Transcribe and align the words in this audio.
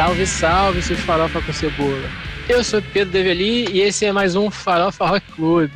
Salve, 0.00 0.26
salve, 0.26 0.82
seus 0.82 1.00
farofa 1.00 1.42
com 1.42 1.52
cebola. 1.52 2.08
Eu 2.48 2.64
sou 2.64 2.80
Pedro 2.80 3.12
Develi 3.12 3.70
e 3.70 3.82
esse 3.82 4.06
é 4.06 4.10
mais 4.10 4.34
um 4.34 4.50
Farofa 4.50 5.04
Rock 5.04 5.30
Club. 5.32 5.70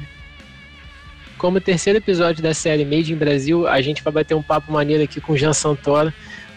Como 1.36 1.60
terceiro 1.60 1.98
episódio 1.98 2.42
da 2.42 2.54
série 2.54 2.86
Made 2.86 3.12
in 3.12 3.16
Brasil, 3.16 3.68
a 3.68 3.82
gente 3.82 4.02
vai 4.02 4.10
bater 4.10 4.34
um 4.34 4.42
papo 4.42 4.72
maneiro 4.72 5.04
aqui 5.04 5.20
com 5.20 5.34
o 5.34 5.36
Jean 5.36 5.52
Santoro, 5.52 6.10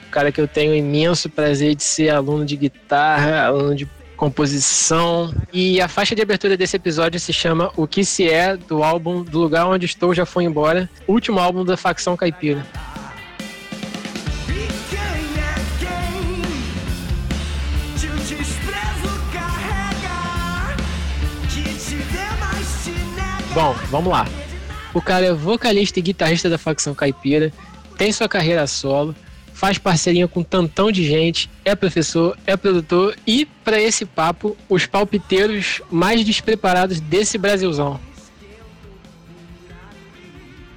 um 0.08 0.10
cara 0.10 0.32
que 0.32 0.40
eu 0.40 0.48
tenho 0.48 0.74
imenso 0.74 1.30
prazer 1.30 1.76
de 1.76 1.84
ser 1.84 2.08
aluno 2.08 2.46
de 2.46 2.56
guitarra, 2.56 3.44
aluno 3.44 3.76
de 3.76 3.86
composição. 4.16 5.36
E 5.52 5.82
a 5.82 5.90
faixa 5.90 6.16
de 6.16 6.22
abertura 6.22 6.56
desse 6.56 6.78
episódio 6.78 7.20
se 7.20 7.34
chama 7.34 7.70
O 7.76 7.86
Que 7.86 8.06
Se 8.06 8.30
É, 8.30 8.56
do 8.56 8.82
álbum 8.82 9.24
Do 9.24 9.40
Lugar 9.40 9.68
Onde 9.68 9.86
Estou 9.86 10.14
Já 10.14 10.26
Foi 10.26 10.46
Embora, 10.46 10.90
último 11.06 11.38
álbum 11.38 11.66
da 11.66 11.76
facção 11.76 12.16
caipira. 12.16 12.66
Bom, 23.58 23.74
vamos 23.90 24.12
lá. 24.12 24.28
O 24.94 25.02
cara 25.02 25.26
é 25.26 25.34
vocalista 25.34 25.98
e 25.98 26.02
guitarrista 26.04 26.48
da 26.48 26.60
facção 26.60 26.94
caipira, 26.94 27.52
tem 27.98 28.12
sua 28.12 28.30
carreira 28.30 28.68
solo, 28.68 29.16
faz 29.52 29.80
parceria 29.80 30.28
com 30.28 30.42
um 30.42 30.44
tantão 30.44 30.92
de 30.92 31.04
gente, 31.04 31.50
é 31.66 31.74
professor, 31.76 32.38
é 32.46 32.56
produtor 32.56 33.16
e, 33.26 33.48
para 33.64 33.82
esse 33.82 34.06
papo, 34.06 34.56
os 34.70 34.86
palpiteiros 34.86 35.82
mais 35.90 36.24
despreparados 36.24 37.00
desse 37.00 37.36
Brasilzão. 37.40 38.00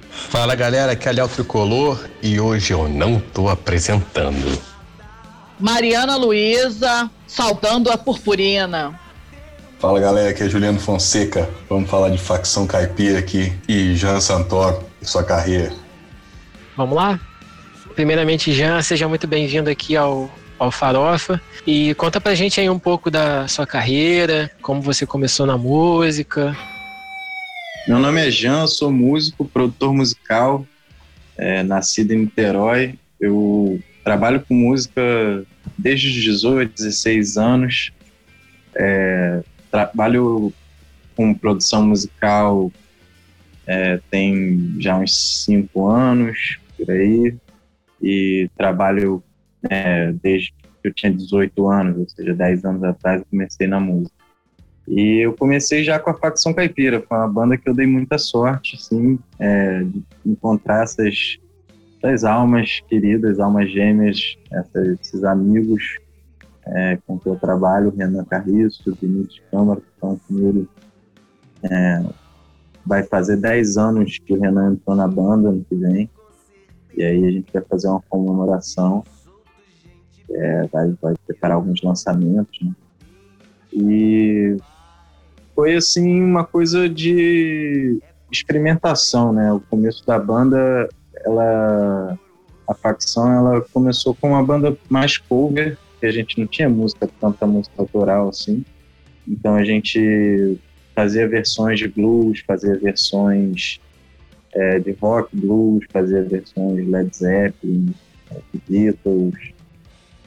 Fala 0.09 0.55
galera, 0.55 0.93
aqui 0.93 1.07
é 1.07 1.11
Léo 1.11 1.29
Tricolor 1.29 2.03
e 2.19 2.39
hoje 2.39 2.73
eu 2.73 2.89
não 2.89 3.19
tô 3.19 3.47
apresentando. 3.47 4.59
Mariana 5.59 6.15
Luiza, 6.15 7.11
saltando 7.27 7.91
a 7.91 7.97
purpurina. 7.97 8.99
Fala 9.81 9.99
galera, 9.99 10.29
aqui 10.29 10.43
é 10.43 10.47
Juliano 10.47 10.79
Fonseca. 10.79 11.49
Vamos 11.67 11.89
falar 11.89 12.09
de 12.09 12.17
facção 12.19 12.67
caipira 12.67 13.17
aqui 13.17 13.51
e 13.67 13.95
Jean 13.95 14.21
Santoro 14.21 14.83
e 15.01 15.05
sua 15.07 15.23
carreira. 15.23 15.73
Vamos 16.77 16.95
lá? 16.95 17.19
Primeiramente, 17.95 18.53
Jean, 18.53 18.79
seja 18.83 19.07
muito 19.07 19.25
bem-vindo 19.25 19.71
aqui 19.71 19.97
ao, 19.97 20.29
ao 20.59 20.69
Farofa. 20.69 21.41
E 21.65 21.95
conta 21.95 22.21
pra 22.21 22.35
gente 22.35 22.61
aí 22.61 22.69
um 22.69 22.77
pouco 22.77 23.09
da 23.09 23.47
sua 23.47 23.65
carreira, 23.65 24.51
como 24.61 24.83
você 24.83 25.03
começou 25.03 25.47
na 25.47 25.57
música. 25.57 26.55
Meu 27.87 27.97
nome 27.97 28.27
é 28.27 28.29
Jean, 28.29 28.67
sou 28.67 28.91
músico, 28.91 29.45
produtor 29.45 29.95
musical, 29.95 30.63
é, 31.35 31.63
nascido 31.63 32.11
em 32.11 32.19
Niterói. 32.19 32.99
Eu 33.19 33.79
trabalho 34.03 34.45
com 34.47 34.53
música 34.53 35.01
desde 35.75 36.07
os 36.07 36.13
18, 36.13 36.71
16 36.71 37.35
anos. 37.35 37.91
É, 38.75 39.41
trabalho 39.71 40.53
com 41.15 41.33
produção 41.33 41.85
musical 41.85 42.71
é, 43.65 43.99
tem 44.09 44.75
já 44.79 44.97
uns 44.97 45.43
cinco 45.45 45.87
anos, 45.87 46.59
por 46.77 46.91
aí 46.91 47.35
e 48.01 48.49
trabalho 48.57 49.23
é, 49.69 50.11
desde 50.11 50.51
que 50.51 50.87
eu 50.87 50.93
tinha 50.93 51.11
18 51.11 51.69
anos, 51.69 51.97
ou 51.97 52.09
seja, 52.09 52.33
10 52.33 52.65
anos 52.65 52.83
atrás 52.83 53.21
eu 53.21 53.27
comecei 53.29 53.67
na 53.67 53.79
música. 53.79 54.15
E 54.87 55.19
eu 55.19 55.33
comecei 55.33 55.83
já 55.83 55.99
com 55.99 56.09
a 56.09 56.13
Facção 56.13 56.53
Caipira, 56.53 57.01
foi 57.07 57.17
uma 57.17 57.27
banda 57.27 57.55
que 57.55 57.69
eu 57.69 57.73
dei 57.73 57.85
muita 57.85 58.17
sorte, 58.17 58.75
assim, 58.75 59.19
é, 59.39 59.83
de 59.83 60.03
encontrar 60.25 60.83
essas, 60.83 61.37
essas 62.01 62.23
almas 62.23 62.81
queridas, 62.89 63.39
almas 63.39 63.71
gêmeas, 63.71 64.37
essas, 64.51 64.99
esses 64.99 65.23
amigos 65.23 65.99
é, 66.65 66.97
com 67.05 67.17
que 67.19 67.27
eu 67.27 67.35
trabalho, 67.35 67.93
Renan 67.95 68.23
Carriço, 68.25 68.95
Vinícius 69.01 69.41
Câmara, 69.49 69.81
que 69.81 69.87
estão 69.93 70.17
comigo. 70.27 70.67
É, 71.63 72.03
vai 72.85 73.03
fazer 73.03 73.37
10 73.37 73.77
anos 73.77 74.17
que 74.19 74.33
o 74.33 74.39
Renan 74.39 74.73
entrou 74.73 74.95
na 74.95 75.07
banda 75.07 75.49
ano 75.49 75.65
que 75.67 75.75
vem. 75.75 76.09
E 76.95 77.03
aí 77.03 77.25
a 77.25 77.31
gente 77.31 77.51
vai 77.53 77.61
fazer 77.63 77.87
uma 77.87 78.01
comemoração, 78.09 79.03
é, 80.29 80.67
vai, 80.67 80.93
vai 81.01 81.15
preparar 81.25 81.55
alguns 81.55 81.81
lançamentos, 81.81 82.59
né? 82.61 82.75
E 83.73 84.57
foi 85.55 85.75
assim 85.75 86.21
uma 86.21 86.43
coisa 86.43 86.89
de 86.89 88.01
experimentação, 88.29 89.31
né? 89.31 89.53
O 89.53 89.61
começo 89.61 90.05
da 90.05 90.19
banda, 90.19 90.89
ela 91.25 92.19
a 92.67 92.73
facção, 92.73 93.31
ela 93.31 93.61
começou 93.73 94.15
com 94.15 94.29
uma 94.29 94.43
banda 94.43 94.77
mais 94.89 95.17
cover, 95.17 95.77
que 96.01 96.07
a 96.07 96.11
gente 96.11 96.39
não 96.39 96.47
tinha 96.47 96.67
música 96.67 97.07
tanta 97.19 97.45
música 97.45 97.75
autoral 97.77 98.29
assim. 98.29 98.65
Então 99.27 99.55
a 99.55 99.63
gente 99.63 100.57
fazia 100.95 101.27
versões 101.27 101.77
de 101.77 101.87
blues, 101.87 102.39
fazia 102.45 102.75
versões 102.75 103.79
é, 104.51 104.79
de 104.79 104.91
rock, 104.93 105.29
blues, 105.33 105.85
fazia 105.93 106.23
versões 106.23 106.83
de 106.83 106.91
Led 106.91 107.15
Zeppelin, 107.15 107.93
é, 108.31 108.35
de 108.51 108.61
Beatles, 108.67 109.53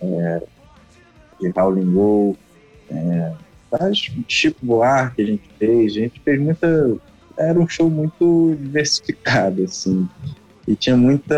é, 0.00 0.42
de 1.40 1.52
Howlin' 1.56 1.92
Wolf, 1.92 2.38
é, 2.90 3.32
Chico 4.28 4.64
Buarque 4.64 5.22
a 5.22 5.26
gente 5.26 5.50
fez, 5.58 5.92
a 5.92 5.94
gente 5.96 6.20
fez 6.20 6.40
muita... 6.40 6.96
Era 7.36 7.58
um 7.58 7.66
show 7.66 7.90
muito 7.90 8.56
diversificado, 8.60 9.64
assim, 9.64 10.08
e 10.68 10.76
tinha 10.76 10.96
muita 10.96 11.34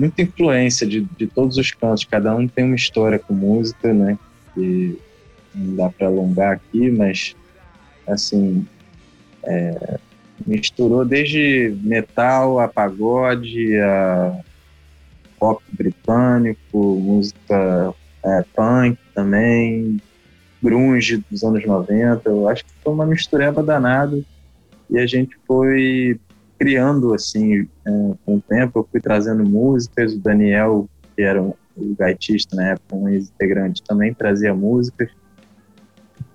muita 0.00 0.22
influência 0.22 0.86
de, 0.86 1.02
de 1.02 1.26
todos 1.26 1.58
os 1.58 1.72
cantos, 1.72 2.04
cada 2.04 2.34
um 2.34 2.48
tem 2.48 2.64
uma 2.64 2.74
história 2.74 3.18
com 3.18 3.34
música, 3.34 3.92
né, 3.92 4.18
que 4.54 4.98
não 5.54 5.76
dá 5.76 5.90
para 5.90 6.06
alongar 6.06 6.54
aqui, 6.54 6.90
mas, 6.90 7.36
assim, 8.08 8.66
é, 9.44 9.98
misturou 10.46 11.04
desde 11.04 11.76
metal 11.82 12.58
a 12.58 12.66
pagode, 12.66 13.76
a 13.78 14.40
rock 15.38 15.62
britânico, 15.70 16.78
música 16.78 17.94
é, 18.24 18.44
punk 18.54 18.98
também, 19.14 20.00
grunge 20.62 21.22
dos 21.30 21.44
anos 21.44 21.66
90. 21.66 22.26
Eu 22.26 22.48
acho 22.48 22.64
que 22.64 22.70
foi 22.82 22.92
uma 22.92 23.04
mistureba 23.04 23.62
danada. 23.62 24.18
E 24.88 24.98
a 24.98 25.06
gente 25.06 25.36
foi 25.46 26.18
criando 26.60 27.14
assim 27.14 27.66
com 27.82 28.36
o 28.36 28.40
tempo. 28.40 28.80
Eu 28.80 28.88
fui 28.90 29.00
trazendo 29.00 29.42
músicas. 29.42 30.12
O 30.12 30.18
Daniel, 30.18 30.90
que 31.16 31.22
era 31.22 31.40
um, 31.40 31.54
o 31.74 31.94
gaitista 31.98 32.54
na 32.54 32.72
época, 32.72 32.94
um 32.94 33.08
ex-integrante, 33.08 33.82
também 33.82 34.12
trazia 34.12 34.54
músicas. 34.54 35.10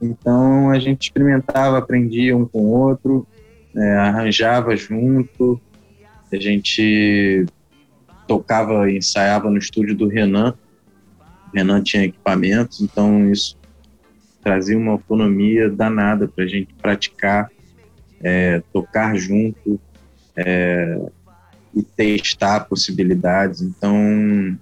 Então 0.02 0.72
a 0.72 0.80
gente 0.80 1.04
experimentava, 1.04 1.78
aprendia 1.78 2.36
um 2.36 2.46
com 2.46 2.66
o 2.66 2.72
outro 2.72 3.28
é, 3.76 3.94
arranjava 3.98 4.76
junto, 4.76 5.60
a 6.32 6.38
gente 6.38 7.46
tocava 8.28 8.90
ensaiava 8.90 9.50
no 9.50 9.58
estúdio 9.58 9.96
do 9.96 10.08
Renan. 10.08 10.56
O 11.20 11.56
Renan 11.56 11.84
tinha 11.84 12.06
equipamentos, 12.06 12.82
então 12.82 13.30
isso 13.30 13.58
trazia 14.44 14.78
uma 14.78 14.94
autonomia 14.94 15.70
danada 15.70 16.28
para 16.28 16.46
a 16.46 16.48
gente 16.48 16.74
praticar, 16.76 17.50
é, 18.24 18.64
tocar 18.74 19.16
junto 19.16 19.80
é, 20.36 21.00
e 21.74 21.84
testar 21.84 22.62
possibilidades. 22.62 23.62
Então, 23.62 24.58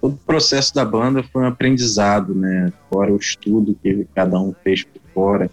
todo 0.00 0.14
o 0.14 0.26
processo 0.26 0.74
da 0.74 0.84
banda 0.84 1.22
foi 1.22 1.42
um 1.42 1.46
aprendizado, 1.46 2.34
né? 2.34 2.72
Fora 2.90 3.12
o 3.12 3.16
estudo 3.16 3.76
que 3.82 4.06
cada 4.14 4.38
um 4.40 4.54
fez 4.64 4.82
por 4.82 5.00
fora 5.14 5.50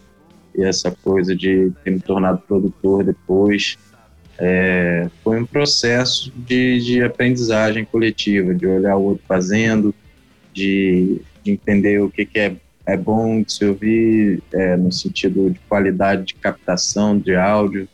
e 0.57 0.63
essa 0.63 0.89
coisa 0.91 1.35
de 1.35 1.71
ter 1.83 1.91
me 1.91 1.99
tornado 1.99 2.39
produtor 2.39 3.03
depois. 3.03 3.77
É, 4.37 5.09
foi 5.23 5.39
um 5.39 5.45
processo 5.45 6.31
de, 6.35 6.79
de 6.79 7.03
aprendizagem 7.03 7.85
coletiva, 7.85 8.53
de 8.53 8.67
olhar 8.67 8.97
o 8.97 9.03
outro 9.03 9.23
fazendo, 9.27 9.93
de, 10.53 11.21
de 11.43 11.51
entender 11.51 12.01
o 12.01 12.09
que, 12.09 12.25
que 12.25 12.39
é, 12.39 12.55
é 12.85 12.97
bom 12.97 13.41
de 13.41 13.53
se 13.53 13.65
ouvir 13.65 14.41
é, 14.53 14.75
no 14.75 14.91
sentido 14.91 15.49
de 15.49 15.59
qualidade 15.69 16.25
de 16.25 16.35
captação 16.35 17.17
de 17.17 17.35
áudio, 17.35 17.87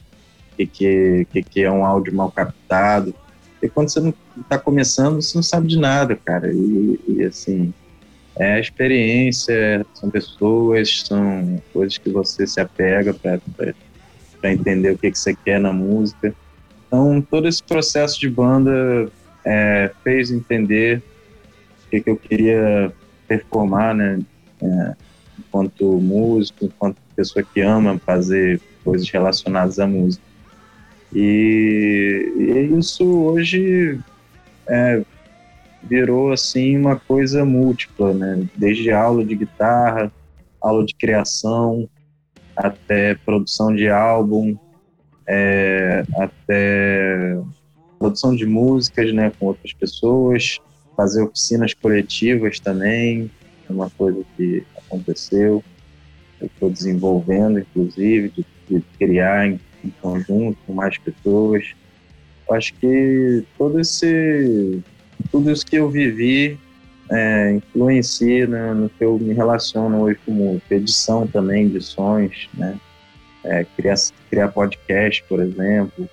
que, 0.65 1.25
que, 1.25 1.27
que, 1.31 1.43
que 1.43 1.61
é 1.61 1.71
um 1.71 1.85
áudio 1.85 2.13
mal 2.13 2.31
captado. 2.31 3.13
E 3.61 3.69
quando 3.69 3.89
você 3.89 3.99
não 3.99 4.13
está 4.39 4.57
começando, 4.57 5.21
você 5.21 5.37
não 5.37 5.43
sabe 5.43 5.67
de 5.67 5.77
nada, 5.77 6.15
cara. 6.15 6.51
E, 6.51 6.99
e 7.07 7.23
assim, 7.23 7.73
é 8.35 8.59
experiência, 8.59 9.85
são 9.93 10.09
pessoas, 10.09 11.03
são 11.05 11.61
coisas 11.71 11.97
que 11.97 12.09
você 12.09 12.47
se 12.47 12.59
apega 12.59 13.13
para 13.13 14.51
entender 14.51 14.91
o 14.91 14.97
que, 14.97 15.11
que 15.11 15.19
você 15.19 15.35
quer 15.35 15.59
na 15.59 15.71
música. 15.71 16.33
Então, 16.87 17.21
todo 17.21 17.47
esse 17.47 17.61
processo 17.61 18.19
de 18.19 18.29
banda 18.29 19.09
é, 19.45 19.91
fez 20.03 20.31
entender 20.31 21.01
o 21.85 21.89
que, 21.89 22.01
que 22.01 22.09
eu 22.09 22.17
queria 22.17 22.91
performar, 23.27 23.93
né? 23.93 24.19
É, 24.61 24.95
enquanto 25.39 25.85
músico, 25.99 26.65
enquanto 26.65 26.97
pessoa 27.15 27.45
que 27.45 27.61
ama 27.61 27.99
fazer 28.05 28.59
coisas 28.83 29.09
relacionadas 29.09 29.79
à 29.79 29.85
música. 29.85 30.23
E, 31.13 32.31
e 32.37 32.77
isso 32.77 33.05
hoje 33.05 33.99
é, 34.67 35.01
virou 35.83 36.31
assim 36.31 36.77
uma 36.77 36.95
coisa 36.95 37.43
múltipla, 37.43 38.13
né? 38.13 38.47
Desde 38.55 38.91
aula 38.91 39.25
de 39.25 39.35
guitarra, 39.35 40.11
aula 40.61 40.85
de 40.85 40.95
criação, 40.95 41.89
até 42.55 43.15
produção 43.15 43.75
de 43.75 43.89
álbum, 43.89 44.55
é, 45.27 46.03
até 46.17 47.37
produção 47.97 48.35
de 48.35 48.45
músicas, 48.45 49.13
né, 49.13 49.31
com 49.39 49.47
outras 49.47 49.73
pessoas, 49.73 50.59
fazer 50.95 51.21
oficinas 51.21 51.73
coletivas 51.73 52.59
também, 52.59 53.29
é 53.69 53.71
uma 53.71 53.89
coisa 53.91 54.23
que 54.35 54.63
aconteceu. 54.75 55.63
Eu 56.39 56.47
estou 56.47 56.69
desenvolvendo, 56.69 57.59
inclusive, 57.59 58.29
de, 58.29 58.45
de 58.67 58.81
criar 58.97 59.47
em, 59.83 59.89
conjunto 60.01 60.57
com 60.65 60.73
mais 60.73 60.97
pessoas. 60.97 61.73
Acho 62.49 62.73
que 62.75 63.43
todo 63.57 63.79
esse, 63.79 64.81
tudo 65.31 65.51
isso 65.51 65.65
que 65.65 65.77
eu 65.77 65.89
vivi 65.89 66.59
é, 67.09 67.51
influencia 67.51 68.47
né, 68.47 68.73
no 68.73 68.89
que 68.89 69.03
eu 69.03 69.17
me 69.17 69.33
relaciono 69.33 70.01
hoje 70.01 70.19
com 70.25 70.59
edição 70.69 71.27
também 71.27 71.69
de 71.69 71.81
sons, 71.81 72.49
né? 72.53 72.77
É, 73.43 73.65
criar, 73.75 73.95
criar 74.29 74.49
podcast, 74.49 75.23
por 75.27 75.39
exemplo, 75.39 76.07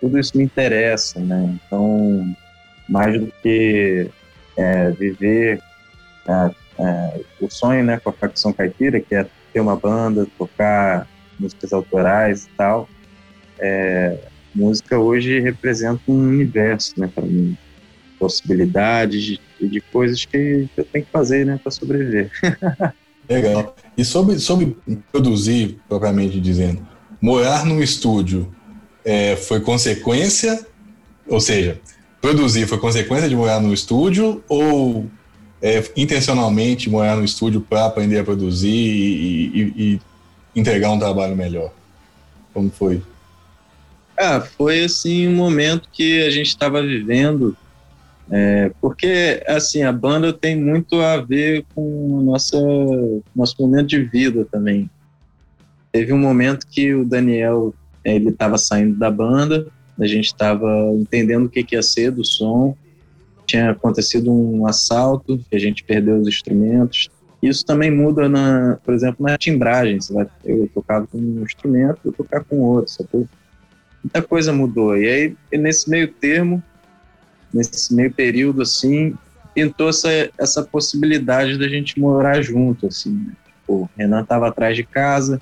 tudo 0.00 0.18
isso 0.18 0.36
me 0.36 0.44
interessa, 0.44 1.20
né? 1.20 1.58
Então, 1.66 2.34
mais 2.88 3.20
do 3.20 3.32
que 3.42 4.08
é, 4.56 4.90
viver 4.90 5.60
o 7.40 7.50
sonho, 7.50 7.84
né, 7.84 8.00
com 8.02 8.10
a 8.10 8.12
facção 8.12 8.52
caipira, 8.52 9.00
que 9.00 9.14
é 9.14 9.26
ter 9.52 9.60
uma 9.60 9.76
banda, 9.76 10.26
tocar 10.38 11.06
músicas 11.38 11.72
autorais 11.72 12.46
e 12.46 12.48
tal, 12.56 12.88
é, 13.62 14.18
música 14.54 14.98
hoje 14.98 15.38
representa 15.38 16.02
um 16.08 16.28
universo, 16.28 16.94
né, 16.98 17.08
para 17.12 17.24
mim, 17.24 17.56
possibilidades 18.18 19.22
de, 19.22 19.40
de 19.60 19.80
coisas 19.80 20.24
que 20.24 20.68
eu 20.76 20.84
tenho 20.84 21.04
que 21.04 21.10
fazer, 21.10 21.46
né, 21.46 21.58
para 21.62 21.70
sobreviver. 21.70 22.30
Legal. 23.28 23.76
E 23.96 24.04
sobre, 24.04 24.38
sobre 24.40 24.76
produzir, 25.10 25.78
propriamente 25.88 26.40
dizendo, 26.40 26.86
morar 27.20 27.64
num 27.64 27.80
estúdio 27.80 28.52
é, 29.04 29.36
foi 29.36 29.60
consequência, 29.60 30.66
ou 31.28 31.40
seja, 31.40 31.80
produzir 32.20 32.66
foi 32.66 32.78
consequência 32.78 33.28
de 33.28 33.36
morar 33.36 33.60
no 33.60 33.72
estúdio 33.72 34.42
ou 34.48 35.06
é, 35.60 35.82
intencionalmente 35.96 36.90
morar 36.90 37.16
no 37.16 37.24
estúdio 37.24 37.60
para 37.60 37.86
aprender 37.86 38.18
a 38.18 38.24
produzir 38.24 38.68
e, 38.68 39.46
e, 39.54 39.72
e, 39.76 40.00
entregar 40.54 40.90
um 40.90 40.98
trabalho 40.98 41.36
melhor? 41.36 41.72
Como 42.52 42.70
foi? 42.70 43.00
Ah, 44.22 44.40
foi 44.40 44.84
assim 44.84 45.28
um 45.28 45.34
momento 45.34 45.88
que 45.92 46.22
a 46.22 46.30
gente 46.30 46.46
estava 46.46 46.80
vivendo, 46.80 47.56
é, 48.30 48.70
porque 48.80 49.42
assim 49.48 49.82
a 49.82 49.92
banda 49.92 50.32
tem 50.32 50.56
muito 50.56 51.00
a 51.00 51.16
ver 51.16 51.64
com 51.74 52.18
o 52.18 52.22
nosso, 52.22 53.22
momento 53.58 53.88
de 53.88 54.02
vida 54.04 54.46
também. 54.50 54.88
Teve 55.90 56.12
um 56.12 56.18
momento 56.18 56.66
que 56.66 56.94
o 56.94 57.04
Daniel 57.04 57.74
ele 58.04 58.30
estava 58.30 58.56
saindo 58.56 58.96
da 58.96 59.10
banda 59.10 59.66
a 60.00 60.06
gente 60.06 60.26
estava 60.26 60.68
entendendo 60.94 61.46
o 61.46 61.48
que, 61.48 61.62
que 61.62 61.74
ia 61.74 61.82
ser 61.82 62.10
do 62.10 62.24
som. 62.24 62.76
Tinha 63.46 63.70
acontecido 63.70 64.32
um 64.32 64.66
assalto, 64.66 65.40
a 65.52 65.58
gente 65.58 65.84
perdeu 65.84 66.16
os 66.16 66.28
instrumentos. 66.28 67.08
Isso 67.42 67.64
também 67.64 67.90
muda, 67.90 68.28
na, 68.28 68.78
por 68.84 68.94
exemplo, 68.94 69.26
na 69.26 69.36
timbragem. 69.36 70.00
Você 70.00 70.12
vai, 70.12 70.26
eu 70.44 70.68
tocava 70.72 71.06
com 71.06 71.18
um 71.18 71.42
instrumento, 71.42 72.00
eu 72.04 72.12
tocar 72.12 72.42
com 72.44 72.60
outro. 72.60 72.92
Sacou? 72.92 73.28
Muita 74.02 74.22
coisa 74.22 74.52
mudou. 74.52 74.96
E 74.96 75.08
aí, 75.08 75.36
nesse 75.58 75.88
meio 75.88 76.08
termo, 76.08 76.62
nesse 77.52 77.94
meio 77.94 78.12
período, 78.12 78.62
assim, 78.62 79.16
pintou 79.54 79.88
essa, 79.88 80.08
essa 80.38 80.62
possibilidade 80.62 81.58
da 81.58 81.68
gente 81.68 82.00
morar 82.00 82.42
junto, 82.42 82.86
assim. 82.86 83.12
Né? 83.12 83.32
Tipo, 83.46 83.88
Renan 83.96 84.22
estava 84.22 84.48
atrás 84.48 84.76
de 84.76 84.82
casa, 84.82 85.40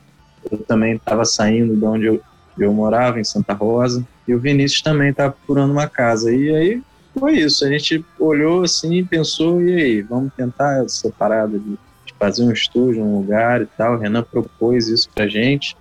eu 0.50 0.58
também 0.58 0.96
estava 0.96 1.24
saindo 1.24 1.76
de 1.76 1.84
onde 1.84 2.06
eu, 2.06 2.20
eu 2.58 2.72
morava, 2.72 3.20
em 3.20 3.24
Santa 3.24 3.52
Rosa. 3.54 4.06
E 4.26 4.34
o 4.34 4.38
Vinícius 4.38 4.82
também 4.82 5.10
estava 5.10 5.32
tá 5.32 5.36
procurando 5.36 5.72
uma 5.72 5.88
casa. 5.88 6.32
E 6.32 6.54
aí 6.54 6.82
foi 7.18 7.38
isso. 7.38 7.64
A 7.64 7.68
gente 7.68 8.04
olhou 8.18 8.64
assim, 8.64 9.04
pensou, 9.04 9.62
e 9.62 9.74
aí, 9.74 10.02
vamos 10.02 10.32
tentar 10.34 10.84
essa 10.84 11.10
parada 11.10 11.58
de 11.58 11.78
fazer 12.18 12.44
um 12.44 12.52
estúdio, 12.52 13.02
um 13.02 13.18
lugar 13.18 13.62
e 13.62 13.66
tal. 13.66 13.94
O 13.94 13.98
Renan 13.98 14.22
propôs 14.22 14.88
isso 14.88 15.08
pra 15.14 15.26
gente. 15.26 15.76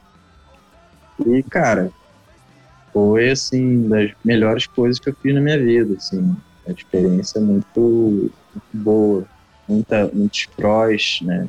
E, 1.25 1.43
cara, 1.43 1.91
foi 2.99 3.29
assim, 3.29 3.87
das 3.87 4.11
melhores 4.25 4.67
coisas 4.67 4.99
que 4.99 5.09
eu 5.09 5.15
fiz 5.21 5.33
na 5.33 5.39
minha 5.39 5.57
vida, 5.57 5.95
assim. 5.95 6.35
A 6.67 6.71
experiência 6.71 7.39
muito, 7.39 7.79
muito 7.79 8.31
boa, 8.73 9.25
muita, 9.67 10.11
muitos 10.13 10.45
prós, 10.47 11.19
né? 11.21 11.47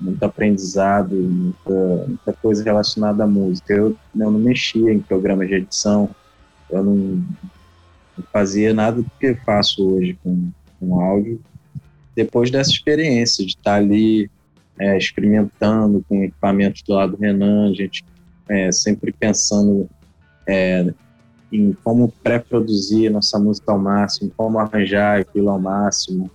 muito 0.00 0.22
aprendizado, 0.22 1.14
muita, 1.14 2.06
muita 2.08 2.32
coisa 2.32 2.64
relacionada 2.64 3.22
à 3.22 3.26
música. 3.26 3.74
Eu, 3.74 3.96
eu 4.18 4.30
não 4.30 4.38
mexia 4.38 4.92
em 4.92 4.98
programas 4.98 5.46
de 5.46 5.56
edição, 5.56 6.08
eu 6.70 6.82
não, 6.82 7.22
fazia 8.32 8.72
nada 8.72 9.02
do 9.02 9.10
que 9.20 9.34
faço 9.44 9.86
hoje 9.86 10.18
com, 10.24 10.50
com 10.80 11.00
áudio. 11.00 11.38
Depois 12.16 12.50
dessa 12.50 12.70
experiência 12.70 13.44
de 13.44 13.52
estar 13.52 13.74
ali 13.74 14.30
é, 14.78 14.96
experimentando 14.96 16.02
com 16.08 16.24
equipamentos 16.24 16.82
do 16.82 16.94
lado 16.94 17.16
do 17.16 17.20
Renan, 17.20 17.70
a 17.70 17.74
gente 17.74 18.02
é, 18.48 18.72
sempre 18.72 19.12
pensando 19.12 19.88
é, 20.46 20.92
em 21.52 21.72
como 21.84 22.12
pré-produzir 22.22 23.10
nossa 23.10 23.38
música 23.38 23.72
ao 23.72 23.78
máximo, 23.78 24.32
como 24.36 24.58
arranjar 24.58 25.20
aquilo 25.20 25.50
ao 25.50 25.60
máximo, 25.60 26.30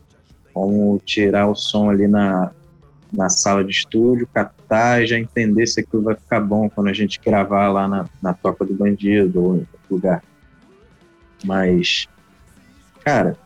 como 0.54 1.00
tirar 1.06 1.48
o 1.48 1.56
som 1.56 1.90
ali 1.90 2.08
na, 2.08 2.52
na 3.12 3.30
sala 3.30 3.64
de 3.64 3.72
estúdio, 3.72 4.28
captar 4.34 5.02
e 5.02 5.08
já 5.08 5.18
entender 5.18 5.66
se 5.68 5.80
aquilo 5.80 6.04
vai 6.04 6.16
ficar 6.16 6.40
bom 6.40 6.70
quando 6.70 6.88
a 6.88 6.94
gente 6.94 7.20
gravar 7.20 7.68
lá 7.70 7.88
na, 7.88 8.06
na 8.22 8.34
Toca 8.34 8.66
do 8.66 8.74
Bandido 8.74 9.44
ou 9.44 9.56
em 9.56 9.60
outro 9.60 9.80
lugar. 9.90 10.24
Mas, 11.44 12.08
cara, 13.04 13.38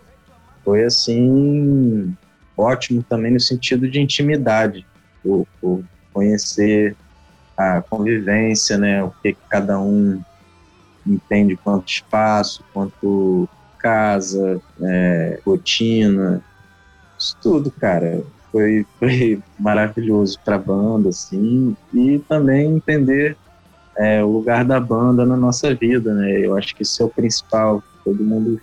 foi 0.64 0.84
assim 0.84 2.16
ótimo 2.56 3.04
também 3.04 3.32
no 3.32 3.40
sentido 3.40 3.90
de 3.90 4.00
intimidade, 4.00 4.86
conhecer 6.14 6.96
a 7.58 7.82
convivência, 7.82 8.78
né, 8.78 9.04
o 9.04 9.12
que 9.22 9.36
cada 9.50 9.80
um 9.80 10.22
entende 11.06 11.56
quanto 11.56 11.90
espaço, 11.90 12.64
quanto 12.74 13.48
casa, 13.78 14.62
é, 14.82 15.40
rotina, 15.46 16.44
isso 17.18 17.36
tudo, 17.42 17.72
cara 17.72 18.24
foi, 18.52 18.86
foi 19.00 19.42
maravilhoso 19.58 20.38
para 20.44 20.56
a 20.58 20.60
banda, 20.60 21.10
assim, 21.10 21.76
e 21.94 22.20
também 22.28 22.76
entender 22.76 23.38
é, 23.98 24.24
o 24.24 24.28
lugar 24.28 24.66
da 24.66 24.80
banda 24.80 25.26
na 25.26 25.38
nossa 25.38 25.74
vida, 25.74 26.14
né? 26.14 26.32
Eu 26.46 26.58
acho 26.58 26.76
que 26.76 26.84
isso 26.84 27.02
é 27.02 27.06
o 27.06 27.10
principal. 27.10 27.84
Todo 28.04 28.24
mundo 28.24 28.60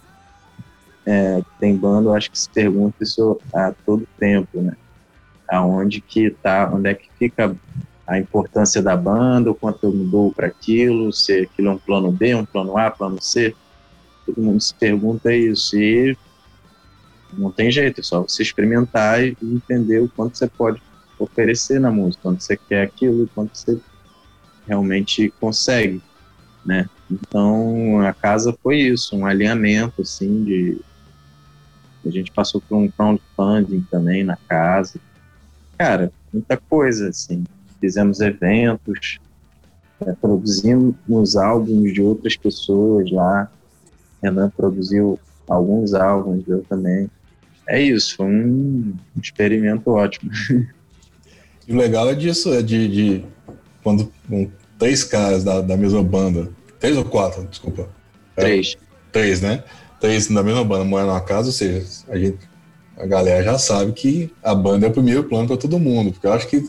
é, 1.06 1.42
tem 1.58 1.76
banda, 1.76 2.08
eu 2.08 2.14
acho 2.14 2.30
que 2.30 2.38
se 2.38 2.48
pergunta 2.48 2.96
isso 3.02 3.40
a 3.54 3.72
todo 3.84 4.06
tempo, 4.18 4.60
né? 4.60 4.74
Aonde 5.48 6.00
que 6.00 6.30
tá, 6.30 6.70
onde 6.72 6.90
é 6.90 6.94
que 6.94 7.08
fica 7.18 7.54
a 8.08 8.18
importância 8.18 8.80
da 8.80 8.96
banda, 8.96 9.50
o 9.50 9.54
quanto 9.54 9.84
eu 9.84 9.92
mudou 9.92 10.32
para 10.32 10.46
aquilo, 10.46 11.12
se 11.12 11.42
aquilo 11.42 11.68
é 11.68 11.72
um 11.72 11.78
plano 11.78 12.10
B, 12.10 12.34
um 12.34 12.44
plano 12.44 12.78
A, 12.78 12.90
plano 12.90 13.20
C. 13.20 13.54
Todo 14.24 14.40
mundo 14.40 14.58
se 14.62 14.74
pergunta 14.74 15.30
isso. 15.34 15.76
E 15.76 16.16
não 17.34 17.52
tem 17.52 17.70
jeito, 17.70 18.00
é 18.00 18.02
só 18.02 18.22
você 18.22 18.42
experimentar 18.42 19.22
e 19.22 19.36
entender 19.42 20.00
o 20.00 20.08
quanto 20.08 20.38
você 20.38 20.46
pode 20.48 20.80
oferecer 21.18 21.78
na 21.78 21.90
música, 21.90 22.22
quanto 22.22 22.42
você 22.42 22.56
quer 22.56 22.84
aquilo 22.84 23.24
e 23.24 23.28
quanto 23.28 23.58
você 23.58 23.78
realmente 24.66 25.30
consegue, 25.38 26.00
né? 26.64 26.88
Então 27.10 28.00
a 28.00 28.14
casa 28.14 28.56
foi 28.62 28.78
isso, 28.78 29.14
um 29.14 29.26
alinhamento 29.26 30.00
assim 30.00 30.44
de 30.44 30.80
a 32.06 32.10
gente 32.10 32.32
passou 32.32 32.58
por 32.66 32.76
um 32.76 32.88
crowdfunding 32.88 33.86
também 33.90 34.24
na 34.24 34.36
casa, 34.48 34.98
cara, 35.76 36.10
muita 36.32 36.56
coisa 36.56 37.10
assim. 37.10 37.44
Fizemos 37.80 38.20
eventos, 38.20 39.18
é, 40.00 40.12
produzimos 40.12 41.36
álbuns 41.36 41.92
de 41.92 42.02
outras 42.02 42.36
pessoas 42.36 43.10
lá. 43.10 43.50
Renan 44.22 44.50
produziu 44.50 45.18
alguns 45.48 45.94
álbuns, 45.94 46.46
eu 46.48 46.62
também 46.64 47.08
é 47.68 47.82
isso, 47.82 48.16
foi 48.16 48.26
um 48.26 48.94
experimento 49.22 49.90
ótimo. 49.90 50.30
E 51.66 51.72
o 51.74 51.76
legal 51.76 52.08
é 52.08 52.14
disso, 52.14 52.54
é 52.54 52.62
de, 52.62 52.88
de 52.88 53.24
quando 53.82 54.10
um, 54.30 54.50
três 54.78 55.04
caras 55.04 55.44
da, 55.44 55.60
da 55.60 55.76
mesma 55.76 56.02
banda, 56.02 56.48
três 56.80 56.96
ou 56.96 57.04
quatro, 57.04 57.44
desculpa. 57.44 57.90
É, 58.38 58.40
três. 58.40 58.76
Três, 59.12 59.42
né? 59.42 59.62
Três 60.00 60.28
da 60.28 60.42
mesma 60.42 60.64
banda 60.64 60.86
moram 60.86 61.08
numa 61.08 61.20
casa, 61.20 61.48
ou 61.48 61.52
seja, 61.52 61.86
a 62.08 62.16
gente, 62.16 62.38
a 62.96 63.04
galera 63.04 63.44
já 63.44 63.58
sabe 63.58 63.92
que 63.92 64.32
a 64.42 64.54
banda 64.54 64.86
é 64.86 64.88
o 64.88 64.92
primeiro 64.94 65.24
plano 65.24 65.46
para 65.46 65.58
todo 65.58 65.78
mundo, 65.78 66.10
porque 66.10 66.26
eu 66.26 66.32
acho 66.32 66.48
que 66.48 66.66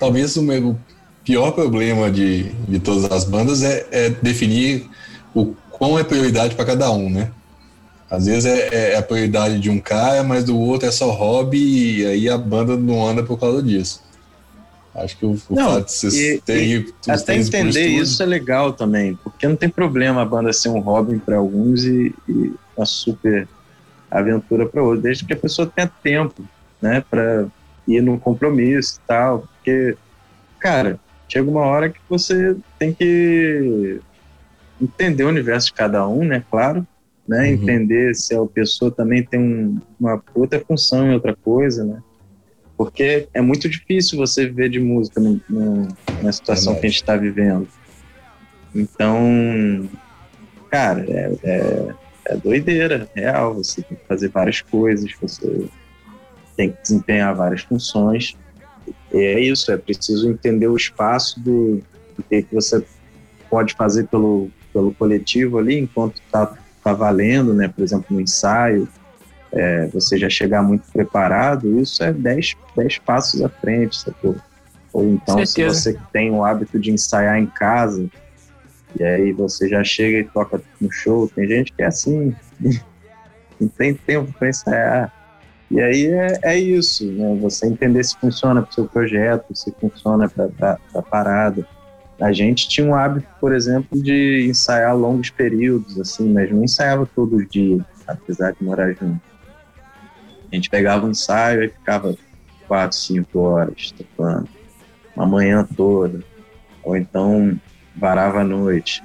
talvez 0.00 0.36
o 0.36 0.42
meu 0.42 0.76
pior 1.24 1.52
problema 1.52 2.10
de, 2.10 2.44
de 2.66 2.80
todas 2.80 3.04
as 3.12 3.24
bandas 3.24 3.62
é, 3.62 3.86
é 3.92 4.10
definir 4.10 4.88
o 5.34 5.54
qual 5.70 5.98
é 5.98 6.02
prioridade 6.02 6.54
para 6.56 6.64
cada 6.64 6.90
um, 6.90 7.08
né? 7.10 7.30
Às 8.10 8.26
vezes 8.26 8.44
é, 8.46 8.94
é 8.94 8.96
a 8.96 9.02
prioridade 9.02 9.60
de 9.60 9.70
um 9.70 9.78
cara, 9.78 10.24
mas 10.24 10.42
do 10.44 10.58
outro 10.58 10.88
é 10.88 10.90
só 10.90 11.10
hobby 11.10 12.00
e 12.00 12.06
aí 12.06 12.28
a 12.28 12.36
banda 12.36 12.76
não 12.76 13.06
anda 13.06 13.22
por 13.22 13.38
causa 13.38 13.62
disso. 13.62 14.02
Acho 14.92 15.16
que 15.16 15.24
o, 15.24 15.38
o 15.48 15.54
Não, 15.54 15.74
fato 15.74 15.86
de 15.86 15.92
vocês 15.92 16.14
e- 16.14 16.42
terem 16.44 16.78
os 16.78 17.08
Até 17.08 17.36
entender 17.36 17.86
isso 17.86 18.20
é 18.22 18.26
legal 18.26 18.72
também, 18.72 19.16
porque 19.22 19.46
não 19.46 19.54
tem 19.54 19.68
problema 19.68 20.22
a 20.22 20.24
banda 20.24 20.52
ser 20.52 20.70
um 20.70 20.80
hobby 20.80 21.18
para 21.18 21.36
alguns 21.36 21.84
e, 21.84 22.12
e 22.28 22.52
uma 22.76 22.84
super 22.84 23.46
aventura 24.10 24.66
para 24.66 24.82
outros, 24.82 25.02
desde 25.04 25.24
que 25.24 25.32
a 25.32 25.36
pessoa 25.36 25.70
tenha 25.72 25.88
tempo, 26.02 26.42
né, 26.82 27.04
para 27.08 27.46
ir 27.86 28.02
num 28.02 28.18
compromisso 28.18 28.96
e 28.96 29.06
tal, 29.06 29.44
porque, 29.60 29.96
cara, 30.58 30.98
chega 31.30 31.48
uma 31.50 31.62
hora 31.66 31.90
que 31.90 32.00
você 32.08 32.56
tem 32.78 32.94
que 32.94 34.00
entender 34.80 35.24
o 35.24 35.28
universo 35.28 35.66
de 35.66 35.74
cada 35.74 36.08
um, 36.08 36.24
né, 36.24 36.42
claro, 36.50 36.86
né, 37.28 37.40
Uhum. 37.40 37.44
entender 37.54 38.14
se 38.14 38.34
a 38.34 38.44
pessoa 38.46 38.90
também 38.90 39.22
tem 39.24 39.38
um- 39.38 39.78
uma 39.98 40.22
outra 40.34 40.58
função 40.66 41.06
em 41.06 41.14
outra 41.14 41.36
coisa, 41.44 41.84
né, 41.84 42.00
porque 42.76 43.28
é 43.34 43.40
muito 43.42 43.68
difícil 43.68 44.16
você 44.18 44.46
viver 44.46 44.70
de 44.70 44.80
música 44.80 45.20
no, 45.20 45.38
no, 45.48 45.88
na 46.22 46.32
situação 46.32 46.72
Verdade. 46.72 46.80
que 46.80 46.86
a 46.86 46.90
gente 46.90 46.96
está 47.00 47.16
vivendo. 47.16 47.68
Então, 48.74 49.90
cara, 50.70 51.04
é, 51.08 51.32
é, 51.44 51.94
é 52.28 52.36
doideira, 52.36 53.06
real. 53.14 53.54
Você 53.56 53.82
tem 53.82 53.98
que 53.98 54.04
fazer 54.08 54.28
várias 54.30 54.62
coisas, 54.62 55.10
você 55.20 55.68
tem 56.56 56.70
que 56.70 56.78
desempenhar 56.82 57.34
várias 57.34 57.62
funções. 57.62 58.34
E 59.12 59.18
é 59.18 59.40
isso, 59.40 59.72
é 59.72 59.76
preciso 59.76 60.30
entender 60.30 60.68
o 60.68 60.76
espaço 60.76 61.40
do, 61.40 61.80
do 62.16 62.22
que, 62.22 62.42
que 62.42 62.54
você 62.54 62.84
pode 63.48 63.74
fazer 63.74 64.06
pelo, 64.06 64.50
pelo 64.72 64.94
coletivo 64.94 65.58
ali, 65.58 65.78
enquanto 65.78 66.20
está 66.24 66.56
tá 66.82 66.92
valendo, 66.92 67.52
né? 67.52 67.68
Por 67.68 67.82
exemplo, 67.82 68.06
no 68.10 68.20
ensaio, 68.20 68.88
é, 69.52 69.86
você 69.88 70.16
já 70.16 70.30
chegar 70.30 70.62
muito 70.62 70.90
preparado, 70.92 71.80
isso 71.80 72.02
é 72.02 72.12
10 72.12 72.56
dez 72.76 72.98
passos 72.98 73.42
à 73.42 73.48
frente, 73.48 73.96
sacou? 73.96 74.36
Ou 74.92 75.04
então, 75.10 75.44
se 75.44 75.64
você 75.64 75.98
tem 76.12 76.30
o 76.30 76.44
hábito 76.44 76.78
de 76.78 76.90
ensaiar 76.90 77.38
em 77.38 77.46
casa, 77.46 78.08
e 78.98 79.04
aí 79.04 79.32
você 79.32 79.68
já 79.68 79.84
chega 79.84 80.18
e 80.18 80.24
toca 80.24 80.60
no 80.80 80.90
show, 80.90 81.28
tem 81.28 81.46
gente 81.46 81.72
que 81.72 81.82
é 81.82 81.86
assim, 81.86 82.34
não 83.60 83.68
tem 83.68 83.94
tempo 83.94 84.32
para 84.32 84.48
ensaiar. 84.48 85.19
E 85.70 85.80
aí 85.80 86.06
é, 86.06 86.38
é 86.42 86.58
isso, 86.58 87.06
né? 87.12 87.38
Você 87.40 87.66
entender 87.66 88.02
se 88.02 88.16
funciona 88.16 88.60
para 88.60 88.70
o 88.70 88.74
seu 88.74 88.86
projeto, 88.86 89.54
se 89.54 89.72
funciona 89.80 90.28
para 90.28 90.78
a 90.94 91.02
parada. 91.02 91.64
A 92.20 92.32
gente 92.32 92.68
tinha 92.68 92.86
um 92.86 92.94
hábito, 92.94 93.26
por 93.40 93.54
exemplo, 93.54 94.02
de 94.02 94.46
ensaiar 94.48 94.96
longos 94.96 95.30
períodos, 95.30 95.98
assim, 95.98 96.30
mas 96.32 96.50
não 96.50 96.64
ensaiava 96.64 97.06
todos 97.06 97.40
os 97.40 97.48
dias, 97.48 97.82
apesar 98.06 98.52
de 98.52 98.64
morar 98.64 98.92
junto. 98.92 99.20
A 100.50 100.54
gente 100.54 100.68
pegava 100.68 101.06
um 101.06 101.10
ensaio 101.10 101.62
e 101.62 101.68
ficava 101.68 102.16
quatro, 102.66 102.96
cinco 102.98 103.38
horas 103.38 103.92
tocando, 103.92 104.48
uma 105.14 105.24
manhã 105.24 105.66
toda, 105.76 106.20
ou 106.82 106.96
então 106.96 107.58
varava 107.96 108.40
a 108.40 108.44
noite. 108.44 109.02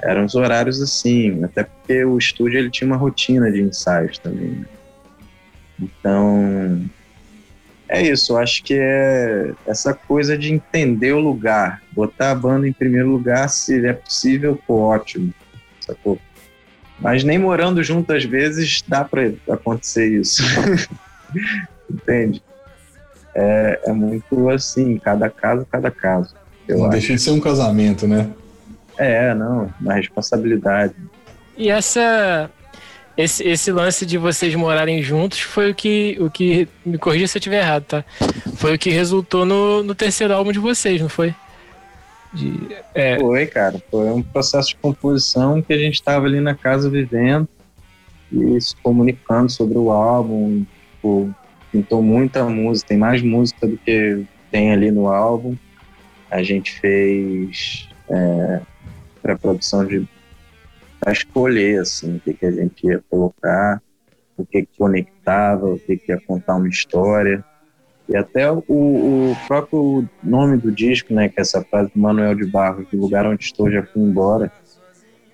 Eram 0.00 0.24
os 0.24 0.36
horários 0.36 0.80
assim, 0.80 1.42
até 1.42 1.64
porque 1.64 2.04
o 2.04 2.16
estúdio 2.16 2.60
ele 2.60 2.70
tinha 2.70 2.86
uma 2.86 2.96
rotina 2.96 3.50
de 3.50 3.60
ensaios 3.60 4.16
também. 4.18 4.50
né? 4.50 4.77
Então, 5.80 6.84
é 7.88 8.02
isso, 8.02 8.32
eu 8.32 8.38
acho 8.38 8.62
que 8.62 8.74
é 8.74 9.52
essa 9.66 9.94
coisa 9.94 10.36
de 10.36 10.52
entender 10.52 11.12
o 11.12 11.20
lugar, 11.20 11.82
botar 11.92 12.32
a 12.32 12.34
banda 12.34 12.68
em 12.68 12.72
primeiro 12.72 13.08
lugar, 13.08 13.48
se 13.48 13.86
é 13.86 13.92
possível, 13.92 14.60
pô, 14.66 14.80
ótimo, 14.80 15.32
sacou? 15.80 16.18
Mas 17.00 17.22
nem 17.22 17.38
morando 17.38 17.82
junto 17.82 18.12
às 18.12 18.24
vezes 18.24 18.82
dá 18.86 19.04
para 19.04 19.32
acontecer 19.48 20.06
isso. 20.20 20.42
Entende? 21.88 22.42
É, 23.34 23.80
é 23.86 23.92
muito 23.92 24.50
assim, 24.50 24.98
cada 24.98 25.30
caso, 25.30 25.64
cada 25.70 25.90
caso. 25.90 26.34
Eu 26.66 26.78
Não 26.78 26.84
acho. 26.86 26.92
deixa 26.92 27.14
de 27.14 27.20
ser 27.22 27.30
um 27.30 27.40
casamento, 27.40 28.06
né? 28.06 28.30
É, 28.98 29.32
não, 29.32 29.72
uma 29.80 29.94
responsabilidade. 29.94 30.94
E 31.56 31.70
essa. 31.70 32.50
Esse, 33.18 33.42
esse 33.42 33.72
lance 33.72 34.06
de 34.06 34.16
vocês 34.16 34.54
morarem 34.54 35.02
juntos 35.02 35.40
foi 35.40 35.72
o 35.72 35.74
que. 35.74 36.16
O 36.20 36.30
que 36.30 36.68
me 36.86 36.96
corrija 36.96 37.26
se 37.26 37.36
eu 37.36 37.40
estiver 37.40 37.58
errado, 37.58 37.82
tá? 37.82 38.04
Foi 38.54 38.76
o 38.76 38.78
que 38.78 38.90
resultou 38.90 39.44
no, 39.44 39.82
no 39.82 39.92
terceiro 39.92 40.32
álbum 40.32 40.52
de 40.52 40.60
vocês, 40.60 41.00
não 41.00 41.08
foi? 41.08 41.34
De, 42.32 42.76
é, 42.94 43.18
Foi, 43.18 43.46
cara, 43.46 43.82
foi 43.90 44.08
um 44.12 44.22
processo 44.22 44.68
de 44.68 44.76
composição 44.76 45.60
que 45.60 45.72
a 45.72 45.78
gente 45.78 45.94
estava 45.94 46.26
ali 46.26 46.40
na 46.40 46.54
casa 46.54 46.88
vivendo 46.88 47.48
e 48.30 48.60
se 48.60 48.76
comunicando 48.76 49.50
sobre 49.50 49.76
o 49.76 49.90
álbum. 49.90 50.64
Tipo, 50.94 51.34
pintou 51.72 52.00
muita 52.00 52.44
música, 52.44 52.90
tem 52.90 52.98
mais 52.98 53.20
música 53.20 53.66
do 53.66 53.76
que 53.78 54.24
tem 54.48 54.70
ali 54.70 54.92
no 54.92 55.08
álbum. 55.08 55.56
A 56.30 56.40
gente 56.44 56.70
fez 56.78 57.88
é, 58.08 58.60
pré-produção 59.20 59.84
de 59.84 60.06
para 61.08 61.12
escolher 61.12 61.80
assim, 61.80 62.16
o 62.16 62.20
que, 62.20 62.34
que 62.34 62.44
a 62.44 62.50
gente 62.50 62.86
ia 62.86 63.02
colocar, 63.08 63.80
o 64.36 64.44
que, 64.44 64.66
que 64.66 64.78
conectava, 64.78 65.66
o 65.66 65.78
que, 65.78 65.96
que 65.96 66.12
ia 66.12 66.20
contar 66.20 66.56
uma 66.56 66.68
história. 66.68 67.42
E 68.06 68.14
até 68.14 68.50
o, 68.52 68.62
o 68.68 69.36
próprio 69.46 70.06
nome 70.22 70.58
do 70.58 70.70
disco, 70.70 71.14
né, 71.14 71.30
que 71.30 71.40
é 71.40 71.42
essa 71.42 71.64
frase 71.64 71.90
do 71.94 71.98
Manuel 71.98 72.34
de 72.34 72.44
Barros, 72.44 72.86
do 72.90 72.98
lugar 72.98 73.26
onde 73.26 73.42
estou 73.42 73.70
já 73.70 73.82
fui 73.82 74.02
embora, 74.02 74.52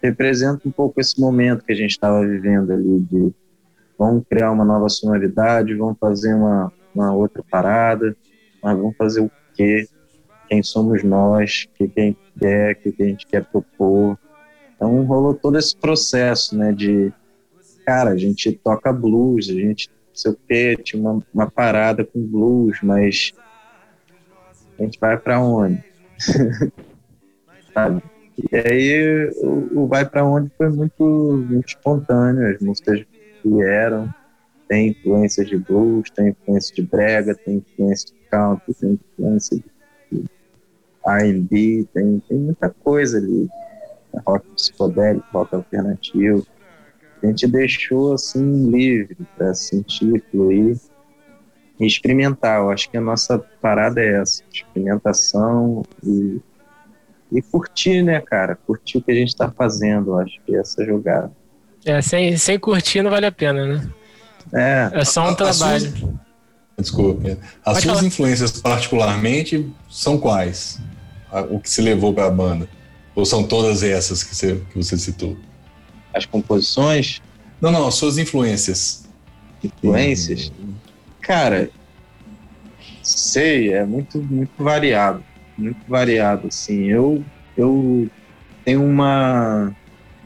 representa 0.01 0.69
um 0.69 0.71
pouco 0.71 1.01
esse 1.01 1.21
momento 1.21 1.65
que 1.65 1.73
a 1.73 1.77
gente 1.77 1.91
estava 1.91 2.25
vivendo 2.25 2.73
ali 2.73 3.01
de 3.01 3.33
vamos 3.99 4.25
criar 4.31 4.53
uma 4.53 4.65
nova 4.65 4.89
sonoridade, 4.89 5.75
vamos 5.75 5.99
fazer 5.99 6.35
uma, 6.35 6.73
uma 6.95 7.13
outra 7.13 7.43
parada, 7.51 8.17
mas 8.63 8.77
vamos 8.77 8.97
fazer 8.97 9.23
o 9.23 9.31
quê? 9.55 9.89
Quem 10.49 10.63
somos 10.63 11.03
nós? 11.03 11.67
O 11.69 11.79
que, 11.79 11.89
que 11.89 12.01
a 12.01 12.05
gente 12.05 12.19
quer? 12.39 12.73
O 12.73 12.77
que, 12.77 12.93
que 12.93 13.03
a 13.03 13.07
gente 13.07 13.27
quer 13.27 13.45
propor? 13.45 14.17
Então 14.85 15.03
rolou 15.05 15.33
todo 15.33 15.59
esse 15.59 15.75
processo, 15.75 16.55
né, 16.55 16.71
de 16.71 17.11
cara, 17.87 18.11
a 18.11 18.17
gente 18.19 18.53
toca 18.53 18.93
blues, 18.93 19.49
a 19.49 19.55
gente 19.55 19.89
sei 20.13 20.33
o 20.33 20.39
quê, 20.47 20.77
tinha 20.77 21.01
uma, 21.01 21.23
uma 21.33 21.51
parada 21.51 22.05
com 22.05 22.21
blues, 22.21 22.79
mas 22.83 23.33
a 24.79 24.83
gente 24.83 25.01
vai 25.01 25.17
para 25.17 25.41
onde? 25.41 25.83
E 28.53 28.57
aí 28.57 29.33
o, 29.43 29.83
o 29.83 29.87
vai 29.87 30.05
para 30.05 30.25
onde 30.25 30.51
foi 30.57 30.69
muito, 30.69 31.45
muito 31.49 31.69
espontâneo, 31.69 32.49
as 32.49 32.61
músicas 32.61 33.05
vieram, 33.45 34.13
tem 34.69 34.89
influências 34.89 35.49
de 35.49 35.57
blues, 35.57 36.11
tem 36.11 36.29
influência 36.29 36.75
de 36.75 36.83
brega, 36.83 37.35
tem 37.35 37.57
influência 37.57 38.09
de 38.09 38.29
country, 38.29 38.75
tem 38.75 38.93
influência 38.93 39.57
de 40.11 40.25
R&B, 41.07 41.87
tem, 41.93 42.23
tem 42.29 42.39
muita 42.39 42.71
coisa 42.71 43.19
ali, 43.19 43.49
rock 44.27 44.47
psicodélico, 44.55 45.27
rock 45.33 45.55
alternativo, 45.55 46.47
a 47.23 47.27
gente 47.27 47.47
deixou 47.47 48.13
assim 48.15 48.71
livre 48.71 49.17
para 49.37 49.55
sentir, 49.55 50.23
fluir 50.31 50.77
e 51.81 51.87
experimentar. 51.87 52.61
Eu 52.61 52.71
acho 52.71 52.91
que 52.91 52.97
a 52.97 53.01
nossa 53.01 53.39
parada 53.61 54.01
é 54.01 54.21
essa, 54.21 54.43
experimentação 54.53 55.83
e, 56.05 56.39
e 57.33 57.41
curtir, 57.43 58.03
né, 58.03 58.21
cara? 58.21 58.57
Curtir 58.67 58.99
o 58.99 59.03
que 59.03 59.11
a 59.11 59.15
gente 59.15 59.29
está 59.29 59.51
fazendo. 59.51 60.11
Eu 60.11 60.19
acho 60.19 60.39
que 60.45 60.55
é 60.55 60.59
essa 60.61 60.85
jogada. 60.85 61.33
é, 61.85 62.03
sem, 62.03 62.37
sem 62.37 62.59
curtir 62.59 63.03
não 63.03 63.11
vale 63.11 63.27
a 63.27 63.33
pena, 63.33 63.67
né? 63.67 63.89
É, 64.53 64.91
É 65.01 65.05
só 65.05 65.31
um 65.31 65.35
trabalho. 65.35 65.93
Desculpe. 66.79 67.31
As 67.65 67.75
Pode 67.75 67.81
suas 67.83 67.97
falar. 67.97 68.07
influências, 68.07 68.61
particularmente, 68.61 69.73
são 69.89 70.19
quais? 70.19 70.79
O 71.51 71.59
que 71.59 71.71
se 71.71 71.81
levou 71.81 72.13
para 72.13 72.27
a 72.27 72.31
banda? 72.31 72.69
Ou 73.15 73.25
são 73.25 73.47
todas 73.47 73.83
essas 73.83 74.25
que 74.25 74.35
você, 74.35 74.61
que 74.71 74.77
você 74.77 74.99
citou? 74.99 75.37
as 76.15 76.25
composições, 76.25 77.21
Não, 77.61 77.73
não, 77.73 77.89
as 77.89 77.97
suas 77.97 78.19
influências. 78.19 79.05
influências, 79.63 80.53
cara, 81.21 81.71
sei, 83.03 83.73
é 83.73 83.85
muito, 83.85 84.19
muito 84.19 84.53
variado, 84.63 85.25
muito 85.59 85.81
variado, 85.89 86.47
assim, 86.49 86.85
eu, 86.85 87.25
eu 87.57 88.09
tenho 88.65 88.85
uma, 88.85 89.75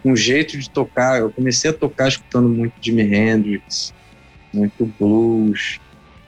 um 0.05 0.15
jeito 0.15 0.59
de 0.59 0.69
tocar, 0.69 1.21
eu 1.21 1.33
comecei 1.33 1.71
a 1.71 1.75
tocar 1.75 2.09
escutando 2.09 2.49
muito 2.49 2.75
Jimi 2.81 3.03
Hendrix, 3.03 3.95
muito 4.53 4.85
blues, 4.99 5.81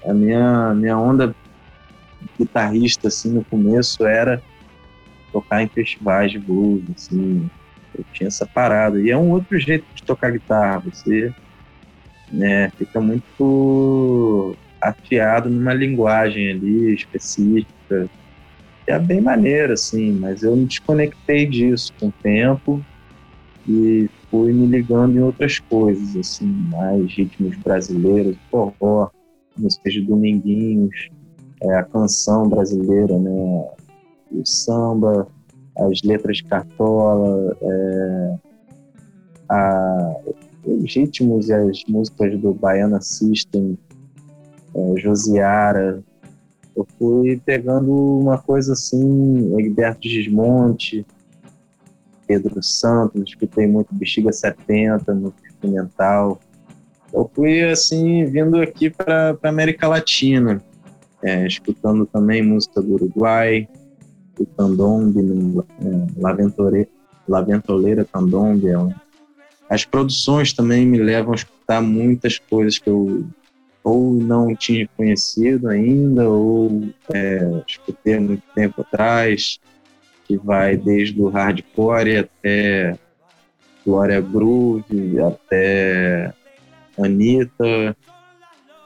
a 0.07 0.15
minha, 0.15 0.75
minha 0.75 0.97
onda 0.97 1.35
guitarrista, 2.39 3.09
assim, 3.09 3.31
no 3.31 3.45
começo 3.45 4.07
era 4.07 4.43
tocar 5.33 5.63
em 5.63 5.69
festivais 5.69 6.31
de 6.33 6.39
blues, 6.39 6.83
assim, 6.95 7.49
eu 7.97 8.05
tinha 8.13 8.29
essa 8.29 8.47
parada, 8.47 9.01
e 9.01 9.11
é 9.11 9.17
um 9.17 9.31
outro 9.31 9.59
jeito 9.59 9.85
de 9.95 10.03
tocar 10.03 10.31
guitarra, 10.31 10.81
você 10.81 11.33
né, 12.31 12.71
fica 12.79 13.01
muito 13.01 14.57
afiado 14.81 15.51
numa 15.51 15.75
linguagem 15.75 16.51
ali 16.51 16.95
específica. 16.95 18.09
É 18.87 18.99
bem 18.99 19.21
maneiro, 19.21 19.73
assim, 19.73 20.13
mas 20.13 20.43
eu 20.43 20.57
me 20.57 20.67
desconectei 20.67 21.47
disso 21.47 21.93
com 21.99 22.09
o 22.09 22.13
tempo 22.23 22.85
e 23.69 24.09
fui 24.31 24.53
me 24.53 24.67
ligando 24.67 25.17
em 25.17 25.21
outras 25.21 25.59
coisas, 25.59 26.17
assim, 26.17 26.47
mais 26.71 27.13
ritmos 27.13 27.57
brasileiros, 27.59 28.37
forró, 28.51 29.11
músicas 29.57 29.93
de 29.93 30.01
dominguinhos, 30.01 31.11
é, 31.63 31.75
a 31.75 31.83
canção 31.83 32.49
brasileira, 32.49 33.19
né, 33.19 33.69
o 34.31 34.45
samba, 34.45 35.27
as 35.79 36.03
letras 36.03 36.39
de 36.39 36.45
cartola, 36.45 37.57
é, 37.61 38.35
a, 39.49 40.17
os 40.65 40.95
ritmos 40.95 41.49
e 41.49 41.55
as 41.55 41.83
músicas 41.89 42.39
do 42.39 42.53
Baiana 42.53 43.01
System, 43.01 43.79
é, 44.75 45.01
Josiara. 45.01 46.03
Eu 46.77 46.87
fui 46.99 47.41
pegando 47.45 47.93
uma 47.93 48.39
coisa 48.39 48.73
assim, 48.73 49.59
Egberto 49.59 50.09
Gismonte, 50.09 51.05
Pedro 52.27 52.63
Santos, 52.63 53.37
tem 53.53 53.67
muito 53.67 53.93
Bexiga 53.93 54.33
70, 54.33 55.13
muito 55.15 55.35
experimental. 55.45 56.39
Eu 57.13 57.29
fui 57.35 57.65
assim, 57.65 58.25
vindo 58.27 58.61
aqui 58.61 58.89
para 58.89 59.37
a 59.43 59.49
América 59.49 59.89
Latina, 59.89 60.63
é, 61.23 61.45
escutando 61.45 62.07
também 62.07 62.41
música 62.41 62.81
do 62.81 62.95
Uruguai, 62.95 63.69
do 64.41 64.47
Candombe, 64.57 65.21
é, 65.81 66.21
Laventoleira 67.29 68.05
Candombe, 68.05 68.69
é 68.69 68.79
um 68.79 68.93
as 69.69 69.85
produções 69.85 70.53
também 70.53 70.85
me 70.85 70.99
levam 70.99 71.33
a 71.33 71.37
escutar 71.37 71.81
muitas 71.81 72.39
coisas 72.39 72.77
que 72.77 72.91
eu 72.91 73.25
ou 73.83 74.13
não 74.13 74.55
tinha 74.55 74.87
conhecido 74.97 75.69
ainda, 75.69 76.29
ou 76.29 76.89
é, 77.15 77.63
escutei 77.67 78.19
muito 78.19 78.43
tempo 78.55 78.83
atrás, 78.83 79.59
que 80.27 80.37
vai 80.37 80.77
desde 80.77 81.21
o 81.23 81.29
hardcore 81.29 82.19
até 82.19 82.99
Glória 83.87 84.21
Groove, 84.21 85.21
até 85.21 86.35
Anitta. 86.99 87.97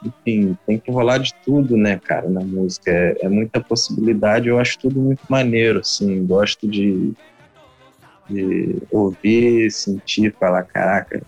Enfim, 0.04 0.56
tem 0.66 0.78
que 0.78 0.90
rolar 0.90 1.18
de 1.18 1.32
tudo, 1.44 1.76
né, 1.76 1.99
cara, 1.99 2.28
na 2.28 2.40
música. 2.40 2.90
É, 2.90 3.16
é 3.23 3.28
muita 3.28 3.61
possibilidade, 3.61 4.49
eu 4.49 4.58
acho 4.58 4.78
tudo 4.78 5.00
muito 5.00 5.23
maneiro, 5.28 5.80
assim. 5.80 6.25
Gosto 6.26 6.68
de 6.68 7.14
de 8.28 8.78
ouvir, 8.90 9.70
sentir, 9.70 10.34
falar, 10.38 10.62
caraca, 10.64 11.23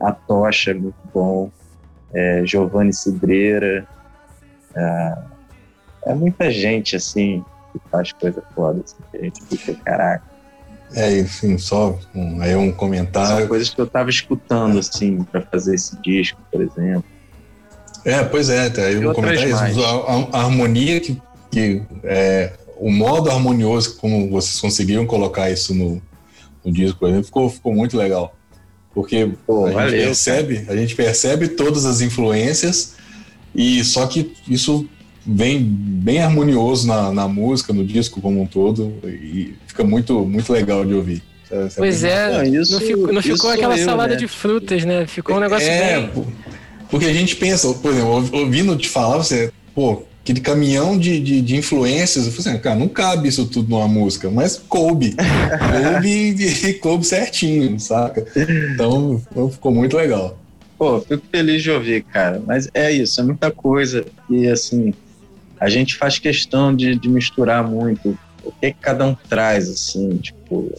a 0.00 0.12
tocha 0.12 0.70
é 0.70 0.74
muito 0.74 0.96
bom, 1.12 1.50
é, 2.12 2.44
Giovanni 2.44 2.92
Cidreira, 2.92 3.86
é, 4.74 5.18
é, 6.06 6.14
muita 6.14 6.50
gente 6.50 6.96
assim 6.96 7.44
que 7.72 7.80
faz 7.90 8.12
coisa 8.12 8.42
foda, 8.54 8.82
assim, 8.84 8.96
que 9.10 9.16
a 9.16 9.22
gente 9.24 9.42
fica, 9.44 9.74
caraca. 9.84 10.24
É, 10.94 11.18
enfim, 11.18 11.58
só 11.58 11.98
um, 12.14 12.40
aí 12.40 12.54
um 12.54 12.70
comentário. 12.70 13.38
São 13.38 13.48
coisas 13.48 13.70
que 13.70 13.80
eu 13.80 13.86
tava 13.88 14.08
escutando, 14.08 14.78
assim, 14.78 15.24
para 15.24 15.42
fazer 15.42 15.74
esse 15.74 16.00
disco, 16.00 16.40
por 16.50 16.60
exemplo. 16.60 17.04
É, 18.06 18.22
pois 18.22 18.48
é, 18.48 18.70
tá, 18.70 18.82
aí 18.82 19.04
um 19.04 19.12
comentário, 19.12 19.84
a, 19.84 20.38
a, 20.38 20.42
harmonia 20.44 21.00
que, 21.00 21.20
que 21.50 21.82
é, 22.04 22.52
o 22.76 22.88
modo 22.88 23.28
harmonioso 23.28 23.96
como 23.96 24.30
vocês 24.30 24.60
conseguiram 24.60 25.04
colocar 25.04 25.50
isso 25.50 25.74
no, 25.74 26.00
no 26.64 26.70
disco, 26.72 27.00
por 27.00 27.08
exemplo, 27.08 27.24
ficou, 27.24 27.50
ficou 27.50 27.74
muito 27.74 27.96
legal. 27.96 28.32
Porque 28.94 29.32
Pô, 29.44 29.66
a, 29.66 29.72
valeu, 29.72 29.90
gente 29.90 30.04
percebe, 30.04 30.64
a 30.68 30.76
gente 30.76 30.94
percebe 30.94 31.48
todas 31.48 31.84
as 31.84 32.00
influências 32.00 32.94
e 33.52 33.82
só 33.82 34.06
que 34.06 34.32
isso 34.48 34.88
vem 35.26 35.60
bem 35.60 36.22
harmonioso 36.22 36.86
na, 36.86 37.12
na 37.12 37.26
música, 37.26 37.72
no 37.72 37.84
disco 37.84 38.20
como 38.20 38.40
um 38.40 38.46
todo 38.46 39.00
e 39.04 39.56
fica 39.66 39.82
muito, 39.82 40.24
muito 40.24 40.52
legal 40.52 40.84
de 40.84 40.94
ouvir. 40.94 41.24
Pois 41.76 42.04
é, 42.04 42.30
não, 42.30 42.44
isso, 42.44 42.72
não 42.72 42.80
ficou, 42.80 43.12
não 43.12 43.22
ficou 43.22 43.50
aquela 43.50 43.76
eu, 43.76 43.84
salada 43.84 44.14
né? 44.14 44.16
de 44.16 44.28
frutas, 44.28 44.84
né? 44.84 45.06
Ficou 45.08 45.36
um 45.36 45.40
negócio 45.40 45.68
é, 45.68 46.00
bem... 46.00 46.26
Porque 46.90 47.06
a 47.06 47.12
gente 47.12 47.36
pensa, 47.36 47.72
por 47.74 47.92
exemplo, 47.92 48.38
ouvindo 48.38 48.76
te 48.76 48.88
falar, 48.88 49.18
você, 49.18 49.52
pô, 49.74 50.02
aquele 50.26 50.40
caminhão 50.40 50.98
de, 50.98 51.20
de, 51.20 51.40
de, 51.40 51.56
influências. 51.56 52.26
Eu 52.26 52.32
falei 52.32 52.52
assim, 52.52 52.62
cara, 52.62 52.76
não 52.76 52.88
cabe 52.88 53.28
isso 53.28 53.46
tudo 53.46 53.70
numa 53.70 53.86
música, 53.86 54.28
mas 54.28 54.56
coube. 54.56 55.14
coube 55.14 56.08
e, 56.08 56.74
coube 56.74 57.06
certinho, 57.06 57.78
saca? 57.78 58.26
Então 58.74 59.22
ficou 59.50 59.72
muito 59.72 59.96
legal. 59.96 60.36
Pô, 60.76 61.00
fico 61.00 61.22
feliz 61.30 61.62
de 61.62 61.70
ouvir, 61.70 62.02
cara. 62.02 62.42
Mas 62.44 62.68
é 62.74 62.90
isso, 62.90 63.20
é 63.20 63.24
muita 63.24 63.50
coisa. 63.50 64.04
E 64.28 64.48
assim, 64.48 64.92
a 65.60 65.68
gente 65.68 65.94
faz 65.94 66.18
questão 66.18 66.74
de, 66.74 66.96
de 66.96 67.08
misturar 67.08 67.66
muito 67.66 68.18
o 68.44 68.52
que, 68.52 68.72
que 68.72 68.78
cada 68.80 69.06
um 69.06 69.14
traz, 69.28 69.68
assim, 69.68 70.16
tipo. 70.18 70.72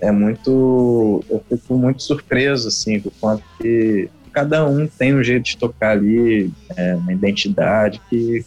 É 0.00 0.12
muito. 0.12 1.24
Eu 1.28 1.42
fico 1.48 1.76
muito 1.76 2.02
surpreso, 2.04 2.68
assim, 2.68 3.00
com 3.00 3.08
o 3.08 3.12
quanto 3.20 3.42
que 3.60 4.08
cada 4.38 4.64
um 4.64 4.86
tem 4.86 5.16
um 5.16 5.22
jeito 5.22 5.46
de 5.46 5.56
tocar 5.56 5.90
ali, 5.90 6.52
é, 6.76 6.94
uma 6.94 7.12
identidade 7.12 8.00
que 8.08 8.44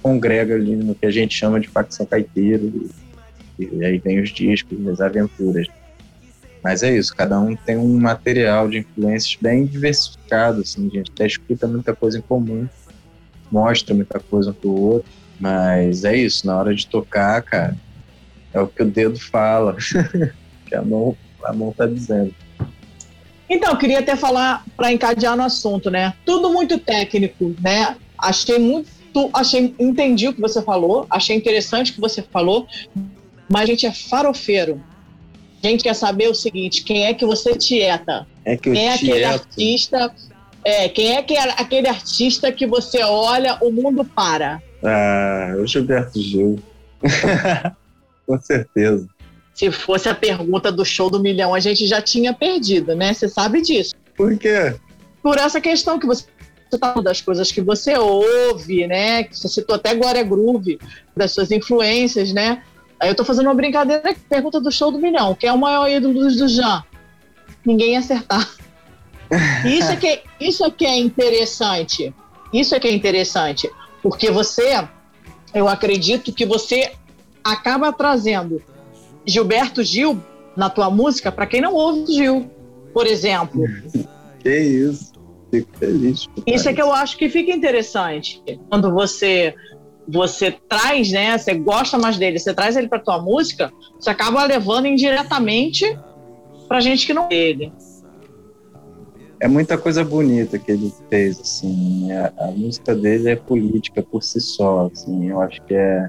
congrega 0.00 0.54
ali 0.54 0.76
no 0.76 0.94
que 0.94 1.04
a 1.06 1.10
gente 1.10 1.34
chama 1.34 1.58
de 1.58 1.66
facção 1.66 2.06
caipiro. 2.06 2.88
E, 3.58 3.64
e 3.64 3.84
aí 3.84 3.98
vem 3.98 4.20
os 4.20 4.30
discos, 4.30 4.86
as 4.86 5.00
aventuras. 5.00 5.66
Mas 6.62 6.84
é 6.84 6.96
isso, 6.96 7.14
cada 7.16 7.40
um 7.40 7.56
tem 7.56 7.76
um 7.76 7.98
material 7.98 8.68
de 8.68 8.78
influências 8.78 9.36
bem 9.40 9.66
diversificado, 9.66 10.60
assim, 10.60 10.86
a 10.86 10.98
gente 10.98 11.10
até 11.10 11.26
escuta 11.26 11.66
muita 11.66 11.94
coisa 11.96 12.18
em 12.18 12.22
comum, 12.22 12.68
mostra 13.50 13.92
muita 13.92 14.20
coisa 14.20 14.50
um 14.50 14.54
pro 14.54 14.70
outro, 14.70 15.10
mas 15.40 16.04
é 16.04 16.16
isso, 16.16 16.46
na 16.46 16.56
hora 16.56 16.72
de 16.72 16.86
tocar, 16.86 17.42
cara, 17.42 17.76
é 18.52 18.60
o 18.60 18.68
que 18.68 18.82
o 18.82 18.86
dedo 18.86 19.18
fala, 19.18 19.76
que 20.64 20.74
a 20.76 20.80
mão, 20.80 21.16
a 21.42 21.52
mão 21.52 21.72
tá 21.72 21.86
dizendo. 21.86 22.32
Então, 23.48 23.70
eu 23.70 23.76
queria 23.76 24.00
até 24.00 24.16
falar, 24.16 24.64
para 24.76 24.92
encadear 24.92 25.36
no 25.36 25.42
assunto, 25.42 25.90
né? 25.90 26.14
Tudo 26.24 26.50
muito 26.50 26.78
técnico, 26.78 27.54
né? 27.60 27.96
Achei 28.18 28.58
muito 28.58 28.88
achei, 29.32 29.74
entendi 29.78 30.28
o 30.28 30.34
que 30.34 30.40
você 30.40 30.60
falou, 30.60 31.06
achei 31.08 31.36
interessante 31.36 31.92
o 31.92 31.94
que 31.94 32.00
você 32.00 32.20
falou, 32.20 32.66
mas 33.48 33.62
a 33.62 33.66
gente 33.66 33.86
é 33.86 33.92
farofeiro. 33.92 34.80
A 35.62 35.66
gente 35.66 35.84
quer 35.84 35.94
saber 35.94 36.28
o 36.28 36.34
seguinte: 36.34 36.82
quem 36.82 37.06
é 37.06 37.14
que 37.14 37.24
você 37.24 37.54
tieta? 37.54 38.26
É 38.44 38.56
que 38.56 38.70
quem 38.70 38.88
é 38.88 38.94
aquele 38.94 39.24
artista? 39.24 40.14
É, 40.64 40.88
quem 40.88 41.16
é 41.16 41.22
que 41.22 41.34
é 41.34 41.50
aquele 41.60 41.88
artista 41.88 42.50
que 42.50 42.66
você 42.66 43.02
olha, 43.02 43.58
o 43.60 43.70
mundo 43.70 44.04
para? 44.04 44.62
Ah, 44.82 45.54
o 45.58 45.66
Gilberto 45.66 46.20
Gil. 46.20 46.58
Com 48.26 48.40
certeza. 48.40 49.06
Se 49.54 49.70
fosse 49.70 50.08
a 50.08 50.14
pergunta 50.14 50.72
do 50.72 50.84
show 50.84 51.08
do 51.08 51.20
milhão, 51.20 51.54
a 51.54 51.60
gente 51.60 51.86
já 51.86 52.02
tinha 52.02 52.34
perdido, 52.34 52.96
né? 52.96 53.14
Você 53.14 53.28
sabe 53.28 53.62
disso. 53.62 53.94
Por 54.16 54.36
quê? 54.36 54.74
Por 55.22 55.38
essa 55.38 55.60
questão 55.60 55.98
que 55.98 56.06
você 56.06 56.26
tá 56.78 56.94
das 56.94 57.20
coisas 57.20 57.52
que 57.52 57.60
você 57.60 57.96
ouve, 57.96 58.86
né? 58.88 59.22
Que 59.22 59.38
você 59.38 59.48
citou 59.48 59.76
até 59.76 59.94
Glória 59.94 60.24
Groove, 60.24 60.78
das 61.16 61.30
suas 61.30 61.52
influências, 61.52 62.32
né? 62.32 62.62
Aí 62.98 63.08
eu 63.08 63.14
tô 63.14 63.24
fazendo 63.24 63.46
uma 63.46 63.54
brincadeira, 63.54 64.14
pergunta 64.28 64.60
do 64.60 64.72
show 64.72 64.90
do 64.90 64.98
milhão, 64.98 65.34
quem 65.34 65.48
é 65.48 65.52
o 65.52 65.58
maior 65.58 65.88
ídolo 65.88 66.14
do 66.14 66.48
Jean? 66.48 66.82
Ninguém 67.64 67.92
ia 67.92 68.00
acertar. 68.00 68.48
Isso 69.64 69.90
é, 69.90 69.96
que, 69.96 70.06
é, 70.06 70.22
isso 70.38 70.64
é 70.64 70.70
que 70.70 70.84
é 70.84 70.96
interessante. 70.98 72.14
Isso 72.52 72.74
é 72.74 72.78
que 72.78 72.86
é 72.86 72.92
interessante. 72.92 73.68
Porque 74.02 74.30
você, 74.30 74.86
eu 75.52 75.66
acredito 75.66 76.32
que 76.32 76.44
você 76.44 76.92
acaba 77.42 77.92
trazendo 77.92 78.62
Gilberto 79.26 79.82
Gil 79.82 80.20
na 80.56 80.70
tua 80.70 80.90
música 80.90 81.32
para 81.32 81.46
quem 81.46 81.60
não 81.60 81.74
ouve 81.74 82.12
Gil, 82.12 82.50
por 82.92 83.06
exemplo. 83.06 83.62
Que 84.40 84.58
isso 84.58 85.14
fico 85.50 85.78
feliz. 85.78 86.26
Isso 86.46 86.68
é 86.68 86.72
que 86.72 86.82
eu 86.82 86.92
acho 86.92 87.16
que 87.16 87.28
fica 87.28 87.52
interessante. 87.52 88.42
Quando 88.68 88.92
você 88.92 89.54
você 90.06 90.54
traz, 90.68 91.10
né? 91.10 91.36
Você 91.38 91.54
gosta 91.54 91.96
mais 91.96 92.18
dele, 92.18 92.38
você 92.38 92.52
traz 92.52 92.76
ele 92.76 92.88
para 92.88 92.98
tua 92.98 93.20
música, 93.22 93.72
você 93.98 94.10
acaba 94.10 94.44
levando 94.44 94.86
indiretamente 94.86 95.98
pra 96.68 96.80
gente 96.80 97.06
que 97.06 97.14
não 97.14 97.28
é 97.30 97.34
ele. 97.34 97.72
É 99.40 99.48
muita 99.48 99.76
coisa 99.76 100.04
bonita 100.04 100.58
que 100.58 100.72
ele 100.72 100.92
fez, 101.10 101.40
assim. 101.40 102.12
A, 102.12 102.32
a, 102.38 102.50
música 102.50 102.94
dele 102.94 103.30
é 103.30 103.36
política 103.36 104.02
por 104.02 104.22
si 104.22 104.40
só, 104.40 104.90
assim. 104.92 105.28
Eu 105.28 105.40
acho 105.40 105.60
que 105.62 105.74
é 105.74 106.08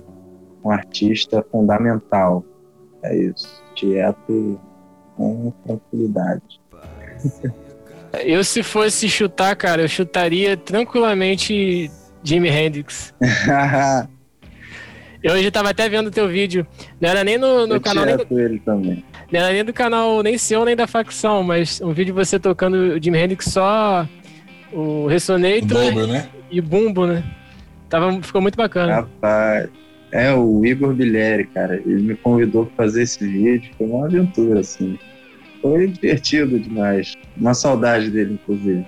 um 0.64 0.70
artista 0.70 1.46
fundamental. 1.52 2.44
É 3.06 3.16
isso. 3.16 3.64
Tieto 3.76 4.60
com 5.16 5.52
tranquilidade. 5.66 6.60
Eu, 8.24 8.44
se 8.46 8.64
fosse 8.64 9.10
chutar, 9.10 9.54
cara, 9.58 9.82
eu 9.82 9.90
chutaria 9.90 10.56
tranquilamente 10.56 11.92
Jimi 12.24 12.48
Hendrix. 12.48 13.14
eu 15.22 15.34
hoje 15.34 15.52
tava 15.52 15.72
até 15.72 15.90
vendo 15.90 16.10
teu 16.10 16.26
vídeo. 16.28 16.66
Não 17.02 17.10
era 17.10 17.26
nem 17.26 17.38
no, 17.38 17.68
no 17.68 17.82
canal. 17.82 18.06
Nem 18.06 18.16
do, 18.16 18.40
ele 18.40 18.60
também. 18.60 19.04
Não 19.30 19.40
era 19.40 19.52
nem 19.52 19.66
do 19.66 19.74
canal, 19.74 20.24
nem 20.24 20.38
seu, 20.38 20.64
nem 20.64 20.78
da 20.78 20.88
facção, 20.88 21.44
mas 21.44 21.82
um 21.82 21.90
vídeo 21.90 22.14
de 22.14 22.20
você 22.26 22.40
tocando 22.40 22.76
o 22.76 23.04
Jimi 23.04 23.18
Hendrix 23.18 23.46
só 23.48 24.08
o 24.72 25.08
Ressonator 25.08 25.94
o 25.94 26.08
né? 26.08 26.30
e 26.50 26.60
o 26.60 26.64
Bumbo, 26.64 27.06
né? 27.06 27.24
Tava, 27.90 28.22
ficou 28.22 28.42
muito 28.42 28.56
bacana. 28.56 28.96
Rapaz, 28.96 29.70
é 30.16 30.34
o 30.34 30.66
Igor 30.66 30.94
Bilheri, 30.94 31.46
cara. 31.48 31.76
Ele 31.76 32.02
me 32.02 32.16
convidou 32.16 32.66
pra 32.66 32.86
fazer 32.86 33.04
esse 33.04 33.26
vídeo. 33.28 33.72
Foi 33.78 33.88
uma 33.88 34.06
aventura, 34.06 34.60
assim 34.60 34.98
foi 35.66 35.88
divertido 35.88 36.60
demais. 36.60 37.16
Uma 37.36 37.56
saudade 37.56 38.12
dele, 38.12 38.34
inclusive. 38.34 38.86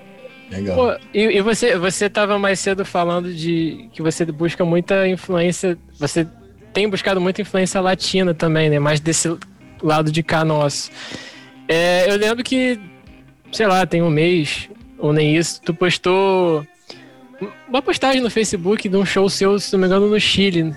Legal. 0.48 0.76
Pô, 0.76 1.06
e, 1.12 1.38
e 1.38 1.42
você, 1.42 1.76
você 1.76 2.08
tava 2.08 2.38
mais 2.38 2.60
cedo 2.60 2.84
falando 2.84 3.34
de 3.34 3.88
que 3.92 4.00
você 4.00 4.24
busca 4.24 4.64
muita 4.64 5.08
influência. 5.08 5.76
Você 5.98 6.24
tem 6.72 6.88
buscado 6.88 7.20
muita 7.20 7.42
influência 7.42 7.80
latina 7.80 8.32
também, 8.32 8.70
né? 8.70 8.78
Mais 8.78 9.00
desse 9.00 9.36
lado 9.82 10.12
de 10.12 10.22
cá 10.22 10.44
nosso. 10.44 10.92
É, 11.66 12.08
eu 12.10 12.16
lembro 12.16 12.44
que, 12.44 12.78
sei 13.50 13.66
lá, 13.66 13.84
tem 13.84 14.00
um 14.00 14.08
mês, 14.08 14.70
ou 14.98 15.12
nem 15.12 15.36
isso, 15.36 15.60
tu 15.60 15.74
postou 15.74 16.64
uma 17.68 17.82
postagem 17.82 18.22
no 18.22 18.30
Facebook 18.30 18.88
de 18.88 18.96
um 18.96 19.04
show 19.04 19.28
seu, 19.28 19.58
se 19.58 19.72
não 19.72 19.80
me 19.80 19.86
engano, 19.86 20.08
no 20.08 20.20
Chile. 20.20 20.72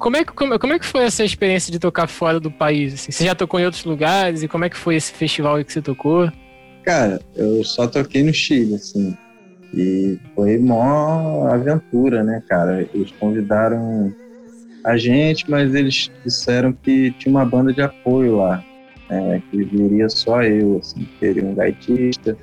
Como 0.00 0.16
é 0.16 0.24
que, 0.24 0.32
como, 0.32 0.58
como 0.58 0.72
é 0.72 0.78
que 0.78 0.86
foi 0.86 1.04
essa 1.04 1.22
experiência 1.22 1.70
de 1.70 1.78
tocar 1.78 2.06
fora 2.06 2.40
do 2.40 2.50
país? 2.50 2.94
assim? 2.94 3.12
Você 3.12 3.26
já 3.26 3.34
tocou 3.34 3.60
em 3.60 3.66
outros 3.66 3.84
lugares? 3.84 4.42
E 4.42 4.48
como 4.48 4.64
é 4.64 4.70
que 4.70 4.76
foi 4.76 4.96
esse 4.96 5.12
festival 5.12 5.62
que 5.62 5.70
você 5.70 5.82
tocou? 5.82 6.32
Cara, 6.82 7.20
eu 7.36 7.62
só 7.62 7.86
toquei 7.86 8.22
no 8.22 8.32
Chile, 8.32 8.76
assim. 8.76 9.14
E 9.74 10.18
foi 10.34 10.58
mó 10.58 11.46
aventura, 11.48 12.24
né, 12.24 12.42
cara? 12.48 12.88
Eles 12.94 13.12
convidaram 13.20 14.10
a 14.82 14.96
gente, 14.96 15.48
mas 15.50 15.74
eles 15.74 16.10
disseram 16.24 16.72
que 16.72 17.12
tinha 17.18 17.30
uma 17.30 17.44
banda 17.44 17.70
de 17.70 17.82
apoio 17.82 18.38
lá. 18.38 18.64
é, 19.10 19.42
que 19.50 19.64
viria 19.64 20.08
só 20.08 20.42
eu, 20.42 20.78
assim. 20.78 21.06
Teria 21.20 21.44
um 21.44 21.54
gaitista, 21.54 22.38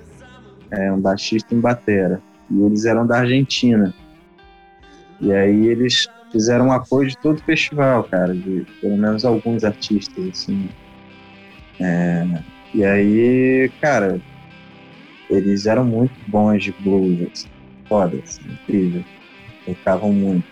é, 0.70 0.92
um 0.92 1.00
baixista 1.00 1.56
e 1.56 1.58
um 1.58 1.62
batera. 1.62 2.22
E 2.52 2.62
eles 2.62 2.86
eram 2.86 3.08
da 3.08 3.18
Argentina. 3.18 3.92
E 5.20 5.34
aí 5.34 5.68
eles 5.68 6.08
fizeram 6.32 6.72
apoio 6.72 7.10
de 7.10 7.18
todo 7.18 7.38
o 7.38 7.44
festival, 7.44 8.04
cara. 8.06 8.34
De 8.34 8.66
pelo 8.82 8.98
menos 8.98 9.26
alguns 9.26 9.64
artistas, 9.64 10.28
assim. 10.30 10.70
É, 11.80 12.26
e 12.74 12.84
aí, 12.84 13.72
cara, 13.82 14.20
eles 15.30 15.66
eram 15.66 15.86
muito 15.86 16.14
bons 16.28 16.64
de 16.64 16.72
blues, 16.80 17.28
assim, 17.32 17.48
foda, 17.88 18.18
assim, 18.24 18.42
incrível. 18.52 19.04
Tocavam 19.66 20.12
muito. 20.12 20.46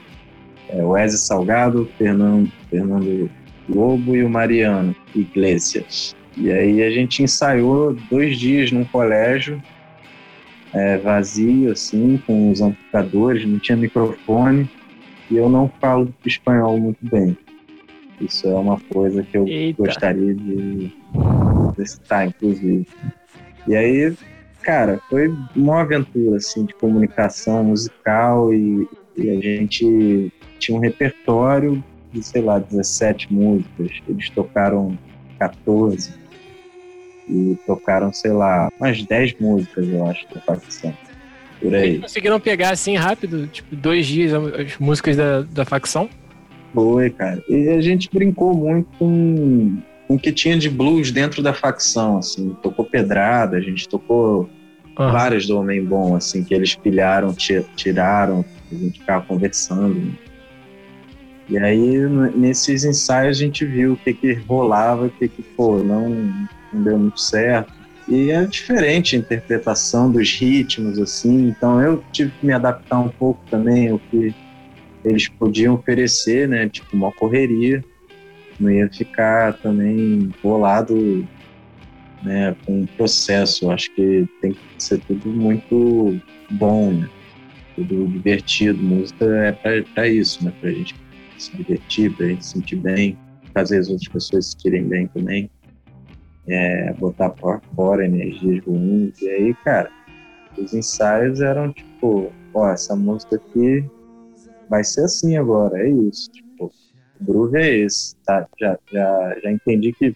É, 0.70 0.84
o 0.84 0.90
Wesley 0.90 1.20
Salgado, 1.20 1.90
Fernando, 1.98 2.52
Fernando 2.70 3.30
Lobo 3.70 4.16
e 4.16 4.24
o 4.24 4.30
Mariano 4.30 4.96
Iglesias. 5.16 6.16
E 6.38 6.52
aí 6.52 6.84
a 6.84 6.90
gente 6.90 7.24
ensaiou 7.24 7.96
dois 8.10 8.38
dias 8.38 8.72
num 8.72 8.84
colégio 8.84 9.62
é, 10.74 10.98
vazio, 10.98 11.72
assim, 11.72 12.22
com 12.28 12.52
os 12.52 12.62
amplificadores, 12.62 13.48
não 13.48 13.58
tinha 13.60 13.78
microfone, 13.78 14.70
e 15.30 15.38
eu 15.38 15.50
não 15.50 15.70
falo 15.80 16.14
espanhol 16.26 16.80
muito 16.80 17.00
bem. 17.02 17.38
Isso 18.20 18.48
é 18.48 18.54
uma 18.54 18.80
coisa 18.80 19.24
que 19.24 19.38
eu 19.38 19.48
Eita. 19.48 19.84
gostaria 19.84 20.34
de 20.34 20.92
citar, 21.86 22.28
inclusive. 22.28 22.88
E 23.68 23.76
aí, 23.76 24.16
cara, 24.62 25.00
foi 25.10 25.34
uma 25.56 25.82
aventura, 25.82 26.38
assim, 26.38 26.66
de 26.66 26.74
comunicação 26.76 27.64
musical 27.64 28.54
e, 28.54 28.88
e 29.18 29.30
a 29.30 29.42
gente 29.42 30.32
tinha 30.60 30.78
um 30.78 30.82
repertório 30.82 31.84
de, 32.14 32.24
sei 32.24 32.42
lá, 32.42 32.60
17 32.60 33.34
músicas. 33.34 33.92
Eles 34.08 34.30
tocaram 34.30 34.98
14 35.38 36.14
e 37.28 37.58
tocaram, 37.66 38.14
sei 38.14 38.32
lá, 38.32 38.70
umas 38.80 39.04
10 39.04 39.40
músicas, 39.40 39.88
eu 39.88 40.06
acho, 40.06 40.26
da 40.34 40.40
facção. 40.42 40.94
Por 41.62 41.74
aí. 41.74 42.00
Conseguiram 42.00 42.40
pegar 42.40 42.72
assim 42.72 42.96
rápido, 42.96 43.48
tipo, 43.48 43.76
dois 43.76 44.06
dias 44.06 44.34
as 44.34 44.78
músicas 44.78 45.16
da, 45.16 45.42
da 45.42 45.66
facção? 45.66 46.10
Foi, 46.74 47.10
cara. 47.10 47.42
E 47.50 47.70
a 47.70 47.82
gente 47.82 48.10
brincou 48.14 48.54
muito 48.54 48.88
com, 49.00 49.78
com 50.08 50.16
o 50.16 50.20
que 50.20 50.32
tinha 50.32 50.58
de 50.58 50.70
blues 50.70 51.12
dentro 51.12 51.42
da 51.42 51.54
facção, 51.54 52.18
assim. 52.18 52.56
Tocou 52.62 52.84
pedrada, 52.86 53.58
a 53.58 53.62
gente 53.62 53.88
tocou 53.88 54.50
várias 55.12 55.46
do 55.48 55.58
Homem 55.60 55.84
Bom, 55.84 56.16
assim, 56.16 56.44
que 56.44 56.54
eles 56.54 56.76
pilharam, 56.76 57.34
ti- 57.34 57.66
tiraram, 57.76 58.44
a 58.72 58.76
gente 58.76 59.00
ficava 59.00 59.26
conversando. 59.26 60.14
E 61.48 61.58
aí, 61.58 61.98
nesses 62.36 62.84
ensaios, 62.84 63.38
a 63.38 63.40
gente 63.42 63.66
viu 63.66 63.94
o 63.94 63.98
que 63.98 64.14
que 64.14 64.34
rolava, 64.34 65.06
o 65.06 65.10
que 65.10 65.28
que, 65.28 65.44
pô, 65.56 65.78
não, 65.78 66.10
não 66.74 66.84
deu 66.84 66.98
muito 66.98 67.20
certo. 67.20 67.72
E 68.08 68.30
é 68.30 68.46
diferente 68.46 69.16
a 69.16 69.20
interpretação 69.20 70.12
dos 70.12 70.32
ritmos, 70.32 71.00
assim, 71.00 71.48
então 71.48 71.82
eu 71.82 72.04
tive 72.12 72.32
que 72.32 72.46
me 72.46 72.54
adaptar 72.54 73.00
um 73.00 73.10
pouco 73.10 73.44
também 73.50 73.90
ao 73.90 74.00
que 74.00 74.34
eles 75.04 75.28
podiam 75.28 75.76
oferecer, 75.76 76.48
né, 76.48 76.70
tipo, 76.70 76.96
uma 76.96 77.12
correria. 77.12 77.84
Não 78.60 78.72
ia 78.72 78.90
ficar 78.90 79.54
também 79.58 80.32
bolado 80.42 81.28
né, 82.24 82.56
com 82.66 82.82
o 82.82 82.88
processo. 82.88 83.70
Acho 83.70 83.94
que 83.94 84.28
tem 84.42 84.54
que 84.54 84.60
ser 84.80 85.00
tudo 85.02 85.30
muito 85.30 86.20
bom, 86.52 86.92
né? 86.92 87.10
Tudo 87.76 88.08
divertido. 88.08 88.82
Música 88.82 89.26
é 89.26 89.82
pra 89.94 90.08
isso, 90.08 90.44
né? 90.44 90.52
Pra 90.60 90.72
gente 90.72 90.96
se 91.38 91.56
divertir, 91.56 92.12
pra 92.16 92.28
gente 92.28 92.46
se 92.46 92.54
sentir 92.54 92.78
bem, 92.78 93.18
fazer 93.54 93.80
as 93.80 93.90
outras 93.90 94.08
pessoas 94.08 94.46
se 94.46 94.52
sentirem 94.54 94.84
bem 94.84 95.08
também. 95.08 95.50
É, 96.48 96.94
botar 96.94 97.32
pra 97.32 97.60
fora 97.76 98.06
energias 98.06 98.64
ruins. 98.66 99.20
E 99.22 99.30
aí, 99.30 99.54
cara, 99.64 99.90
os 100.58 100.74
ensaios 100.74 101.42
eram 101.42 101.74
tipo, 101.74 102.32
ó, 102.54 102.70
essa 102.70 102.96
música 102.96 103.36
aqui 103.36 103.84
vai 104.70 104.84
ser 104.84 105.02
assim 105.06 105.38
agora, 105.38 105.82
é 105.82 105.90
isso. 105.90 106.30
Tipo, 106.32 106.72
o 107.20 107.26
groove 107.26 107.58
é 107.58 107.78
esse, 107.78 108.16
tá? 108.26 108.48
Já, 108.60 108.78
já, 108.92 109.40
já 109.44 109.52
entendi 109.52 109.92
que 109.92 110.16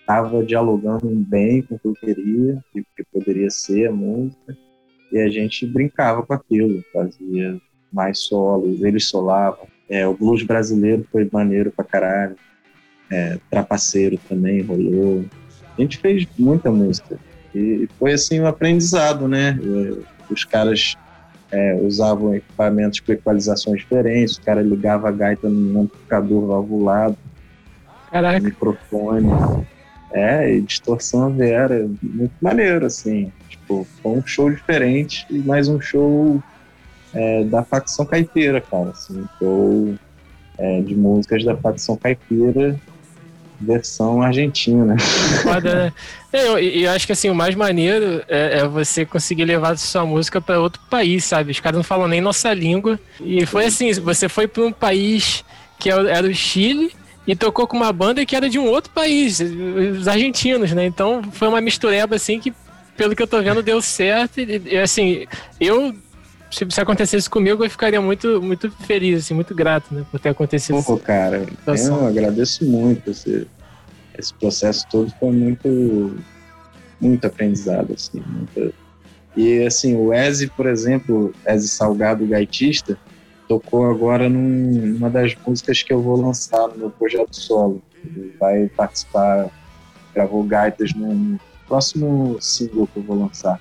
estava 0.00 0.44
dialogando 0.44 1.08
bem 1.08 1.62
com 1.62 1.76
o 1.76 1.78
que 1.78 1.86
eu 1.86 1.94
queria, 1.94 2.64
o 2.74 2.82
que 2.96 3.04
poderia 3.12 3.50
ser 3.50 3.88
a 3.88 3.92
música, 3.92 4.56
e 5.12 5.18
a 5.18 5.28
gente 5.28 5.66
brincava 5.66 6.24
com 6.24 6.32
aquilo, 6.32 6.82
fazia 6.92 7.60
mais 7.92 8.20
solos, 8.20 8.82
eles 8.82 9.08
solavam. 9.08 9.66
É, 9.88 10.06
o 10.06 10.14
blues 10.14 10.42
brasileiro 10.42 11.06
foi 11.10 11.28
maneiro 11.32 11.72
pra 11.72 11.84
caralho, 11.84 12.36
é, 13.10 13.38
Trapaceiro 13.50 14.18
também 14.28 14.62
rolou. 14.62 15.24
A 15.80 15.82
gente 15.82 15.96
fez 15.96 16.26
muita 16.38 16.70
música, 16.70 17.18
e 17.54 17.88
foi 17.98 18.12
assim 18.12 18.38
um 18.38 18.46
aprendizado, 18.46 19.26
né? 19.26 19.58
Os 20.30 20.44
caras 20.44 20.94
é, 21.50 21.74
usavam 21.82 22.34
equipamentos 22.34 23.00
com 23.00 23.12
equalizações 23.12 23.80
diferentes, 23.80 24.36
o 24.36 24.42
cara 24.42 24.60
ligava 24.60 25.08
a 25.08 25.10
gaita 25.10 25.48
num 25.48 25.82
amplificador 25.82 26.46
valvulado, 26.46 27.16
Caraca. 28.10 28.40
microfone. 28.40 29.28
É, 30.12 30.52
e 30.52 30.60
distorção 30.60 31.32
Vera, 31.32 31.88
muito 32.02 32.32
maneiro, 32.42 32.84
assim. 32.84 33.32
Tipo, 33.48 33.86
foi 34.02 34.12
um 34.12 34.26
show 34.26 34.50
diferente 34.50 35.24
e 35.30 35.38
mais 35.38 35.68
um 35.68 35.80
show 35.80 36.42
é, 37.14 37.44
da 37.44 37.62
facção 37.62 38.04
caipira, 38.04 38.60
cara. 38.60 38.90
Assim, 38.90 39.24
show 39.38 39.94
é, 40.58 40.80
de 40.80 40.96
músicas 40.96 41.44
da 41.44 41.56
facção 41.56 41.96
caipira, 41.96 42.78
versão 43.60 44.22
argentina. 44.22 44.96
Foda, 45.42 45.74
né? 45.74 45.92
É, 46.32 46.46
eu- 46.48 46.58
E 46.58 46.84
eu, 46.84 46.90
acho 46.92 47.06
que 47.06 47.12
assim, 47.12 47.28
o 47.28 47.34
mais 47.34 47.54
maneiro 47.54 48.22
é, 48.28 48.58
é 48.60 48.68
você 48.68 49.04
conseguir 49.04 49.44
levar 49.44 49.76
sua 49.76 50.04
música 50.06 50.40
para 50.40 50.60
outro 50.60 50.80
país, 50.88 51.24
sabe? 51.24 51.50
Os 51.50 51.60
caras 51.60 51.76
não 51.76 51.84
falam 51.84 52.08
nem 52.08 52.20
nossa 52.20 52.52
língua. 52.54 52.98
E 53.20 53.44
foi 53.46 53.66
assim, 53.66 53.92
você 53.94 54.28
foi 54.28 54.46
para 54.48 54.62
um 54.62 54.72
país 54.72 55.44
que 55.78 55.90
era 55.90 56.10
era 56.10 56.26
o 56.26 56.34
Chile 56.34 56.92
e 57.26 57.34
tocou 57.36 57.66
com 57.66 57.76
uma 57.76 57.92
banda 57.92 58.24
que 58.24 58.34
era 58.34 58.48
de 58.48 58.58
um 58.58 58.66
outro 58.66 58.90
país, 58.92 59.40
os 59.40 60.08
argentinos, 60.08 60.72
né? 60.72 60.86
Então 60.86 61.22
foi 61.32 61.48
uma 61.48 61.60
mistureba 61.60 62.16
assim 62.16 62.38
que, 62.40 62.52
pelo 62.96 63.14
que 63.14 63.22
eu 63.22 63.26
tô 63.26 63.40
vendo, 63.42 63.62
deu 63.62 63.80
certo. 63.82 64.40
E, 64.40 64.76
assim, 64.78 65.26
eu. 65.60 65.94
Se, 66.50 66.66
se 66.68 66.80
acontecesse 66.80 67.30
comigo, 67.30 67.64
eu 67.64 67.70
ficaria 67.70 68.00
muito, 68.00 68.42
muito 68.42 68.70
feliz, 68.70 69.24
assim, 69.24 69.34
muito 69.34 69.54
grato, 69.54 69.94
né? 69.94 70.04
Por 70.10 70.18
ter 70.18 70.30
acontecido. 70.30 70.82
Pô, 70.82 70.96
cara, 70.96 71.46
eu 71.66 72.06
agradeço 72.06 72.64
muito 72.64 73.10
esse, 73.10 73.46
esse 74.18 74.34
processo 74.34 74.86
todo, 74.90 75.12
foi 75.18 75.30
muito, 75.30 76.16
muito 77.00 77.26
aprendizado, 77.26 77.94
assim, 77.94 78.22
muito... 78.26 78.74
E, 79.36 79.62
assim, 79.64 79.94
o 79.96 80.12
Eze, 80.12 80.48
por 80.48 80.66
exemplo, 80.66 81.32
Eze 81.46 81.68
Salgado, 81.68 82.26
gaitista, 82.26 82.98
tocou 83.50 83.88
agora 83.90 84.28
num, 84.28 84.92
numa 84.92 85.08
das 85.10 85.36
músicas 85.46 85.82
que 85.82 85.92
eu 85.92 86.02
vou 86.02 86.20
lançar 86.20 86.68
no 86.68 86.76
meu 86.76 86.90
projeto 86.90 87.34
solo. 87.34 87.82
Ele 88.04 88.34
vai 88.38 88.68
participar, 88.68 89.50
gravou 90.14 90.42
gaitas 90.44 90.92
no 90.94 91.38
próximo 91.66 92.36
single 92.40 92.88
que 92.88 92.98
eu 92.98 93.02
vou 93.02 93.18
lançar. 93.18 93.60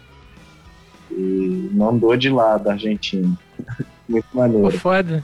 E 1.11 1.69
não 1.73 1.89
andou 1.89 2.15
de 2.15 2.29
lá, 2.29 2.57
da 2.57 2.73
Argentina. 2.73 3.37
Muito 4.07 4.25
Pô, 4.31 4.39
maneiro. 4.39 4.71
foda. 4.79 5.23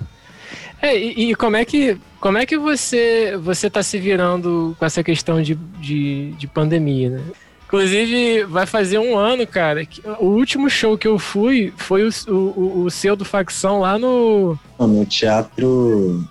É, 0.82 0.98
e, 0.98 1.32
e 1.32 1.36
como 1.36 1.56
é 1.56 1.66
que 1.66 1.98
como 2.20 2.38
é 2.38 2.46
que 2.46 2.58
você 2.58 3.38
você 3.42 3.70
tá 3.70 3.82
se 3.82 3.98
virando 3.98 4.76
com 4.78 4.86
essa 4.86 5.04
questão 5.04 5.42
de, 5.42 5.56
de, 5.56 6.32
de 6.34 6.48
pandemia, 6.48 7.10
né? 7.10 7.22
Inclusive, 7.66 8.44
vai 8.44 8.66
fazer 8.68 9.00
um 9.00 9.18
ano, 9.18 9.46
cara. 9.48 9.84
que 9.86 10.02
o 10.20 10.26
último 10.28 10.70
show 10.70 10.98
que 10.98 11.08
eu 11.08 11.18
fui 11.18 11.74
foi 11.76 12.04
o, 12.08 12.10
o, 12.28 12.84
o 12.84 12.92
seu 12.92 13.16
do 13.16 13.26
facção 13.26 13.80
lá 13.80 13.98
no. 13.98 14.58
No 14.80 15.06
teatro 15.06 16.24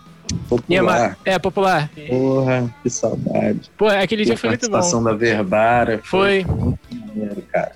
Popular. 0.49 1.17
É, 1.25 1.39
popular. 1.39 1.91
Porra, 2.09 2.75
que 2.83 2.91
saudade. 2.91 3.71
Pô, 3.77 3.87
aquele 3.87 4.23
E 4.23 4.25
dia 4.27 4.35
a 4.35 4.37
foi 4.37 4.51
muito 4.51 4.61
participação 4.71 5.01
bom. 5.01 5.07
da 5.11 5.15
Verbara. 5.15 6.01
Foi. 6.03 6.45
muito 6.45 6.79
maneiro, 6.93 7.43
cara. 7.53 7.73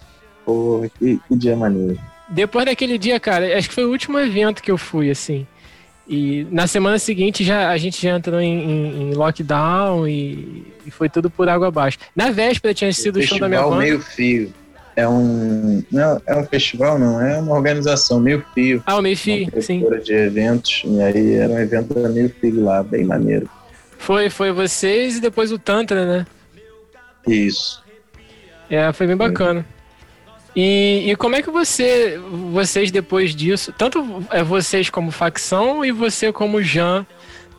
Porra, 0.48 0.88
que, 0.98 1.20
que 1.28 1.36
dia 1.36 1.54
maneiro. 1.54 1.98
Depois 2.30 2.64
daquele 2.64 2.96
dia, 2.96 3.20
cara, 3.20 3.58
acho 3.58 3.68
que 3.68 3.74
foi 3.74 3.84
o 3.84 3.90
último 3.90 4.18
evento 4.18 4.62
que 4.62 4.70
eu 4.70 4.78
fui, 4.78 5.10
assim. 5.10 5.46
E 6.08 6.46
na 6.50 6.66
semana 6.66 6.98
seguinte 6.98 7.44
já, 7.44 7.68
a 7.68 7.76
gente 7.76 8.00
já 8.00 8.16
entrou 8.16 8.40
em, 8.40 8.58
em- 8.64 9.02
em 9.10 9.14
lockdown 9.14 10.08
e, 10.08 10.64
e 10.86 10.90
foi 10.90 11.10
tudo 11.10 11.28
por 11.28 11.50
água 11.50 11.68
abaixo. 11.68 11.98
Na 12.16 12.30
véspera 12.30 12.72
tinha 12.72 12.90
sido 12.94 13.18
o 13.18 13.22
show 13.22 13.38
da 13.38 13.46
minha 13.46 13.62
banda. 13.62 13.76
Meio 13.76 14.00
Fio. 14.00 14.50
É 14.96 15.06
um. 15.06 15.82
Não 15.92 16.20
é 16.26 16.34
um 16.36 16.44
festival, 16.46 16.98
não. 16.98 17.20
É 17.20 17.38
uma 17.38 17.54
organização, 17.54 18.18
Meio 18.18 18.42
Fio. 18.54 18.82
Ah, 18.86 18.94
o 18.94 18.96
uma 18.96 19.02
Mefi, 19.02 19.48
sim. 19.60 19.84
de 20.02 20.12
eventos. 20.14 20.82
E 20.86 21.00
aí 21.02 21.34
era 21.34 21.52
um 21.52 21.58
evento 21.58 21.92
da 21.92 22.08
Meio 22.08 22.34
Fio 22.40 22.64
lá, 22.64 22.82
bem 22.82 23.04
maneiro. 23.04 23.48
Foi, 23.98 24.30
foi 24.30 24.50
vocês 24.50 25.18
e 25.18 25.20
depois 25.20 25.52
o 25.52 25.58
Tantra, 25.58 26.06
né? 26.06 26.26
Isso. 27.26 27.82
É, 28.70 28.90
foi 28.94 29.06
bem 29.06 29.16
bacana. 29.16 29.64
E, 30.60 31.10
e 31.12 31.14
como 31.14 31.36
é 31.36 31.40
que 31.42 31.52
você, 31.52 32.18
vocês 32.50 32.90
depois 32.90 33.32
disso, 33.32 33.72
tanto 33.78 34.24
é 34.32 34.42
vocês 34.42 34.90
como 34.90 35.12
facção 35.12 35.84
e 35.84 35.92
você 35.92 36.32
como 36.32 36.60
Jean 36.60 37.06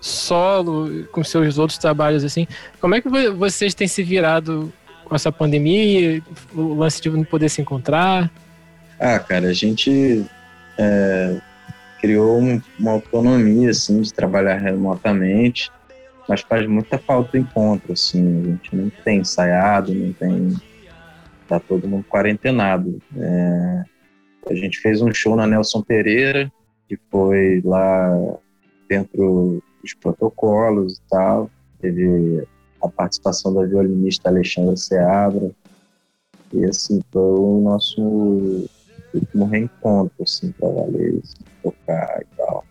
solo, 0.01 1.05
com 1.12 1.23
seus 1.23 1.57
outros 1.57 1.77
trabalhos 1.79 2.25
assim, 2.25 2.45
como 2.81 2.95
é 2.95 3.01
que 3.01 3.07
vo- 3.07 3.35
vocês 3.35 3.73
têm 3.73 3.88
se 3.88 4.03
virado 4.03 4.69
com 5.05 5.15
essa 5.15 5.31
pandemia, 5.31 6.21
o 6.53 6.73
lance 6.73 7.01
de 7.01 7.09
não 7.09 7.23
poder 7.23 7.47
se 7.47 7.62
encontrar? 7.62 8.29
Ah, 8.99 9.17
cara, 9.17 9.47
a 9.47 9.53
gente 9.53 10.25
é, 10.77 11.38
criou 12.01 12.38
um- 12.41 12.62
uma 12.77 12.91
autonomia, 12.91 13.69
assim, 13.69 14.01
de 14.01 14.13
trabalhar 14.13 14.57
remotamente, 14.57 15.71
mas 16.27 16.41
faz 16.41 16.67
muita 16.67 16.97
falta 16.97 17.38
o 17.38 17.39
encontro, 17.39 17.93
assim, 17.93 18.41
a 18.41 18.47
gente 18.51 18.75
não 18.75 18.91
tem 19.05 19.19
ensaiado, 19.19 19.93
não 19.93 20.12
tem... 20.12 20.53
Tá 21.49 21.59
todo 21.59 21.88
mundo 21.88 22.05
quarentenado. 22.07 23.01
É, 23.17 23.83
a 24.49 24.53
gente 24.53 24.79
fez 24.79 25.01
um 25.01 25.12
show 25.12 25.35
na 25.35 25.47
Nelson 25.47 25.81
Pereira, 25.81 26.51
que 26.88 26.97
foi 27.09 27.62
lá 27.65 28.38
dentro 28.88 29.62
dos 29.81 29.93
protocolos 29.95 30.97
e 30.97 31.01
tal, 31.09 31.49
teve 31.81 32.47
a 32.81 32.88
participação 32.88 33.53
da 33.53 33.65
violinista 33.65 34.29
Alexandra 34.29 34.77
Seabra, 34.77 35.51
e 36.53 36.65
assim, 36.65 37.01
foi 37.12 37.21
o 37.21 37.62
nosso 37.62 38.69
último 39.13 39.45
reencontro, 39.45 40.23
assim, 40.23 40.51
pra 40.51 40.67
valer, 40.69 41.19
assim, 41.23 41.43
tocar 41.63 42.21
e 42.21 42.35
tal. 42.35 42.65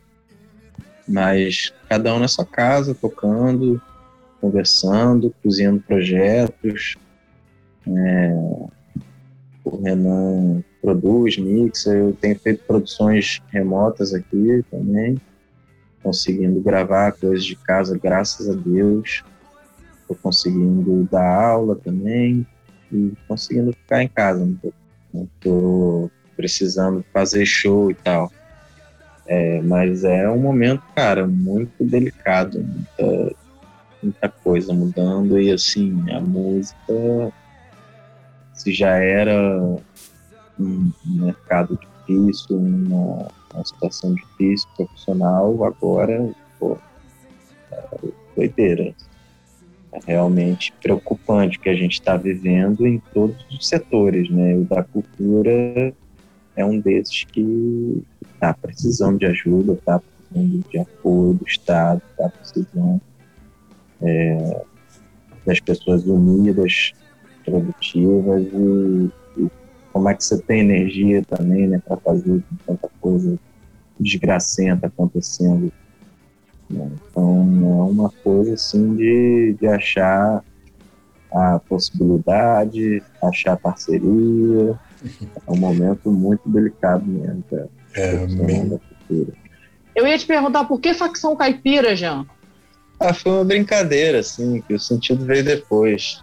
Mas 1.06 1.72
cada 1.88 2.14
um 2.14 2.18
na 2.18 2.28
sua 2.28 2.44
casa, 2.44 2.94
tocando, 2.94 3.80
conversando, 4.40 5.34
cozinhando 5.42 5.80
projetos. 5.80 6.96
É, 7.96 8.34
o 9.64 9.76
Renan 9.82 10.62
produz, 10.80 11.36
mixa, 11.38 11.90
eu 11.90 12.12
tenho 12.12 12.38
feito 12.38 12.64
produções 12.64 13.40
remotas 13.50 14.14
aqui 14.14 14.64
também, 14.70 15.20
conseguindo 16.02 16.60
gravar 16.60 17.12
coisas 17.12 17.44
de 17.44 17.56
casa, 17.56 17.98
graças 17.98 18.48
a 18.48 18.54
Deus. 18.54 19.22
Estou 20.00 20.16
conseguindo 20.22 21.06
dar 21.10 21.50
aula 21.50 21.76
também 21.76 22.46
e 22.90 23.12
conseguindo 23.26 23.72
ficar 23.72 24.02
em 24.02 24.08
casa. 24.08 24.50
Não 25.12 25.28
tô, 25.40 26.10
precisando 26.38 27.04
fazer 27.12 27.44
show 27.44 27.90
e 27.90 27.94
tal. 27.94 28.32
É, 29.26 29.60
mas 29.60 30.04
é 30.04 30.30
um 30.30 30.38
momento, 30.38 30.82
cara, 30.94 31.26
muito 31.26 31.84
delicado, 31.84 32.60
muita, 32.60 33.36
muita 34.02 34.28
coisa 34.28 34.72
mudando 34.72 35.38
e 35.38 35.50
assim, 35.50 36.10
a 36.10 36.20
música 36.20 37.32
já 38.72 38.96
era 38.96 39.60
um 39.62 39.80
um 40.60 40.92
mercado 41.06 41.78
difícil, 42.06 42.56
uma, 42.56 43.28
uma 43.54 43.64
situação 43.64 44.14
difícil, 44.14 44.68
profissional, 44.76 45.64
agora, 45.64 46.30
pô, 46.58 46.76
é 47.70 47.84
doideira. 48.34 48.94
É 49.92 50.00
realmente 50.06 50.72
preocupante 50.82 51.56
o 51.56 51.60
que 51.60 51.68
a 51.68 51.74
gente 51.74 51.94
está 51.94 52.16
vivendo 52.16 52.86
em 52.86 52.98
todos 53.14 53.36
os 53.50 53.66
setores, 53.66 54.28
né? 54.28 54.54
O 54.54 54.64
da 54.64 54.82
cultura 54.82 55.94
é 56.54 56.64
um 56.64 56.78
desses 56.78 57.24
que 57.24 58.04
está 58.34 58.52
precisando 58.52 59.18
de 59.18 59.26
ajuda, 59.26 59.72
está 59.72 59.98
precisando 60.00 60.64
de 60.68 60.78
apoio 60.78 61.34
do 61.34 61.46
Estado, 61.46 62.02
está 62.10 62.28
precisando 62.28 63.00
é, 64.02 64.62
das 65.46 65.58
pessoas 65.58 66.04
unidas, 66.04 66.92
produtivas 67.48 68.46
e, 68.52 69.10
e 69.38 69.50
como 69.92 70.08
é 70.08 70.14
que 70.14 70.24
você 70.24 70.40
tem 70.42 70.60
energia 70.60 71.22
também, 71.22 71.66
né, 71.66 71.80
para 71.86 71.96
fazer 71.98 72.42
tanta 72.66 72.88
coisa 73.00 73.38
desgracenta 73.98 74.86
acontecendo. 74.86 75.72
né? 76.70 76.90
Então 77.10 77.48
é 77.62 77.90
uma 77.90 78.10
coisa 78.22 78.54
assim 78.54 78.94
de, 78.94 79.56
de 79.58 79.66
achar 79.66 80.42
a 81.32 81.58
possibilidade, 81.58 83.02
achar 83.22 83.56
parceria. 83.56 84.78
É 85.46 85.52
um 85.52 85.56
momento 85.56 86.10
muito 86.10 86.48
delicado 86.48 87.06
mesmo 87.06 87.42
para 87.48 87.68
É, 87.94 88.26
da 88.26 88.78
cultura. 88.78 89.32
Eu 89.94 90.06
ia 90.06 90.18
te 90.18 90.26
perguntar 90.26 90.64
por 90.64 90.80
que 90.80 90.92
facção 90.92 91.36
caipira, 91.36 91.94
Jean? 91.94 92.26
Ah, 93.00 93.14
foi 93.14 93.30
uma 93.30 93.44
brincadeira, 93.44 94.18
assim, 94.18 94.60
que 94.62 94.74
o 94.74 94.78
sentido 94.78 95.24
veio 95.24 95.44
depois. 95.44 96.20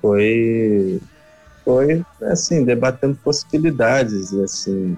Foi, 0.00 1.00
foi 1.64 2.04
assim, 2.22 2.64
debatendo 2.64 3.18
possibilidades, 3.22 4.32
e 4.32 4.42
assim, 4.42 4.96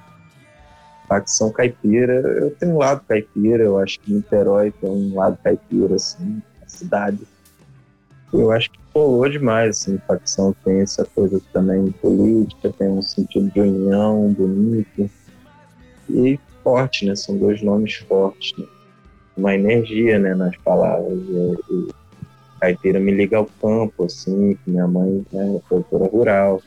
facção 1.08 1.50
caipira, 1.50 2.14
eu 2.14 2.50
tenho 2.52 2.72
um 2.72 2.78
lado 2.78 3.02
caipira, 3.06 3.64
eu 3.64 3.78
acho 3.78 4.00
que 4.00 4.12
Niterói 4.12 4.70
tem 4.70 4.90
um 4.90 5.14
lado 5.14 5.38
caipira, 5.42 5.96
assim, 5.96 6.42
a 6.64 6.68
cidade. 6.68 7.20
Eu 8.32 8.50
acho 8.50 8.70
que 8.70 8.78
colou 8.92 9.28
demais, 9.28 9.70
assim, 9.70 9.98
facção 10.06 10.54
tem 10.64 10.80
essa 10.80 11.04
coisa 11.04 11.40
também 11.52 11.90
política, 11.92 12.72
tem 12.78 12.88
um 12.88 13.02
sentido 13.02 13.50
de 13.50 13.60
união 13.60 14.32
bonito 14.32 15.10
e 16.08 16.38
forte, 16.62 17.06
né? 17.06 17.14
São 17.14 17.36
dois 17.36 17.62
nomes 17.62 17.96
fortes, 17.96 18.56
né? 18.56 18.66
uma 19.36 19.54
energia 19.54 20.18
né, 20.18 20.34
nas 20.34 20.56
palavras. 20.58 21.18
E, 21.18 21.56
e 21.70 22.01
caipira 22.62 23.01
me 23.01 23.11
liga 23.11 23.37
ao 23.38 23.46
campo, 23.61 24.05
assim, 24.05 24.57
que 24.64 24.70
minha 24.70 24.87
mãe 24.87 25.27
né, 25.33 25.57
é 25.57 25.61
produtora 25.68 26.07
rural, 26.07 26.62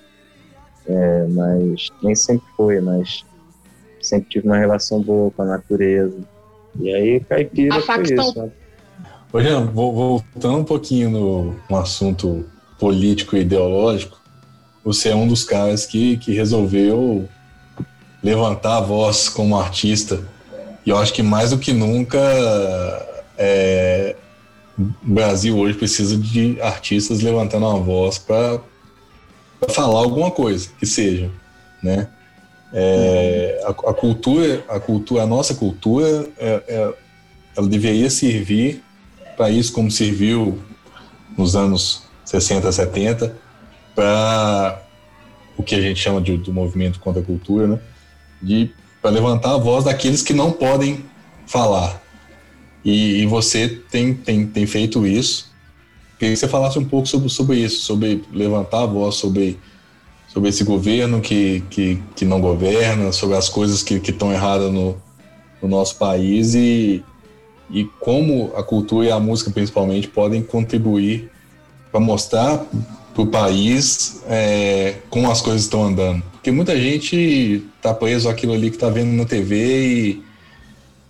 é, 0.85 1.25
mas 1.29 1.87
nem 2.03 2.13
sempre 2.13 2.45
foi, 2.57 2.81
mas 2.81 3.23
sempre 4.01 4.27
tive 4.29 4.45
uma 4.45 4.57
relação 4.57 5.01
boa 5.01 5.31
com 5.31 5.41
a 5.43 5.45
natureza. 5.45 6.17
E 6.81 6.93
aí 6.93 7.19
caipira 7.21 7.77
A 7.77 7.81
foi 7.81 7.85
facção- 7.95 8.27
isso. 8.29 8.41
né? 8.43 8.49
Ô, 9.31 9.41
Jean, 9.41 9.65
vo- 9.67 9.93
voltando 9.93 10.57
um 10.57 10.63
pouquinho 10.65 11.09
no, 11.09 11.55
no 11.69 11.77
assunto 11.77 12.45
político 12.77 13.37
e 13.37 13.41
ideológico, 13.41 14.19
você 14.83 15.09
é 15.09 15.15
um 15.15 15.27
dos 15.27 15.45
caras 15.45 15.85
que, 15.85 16.17
que 16.17 16.33
resolveu 16.33 17.27
levantar 18.21 18.77
a 18.77 18.81
voz 18.81 19.29
como 19.29 19.57
artista. 19.57 20.19
E 20.85 20.89
eu 20.89 20.97
acho 20.97 21.13
que 21.13 21.23
mais 21.23 21.51
do 21.51 21.57
que 21.57 21.71
nunca 21.73 22.19
é, 23.37 24.15
o 24.77 24.93
Brasil 25.03 25.57
hoje 25.57 25.77
precisa 25.77 26.17
de 26.17 26.59
artistas 26.61 27.21
levantando 27.21 27.65
uma 27.65 27.79
voz 27.79 28.17
para 28.17 28.59
falar 29.69 29.99
alguma 29.99 30.31
coisa 30.31 30.69
que 30.79 30.85
seja, 30.85 31.31
né? 31.81 32.09
É, 32.73 33.61
a, 33.63 33.69
a 33.69 33.93
cultura, 33.93 34.63
a 34.67 34.79
cultura, 34.79 35.23
a 35.23 35.27
nossa 35.27 35.55
cultura, 35.55 36.27
é- 36.37 36.63
é- 36.67 36.93
ela 37.55 37.67
deveria 37.67 38.09
servir 38.09 38.83
para 39.37 39.49
isso 39.49 39.71
como 39.71 39.89
serviu 39.89 40.59
nos 41.37 41.55
anos 41.55 42.03
60, 42.25 42.69
70, 42.71 43.35
para 43.93 44.81
o 45.57 45.63
que 45.63 45.73
a 45.75 45.81
gente 45.81 45.99
chama 46.01 46.19
de, 46.19 46.35
do 46.35 46.51
movimento 46.51 46.99
contra 46.99 47.21
a 47.21 47.25
cultura, 47.25 47.67
né? 47.67 47.79
De 48.41 48.71
para 49.01 49.11
levantar 49.11 49.53
a 49.53 49.57
voz 49.57 49.85
daqueles 49.85 50.21
que 50.21 50.33
não 50.33 50.51
podem 50.51 51.05
falar. 51.47 52.01
E, 52.85 53.23
e 53.23 53.25
você 53.25 53.67
tem, 53.67 54.13
tem, 54.13 54.45
tem 54.45 54.67
feito 54.67 55.07
isso. 55.07 55.51
Queria 56.19 56.35
que 56.35 56.39
você 56.39 56.47
falasse 56.47 56.77
um 56.77 56.85
pouco 56.85 57.07
sobre, 57.07 57.29
sobre 57.29 57.57
isso, 57.57 57.81
sobre 57.81 58.23
levantar 58.31 58.83
a 58.83 58.85
voz, 58.85 59.15
sobre, 59.15 59.59
sobre 60.27 60.49
esse 60.49 60.63
governo 60.63 61.19
que, 61.19 61.63
que, 61.71 61.99
que 62.15 62.23
não 62.23 62.39
governa, 62.39 63.11
sobre 63.11 63.35
as 63.35 63.49
coisas 63.49 63.81
que 63.81 63.95
estão 63.95 64.31
erradas 64.31 64.71
no, 64.71 64.95
no 65.61 65.67
nosso 65.67 65.97
país 65.97 66.53
e, 66.53 67.03
e 67.71 67.85
como 67.99 68.53
a 68.55 68.61
cultura 68.61 69.07
e 69.07 69.11
a 69.11 69.19
música, 69.19 69.49
principalmente, 69.49 70.07
podem 70.07 70.43
contribuir 70.43 71.31
para 71.91 71.99
mostrar 71.99 72.65
para 73.13 73.23
o 73.23 73.27
país 73.27 74.21
é, 74.27 74.97
como 75.09 75.31
as 75.31 75.41
coisas 75.41 75.63
estão 75.63 75.85
andando. 75.85 76.21
Porque 76.33 76.51
muita 76.51 76.77
gente 76.77 77.63
está 77.77 77.93
preso 77.93 78.29
àquilo 78.29 78.53
ali 78.53 78.69
que 78.69 78.75
está 78.75 78.89
vendo 78.89 79.11
na 79.13 79.25
TV 79.25 79.87
e, 79.87 80.23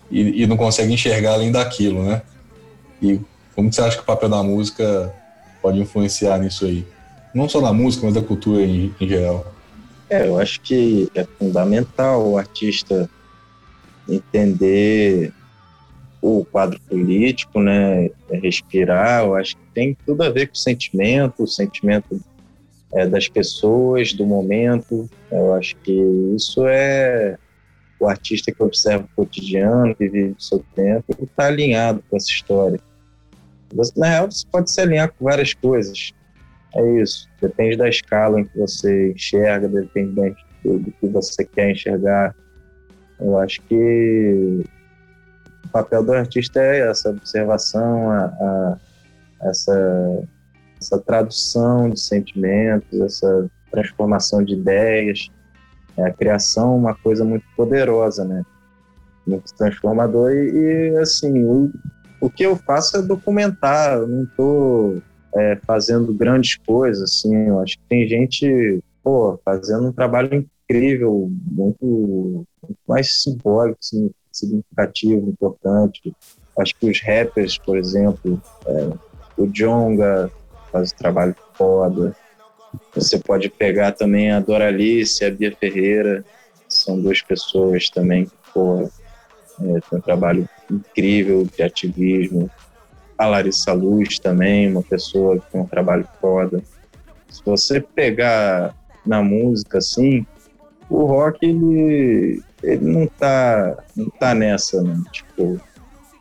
e, 0.09 0.43
e 0.43 0.47
não 0.47 0.57
consegue 0.57 0.93
enxergar 0.93 1.33
além 1.33 1.51
daquilo, 1.51 2.03
né? 2.03 2.21
E 3.01 3.19
como 3.55 3.71
você 3.71 3.81
acha 3.81 3.97
que 3.97 4.03
o 4.03 4.05
papel 4.05 4.29
da 4.29 4.43
música 4.43 5.13
pode 5.61 5.79
influenciar 5.79 6.39
nisso 6.39 6.65
aí? 6.65 6.85
Não 7.33 7.49
só 7.49 7.59
na 7.61 7.73
música, 7.73 8.05
mas 8.05 8.15
da 8.15 8.21
cultura 8.21 8.61
em, 8.61 8.93
em 8.99 9.07
geral. 9.07 9.53
É, 10.09 10.27
eu 10.27 10.39
acho 10.39 10.61
que 10.61 11.09
é 11.15 11.25
fundamental 11.37 12.27
o 12.27 12.37
artista 12.37 13.09
entender 14.07 15.33
o 16.21 16.45
quadro 16.45 16.79
político, 16.81 17.59
né, 17.59 18.09
é 18.29 18.37
respirar, 18.37 19.23
eu 19.23 19.35
acho 19.35 19.55
que 19.55 19.63
tem 19.73 19.97
tudo 20.05 20.23
a 20.23 20.29
ver 20.29 20.47
com 20.47 20.53
o 20.53 20.57
sentimento, 20.57 21.43
o 21.43 21.47
sentimento 21.47 22.19
é, 22.93 23.05
das 23.05 23.27
pessoas, 23.27 24.13
do 24.13 24.25
momento, 24.25 25.09
eu 25.31 25.53
acho 25.53 25.75
que 25.77 25.91
isso 26.35 26.65
é 26.67 27.37
o 27.99 28.07
artista 28.07 28.51
que 28.51 28.61
observa 28.61 29.05
o 29.05 29.15
cotidiano, 29.15 29.95
que 29.95 30.09
vive 30.09 30.35
o 30.37 30.41
seu 30.41 30.63
tempo, 30.75 31.05
está 31.21 31.47
alinhado 31.47 32.03
com 32.09 32.17
essa 32.17 32.29
história. 32.29 32.79
Na 33.95 34.07
real, 34.07 34.31
você 34.31 34.45
pode 34.51 34.71
se 34.71 34.79
alinhar 34.79 35.11
com 35.11 35.25
várias 35.25 35.53
coisas, 35.53 36.13
é 36.75 37.01
isso, 37.01 37.29
depende 37.41 37.77
da 37.77 37.87
escala 37.87 38.39
em 38.39 38.45
que 38.45 38.57
você 38.57 39.11
enxerga, 39.11 39.67
depende 39.67 40.35
do, 40.63 40.79
do 40.79 40.91
que 40.91 41.07
você 41.07 41.45
quer 41.45 41.71
enxergar, 41.71 42.35
eu 43.19 43.37
acho 43.37 43.61
que 43.63 44.63
o 45.65 45.69
papel 45.69 46.03
do 46.03 46.13
artista 46.13 46.59
é 46.59 46.89
essa 46.89 47.09
observação, 47.09 48.11
a, 48.11 48.25
a, 48.25 48.77
essa, 49.43 50.23
essa 50.81 50.99
tradução 50.99 51.89
de 51.89 51.99
sentimentos, 51.99 52.99
essa 52.99 53.49
transformação 53.71 54.43
de 54.43 54.53
ideias. 54.53 55.31
É 55.97 56.03
a 56.03 56.13
criação 56.13 56.77
uma 56.77 56.93
coisa 56.95 57.23
muito 57.23 57.45
poderosa, 57.55 58.25
né? 58.25 58.43
Muito 59.25 59.53
transformador 59.55 60.31
e, 60.31 60.91
e 60.91 60.97
assim, 60.97 61.43
o, 61.43 61.71
o 62.21 62.29
que 62.29 62.43
eu 62.43 62.55
faço 62.55 62.97
é 62.97 63.01
documentar, 63.01 63.97
eu 63.97 64.07
não 64.07 64.23
estou 64.23 65.01
é, 65.35 65.57
fazendo 65.65 66.13
grandes 66.13 66.57
coisas, 66.57 67.03
assim, 67.03 67.35
eu 67.47 67.59
acho 67.59 67.77
que 67.77 67.83
tem 67.89 68.07
gente, 68.07 68.83
pô, 69.03 69.39
fazendo 69.43 69.87
um 69.87 69.91
trabalho 69.91 70.47
incrível, 70.67 71.29
muito, 71.51 72.45
muito 72.61 72.79
mais 72.87 73.21
simbólico, 73.21 73.79
significativo, 74.31 75.29
importante. 75.29 76.15
Acho 76.57 76.75
que 76.75 76.89
os 76.89 77.01
rappers, 77.01 77.57
por 77.57 77.77
exemplo, 77.77 78.41
é, 78.65 78.89
o 79.37 79.47
Jonga 79.47 80.31
faz 80.71 80.91
um 80.91 80.97
trabalho 80.97 81.35
foda. 81.53 82.15
Você 82.93 83.19
pode 83.19 83.49
pegar 83.49 83.91
também 83.91 84.31
a 84.31 84.39
Doralice 84.39 85.23
e 85.23 85.27
a 85.27 85.31
Bia 85.31 85.55
Ferreira, 85.55 86.23
são 86.67 86.99
duas 86.99 87.21
pessoas 87.21 87.89
também 87.89 88.25
que 88.25 88.59
é, 88.59 89.95
um 89.95 90.01
trabalho 90.01 90.47
incrível 90.69 91.45
de 91.45 91.63
ativismo. 91.63 92.49
A 93.17 93.27
Larissa 93.27 93.71
Luz 93.71 94.19
também, 94.19 94.69
uma 94.69 94.83
pessoa 94.83 95.39
que 95.39 95.51
tem 95.51 95.61
um 95.61 95.67
trabalho 95.67 96.07
foda. 96.19 96.61
Se 97.29 97.41
você 97.45 97.79
pegar 97.79 98.75
na 99.05 99.21
música, 99.21 99.77
assim, 99.77 100.25
o 100.89 101.05
rock 101.05 101.45
ele, 101.45 102.41
ele 102.61 102.85
não 102.85 103.07
tá 103.07 103.77
não 103.95 104.09
tá 104.09 104.33
nessa, 104.33 104.81
né? 104.81 105.01
Tipo, 105.11 105.59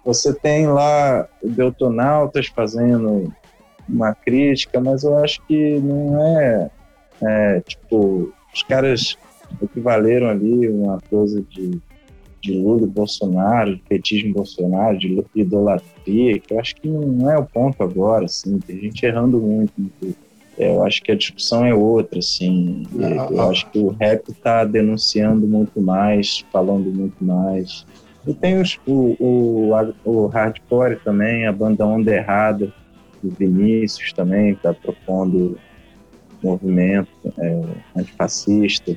você 0.05 0.33
tem 0.33 0.67
lá 0.67 1.29
o 1.43 1.49
Deltonautas 1.49 2.47
fazendo 2.47 3.33
uma 3.89 4.15
crítica, 4.15 4.81
mas 4.81 5.05
eu 5.05 5.17
acho 5.19 5.41
que 5.47 5.79
não 5.79 6.25
é, 6.27 6.71
é 7.23 7.61
tipo, 7.61 8.33
os 8.53 8.63
caras 8.63 9.17
equivaleram 9.63 10.29
ali 10.29 10.69
uma 10.69 10.99
coisa 11.09 11.43
de, 11.43 11.79
de 12.41 12.53
Lula 12.53 12.85
e 12.85 12.91
Bolsonaro, 12.91 13.77
de 13.77 13.83
petismo 13.83 14.35
Bolsonaro, 14.35 14.99
de 14.99 15.25
idolatria, 15.35 16.39
que 16.39 16.53
eu 16.53 16.61
acho 16.61 16.77
que 16.77 16.89
não 16.89 17.31
é 17.31 17.39
o 17.39 17.45
ponto 17.45 17.83
agora, 17.83 18.25
assim, 18.25 18.59
tem 18.59 18.81
gente 18.81 19.05
errando 19.05 19.39
muito 19.41 19.73
no 19.77 19.91
eu 20.57 20.85
acho 20.85 21.03
que 21.03 21.11
a 21.11 21.17
discussão 21.17 21.65
é 21.65 21.75
outra, 21.75 22.19
assim. 22.19 22.85
eu 23.31 23.43
acho 23.51 23.69
que 23.71 23.79
o 23.79 23.89
rap 23.89 24.29
está 24.31 24.65
denunciando 24.65 25.47
muito 25.47 25.81
mais, 25.81 26.45
falando 26.53 26.93
muito 26.93 27.25
mais. 27.25 27.85
E 28.27 28.33
tem 28.33 28.61
os, 28.61 28.79
o, 28.87 29.17
o, 29.19 29.73
o 30.05 30.27
hardcore 30.27 30.97
também, 31.05 31.47
a 31.47 31.53
banda 31.53 31.85
Onda 31.85 32.15
Errada, 32.15 32.73
o 33.25 33.31
Vinícius 33.31 34.13
também, 34.13 34.53
está 34.53 34.73
propondo 34.73 35.59
movimento 36.43 37.09
é, 37.39 37.63
antifascista. 37.97 38.97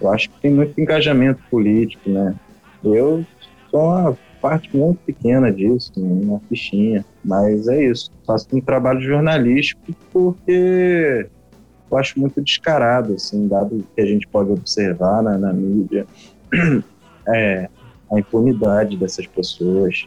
Eu 0.00 0.10
acho 0.10 0.30
que 0.30 0.40
tem 0.40 0.52
muito 0.52 0.80
engajamento 0.80 1.42
político, 1.50 2.08
né? 2.08 2.34
Eu 2.82 3.24
sou 3.70 3.80
uma 3.80 4.16
parte 4.40 4.74
muito 4.74 4.98
pequena 5.00 5.52
disso, 5.52 5.92
uma 5.96 6.40
fichinha. 6.48 7.04
Mas 7.24 7.68
é 7.68 7.84
isso. 7.84 8.10
Faço 8.26 8.46
um 8.52 8.60
trabalho 8.60 9.00
jornalístico 9.00 9.94
porque 10.12 11.28
eu 11.90 11.98
acho 11.98 12.18
muito 12.18 12.40
descarado, 12.40 13.14
assim, 13.14 13.48
dado 13.48 13.84
que 13.94 14.00
a 14.00 14.06
gente 14.06 14.26
pode 14.28 14.50
observar 14.50 15.22
na, 15.22 15.38
na 15.38 15.52
mídia, 15.52 16.06
é, 17.28 17.68
a 18.10 18.18
impunidade 18.18 18.96
dessas 18.96 19.26
pessoas. 19.26 20.06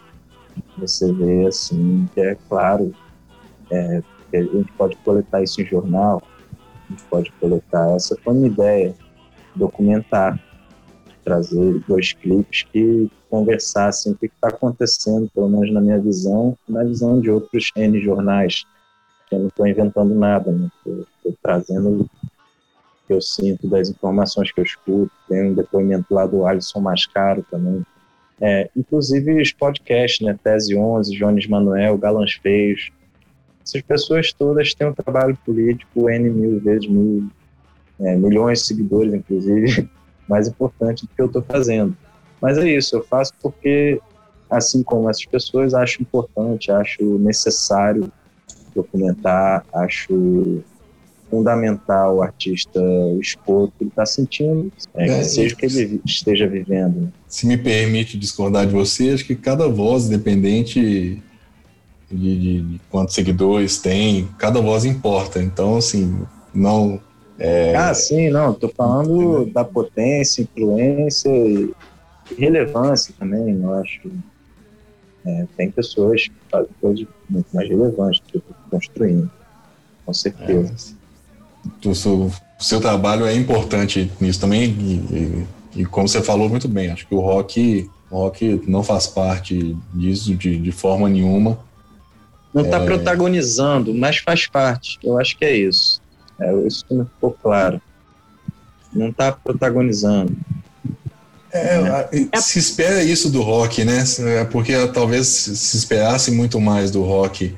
Você 0.78 1.12
vê, 1.13 1.47
assim, 1.47 2.08
que 2.13 2.21
é 2.21 2.36
claro 2.47 2.93
é, 3.71 4.03
a 4.34 4.41
gente 4.41 4.71
pode 4.73 4.95
coletar 4.97 5.41
isso 5.41 5.62
em 5.62 5.65
jornal, 5.65 6.21
a 6.88 6.91
gente 6.91 7.03
pode 7.03 7.31
coletar. 7.34 7.95
Essa 7.95 8.15
foi 8.23 8.34
uma 8.34 8.47
ideia, 8.47 8.93
documentar 9.55 10.39
trazer 11.23 11.79
dois 11.88 12.13
clipes 12.13 12.63
que 12.63 13.10
conversassem 13.29 14.12
o 14.12 14.15
que 14.15 14.25
está 14.25 14.49
acontecendo, 14.49 15.29
pelo 15.34 15.49
menos 15.49 15.71
na 15.71 15.81
minha 15.81 15.99
visão, 15.99 16.57
na 16.67 16.84
visão 16.84 17.19
de 17.21 17.29
outros 17.29 17.71
N 17.75 17.99
jornais. 18.01 18.65
Eu 19.31 19.39
não 19.39 19.47
estou 19.47 19.65
inventando 19.65 20.13
nada, 20.13 20.51
né? 20.51 20.69
Estou 20.86 21.38
trazendo 21.41 22.01
o 22.01 22.10
que 23.07 23.13
eu 23.13 23.21
sinto 23.21 23.67
das 23.67 23.89
informações 23.89 24.51
que 24.51 24.60
eu 24.60 24.65
escuto. 24.65 25.12
Tem 25.29 25.51
um 25.51 25.53
depoimento 25.53 26.13
lá 26.13 26.25
do 26.25 26.45
Alisson 26.45 26.81
Mascaro 26.81 27.45
também. 27.49 27.86
É, 28.39 28.69
inclusive 28.75 29.41
os 29.41 29.53
podcasts, 29.53 30.25
né? 30.25 30.38
Tese 30.43 30.75
11, 30.75 31.15
Jones 31.15 31.47
Manuel, 31.47 31.97
Galãs 31.97 32.34
Feios. 32.34 32.91
Essas 33.63 33.82
pessoas 33.82 34.34
todas 34.34 34.74
têm 34.74 34.88
um 34.88 34.93
trabalho 34.93 35.38
político 35.45 36.10
N 36.10 36.30
mil 36.30 36.60
vezes 36.60 36.88
mil, 36.88 37.28
é, 38.00 38.15
milhões 38.15 38.60
de 38.60 38.67
seguidores, 38.67 39.13
inclusive 39.13 39.89
mais 40.28 40.47
importante 40.47 41.06
do 41.06 41.10
que 41.10 41.21
eu 41.21 41.28
estou 41.28 41.41
fazendo. 41.41 41.95
Mas 42.41 42.58
é 42.58 42.67
isso, 42.67 42.95
eu 42.95 43.04
faço 43.04 43.34
porque, 43.41 44.00
assim 44.50 44.82
como 44.82 45.10
essas 45.10 45.26
pessoas, 45.26 45.74
acho 45.74 46.02
importante, 46.02 46.71
acho 46.71 47.04
necessário 47.19 48.12
documentar, 48.74 49.63
acho 49.74 50.63
fundamental 51.30 52.17
o 52.17 52.21
artista 52.21 52.82
expor 53.21 53.63
o 53.63 53.67
que 53.69 53.84
ele 53.84 53.89
está 53.89 54.06
sentindo, 54.06 54.71
é, 54.93 55.08
é, 55.08 55.24
seja 55.24 55.56
o 55.56 55.58
que 55.58 55.65
ele 55.65 56.02
esteja 56.06 56.45
vivendo. 56.45 57.12
Se 57.26 57.47
me 57.47 57.58
permite 57.58 58.17
discordar 58.17 58.67
de 58.67 58.74
você, 58.74 59.12
acho 59.12 59.26
que 59.26 59.36
cada 59.36 59.67
voz, 59.69 60.08
independente 60.08 61.24
de, 62.12 62.39
de, 62.39 62.62
de 62.62 62.82
quantos 62.89 63.15
seguidores 63.15 63.78
tem, 63.78 64.28
cada 64.38 64.62
voz 64.62 64.86
importa. 64.86 65.41
Então, 65.41 65.78
assim, 65.78 66.21
não 66.54 67.00
é... 67.41 67.76
Ah, 67.76 67.91
sim, 67.91 68.30
não, 68.30 68.52
estou 68.52 68.69
falando 68.69 69.47
da 69.47 69.65
potência, 69.65 70.43
influência 70.43 71.30
e 71.30 71.74
relevância 72.38 73.15
também, 73.17 73.60
eu 73.60 73.74
acho. 73.74 74.12
É, 75.26 75.47
tem 75.58 75.71
pessoas 75.71 76.28
que 76.28 76.34
fazem 76.52 76.69
coisas 76.80 77.08
muito 77.28 77.47
mais 77.52 77.67
relevantes 77.67 78.21
do 78.21 78.28
que 78.28 78.38
eu 78.38 78.56
construindo, 78.69 79.30
com 80.06 80.13
certeza. 80.13 80.95
É, 81.84 81.88
o, 81.88 81.95
seu, 81.95 82.32
seu 82.60 82.80
trabalho 82.80 83.26
é 83.26 83.36
importante 83.36 84.12
nisso 84.22 84.39
também, 84.39 84.66
e, 84.66 85.45
e, 85.76 85.82
e, 85.82 85.86
como 85.86 86.07
você 86.07 86.22
falou 86.22 86.47
muito 86.47 86.68
bem, 86.68 86.91
acho 86.91 87.07
que 87.07 87.16
o 87.16 87.20
rock, 87.20 87.89
o 88.12 88.18
rock 88.18 88.62
não 88.68 88.84
faz 88.84 89.07
parte 89.07 89.76
disso 89.93 90.36
de, 90.36 90.57
de 90.59 90.72
forma 90.72 91.09
nenhuma. 91.09 91.57
Não 92.54 92.64
está 92.64 92.82
é... 92.82 92.86
protagonizando, 92.86 93.93
mas 93.93 94.18
faz 94.18 94.47
parte, 94.47 94.99
eu 95.04 95.20
acho 95.20 95.38
que 95.38 95.45
é 95.45 95.56
isso. 95.56 96.02
É, 96.39 96.54
isso 96.66 96.86
não 96.89 97.06
ficou 97.06 97.32
claro. 97.32 97.82
Não 98.93 99.10
está 99.10 99.32
protagonizando. 99.32 100.36
É, 101.54 102.39
se 102.39 102.60
espera 102.60 103.04
isso 103.04 103.30
do 103.30 103.41
rock, 103.41 103.84
né? 103.84 104.04
É 104.39 104.45
porque 104.45 104.74
talvez 104.88 105.28
se 105.28 105.78
esperasse 105.78 106.32
muito 106.32 106.60
mais 106.62 106.91
do 106.91 107.04
rock 107.04 107.54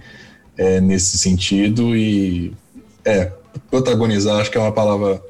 é, 0.58 0.82
nesse 0.82 1.18
sentido 1.18 1.96
e 1.96 2.54
é 3.06 3.32
protagonizar 3.70 4.40
acho 4.40 4.50
que 4.50 4.58
é 4.58 4.62
uma 4.62 4.72
palavra 4.72 5.22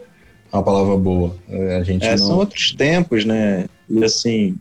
uma 0.52 0.64
palavra 0.64 0.96
boa. 0.96 1.36
É, 1.50 1.78
a 1.78 1.84
gente 1.84 2.06
é, 2.06 2.12
não... 2.12 2.18
São 2.18 2.38
outros 2.38 2.74
tempos, 2.74 3.26
né? 3.26 3.66
E 3.90 4.04
assim, 4.04 4.56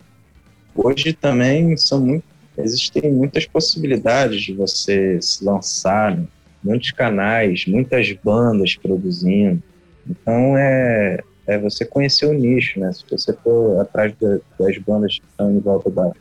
hoje 0.75 1.13
também 1.13 1.77
são 1.77 2.01
muito, 2.01 2.25
existem 2.59 3.13
muitas 3.13 3.47
possibilidades 3.47 4.43
de 4.43 4.53
você 4.53 5.21
se 5.21 5.45
lançar. 5.45 6.17
Né? 6.17 6.27
muitos 6.63 6.93
canais, 6.93 7.67
muitas 7.67 8.13
bandas 8.13 8.77
produzindo. 8.77 9.63
Então 10.09 10.57
é, 10.57 11.21
é 11.47 11.59
você 11.59 11.85
conhecer 11.85 12.27
o 12.27 12.33
nicho, 12.33 12.79
né? 12.79 12.93
Se 12.93 13.05
você 13.11 13.33
for 13.33 13.81
atrás 13.81 14.15
das 14.59 14.79
bandas 14.79 15.19
que 15.19 15.27
estão 15.27 15.51
em 15.51 15.59
volta 15.59 15.91
da, 15.91 16.13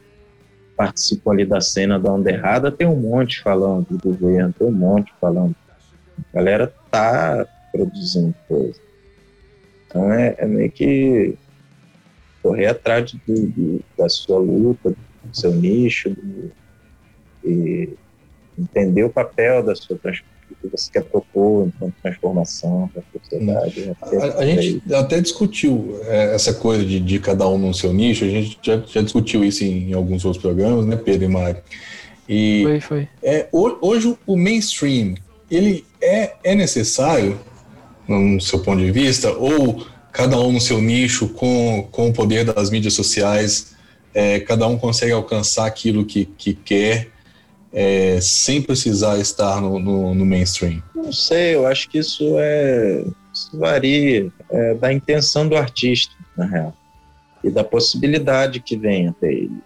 participam 0.75 1.31
ali 1.31 1.45
da 1.45 1.61
cena 1.61 1.99
da 1.99 2.11
onda 2.11 2.31
errada, 2.31 2.71
tem 2.71 2.87
um 2.87 2.95
monte 2.95 3.41
falando 3.41 3.87
do 3.89 4.09
governo, 4.09 4.53
tem 4.57 4.67
um 4.67 4.71
monte 4.71 5.11
falando. 5.19 5.55
A 6.33 6.37
galera 6.37 6.73
tá 6.89 7.45
produzindo 7.71 8.33
coisa. 8.47 8.79
Então 9.87 10.11
é, 10.11 10.35
é 10.37 10.45
meio 10.45 10.71
que 10.71 11.35
correr 12.41 12.67
atrás 12.67 13.11
do, 13.11 13.47
do, 13.47 13.83
da 13.97 14.09
sua 14.09 14.39
luta, 14.39 14.89
do 14.89 14.97
seu 15.33 15.51
nicho, 15.51 16.09
do, 16.09 16.51
e 17.43 17.89
entender 18.57 19.03
o 19.03 19.09
papel 19.09 19.63
da 19.63 19.75
sua 19.75 19.97
que 20.61 20.67
você 20.67 20.91
quer 20.91 21.03
propor 21.03 21.67
enquanto 21.67 21.93
transformação 22.01 22.89
para 22.93 23.01
a 23.01 23.19
sociedade. 23.19 23.91
A, 24.01 24.39
a 24.39 24.45
gente 24.45 24.93
até 24.93 25.21
discutiu 25.21 25.99
é, 26.03 26.35
essa 26.35 26.53
coisa 26.53 26.85
de, 26.85 26.99
de, 26.99 27.19
cada 27.19 27.47
um 27.47 27.57
no 27.57 27.73
seu 27.73 27.93
nicho, 27.93 28.25
a 28.25 28.27
gente 28.27 28.59
já, 28.61 28.77
já 28.85 29.01
discutiu 29.01 29.43
isso 29.43 29.63
em, 29.63 29.89
em, 29.89 29.93
alguns 29.93 30.25
outros 30.25 30.41
programas, 30.41 30.85
né, 30.85 30.95
Pedro 30.95 31.25
e 31.25 31.27
Mário? 31.27 31.61
E 32.27 32.63
foi, 32.63 32.79
foi. 32.79 33.07
É, 33.23 33.47
hoje 33.51 34.15
o 34.25 34.37
mainstream, 34.37 35.15
ele 35.49 35.85
é, 36.01 36.33
é 36.43 36.55
necessário, 36.55 37.39
no 38.07 38.39
seu 38.39 38.59
ponto 38.59 38.81
de 38.81 38.91
vista, 38.91 39.31
ou 39.31 39.85
cada 40.11 40.39
um 40.39 40.51
no 40.51 40.61
seu 40.61 40.81
nicho, 40.81 41.29
com, 41.29 41.87
com 41.91 42.09
o 42.09 42.13
poder 42.13 42.45
das 42.45 42.69
mídias 42.69 42.93
sociais, 42.93 43.73
é, 44.13 44.39
cada 44.39 44.67
um 44.67 44.77
consegue 44.77 45.11
alcançar 45.11 45.65
aquilo 45.65 46.05
que, 46.05 46.25
que 46.25 46.53
quer, 46.53 47.09
é, 47.73 48.19
sem 48.21 48.61
precisar 48.61 49.17
estar 49.19 49.61
no, 49.61 49.79
no, 49.79 50.13
no, 50.13 50.25
mainstream? 50.25 50.83
Não 50.93 51.11
sei, 51.11 51.55
eu 51.55 51.65
acho 51.65 51.89
que 51.89 51.99
isso 51.99 52.35
é 52.37 53.05
isso 53.33 53.57
varia 53.57 54.31
é, 54.49 54.73
da 54.75 54.91
intenção 54.91 55.47
do 55.47 55.55
artista, 55.55 56.13
na 56.37 56.45
real, 56.45 56.73
e 57.43 57.49
da 57.49 57.63
possibilidade 57.63 58.59
que 58.59 58.75
vem 58.75 59.07
até 59.07 59.31
ele. 59.31 59.61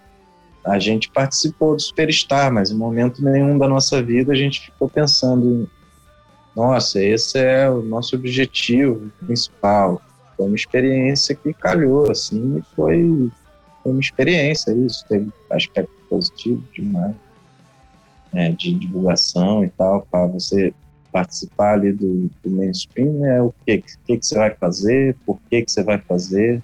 A 0.64 0.80
gente 0.80 1.10
participou 1.10 1.76
do 1.76 1.82
Superstar, 1.82 2.52
mas 2.52 2.72
em 2.72 2.76
momento 2.76 3.24
nenhum 3.24 3.58
da 3.58 3.68
nossa 3.68 4.02
vida 4.02 4.34
a 4.34 4.36
gente 4.36 4.62
ficou 4.62 4.90
pensando, 4.90 5.70
nossa, 6.56 7.04
esse 7.04 7.38
é 7.38 7.70
o 7.70 7.82
nosso 7.82 8.16
objetivo 8.16 9.12
principal. 9.26 10.02
Foi 10.36 10.48
uma 10.48 10.56
experiência 10.56 11.36
que 11.36 11.54
calhou, 11.54 12.10
assim, 12.10 12.62
foi, 12.76 13.30
foi 13.86 13.92
uma 13.92 14.02
experiência 14.02 14.72
isso, 14.72 15.06
teve 15.08 15.30
aspecto 15.52 15.94
positivo 16.10 16.64
demais 16.74 17.16
né, 18.34 18.52
de 18.52 18.74
divulgação 18.74 19.64
e 19.64 19.70
tal, 19.70 20.08
para 20.10 20.26
você 20.26 20.74
participar 21.12 21.76
ali 21.76 21.94
do, 21.94 22.28
do 22.44 22.50
mainstream, 22.50 23.14
né, 23.20 23.42
o 23.44 23.54
que, 23.64 23.78
que, 23.78 24.18
que 24.18 24.26
você 24.26 24.36
vai 24.36 24.56
fazer, 24.56 25.16
por 25.24 25.40
que, 25.48 25.62
que 25.62 25.72
você 25.72 25.84
vai 25.84 26.00
fazer, 26.00 26.64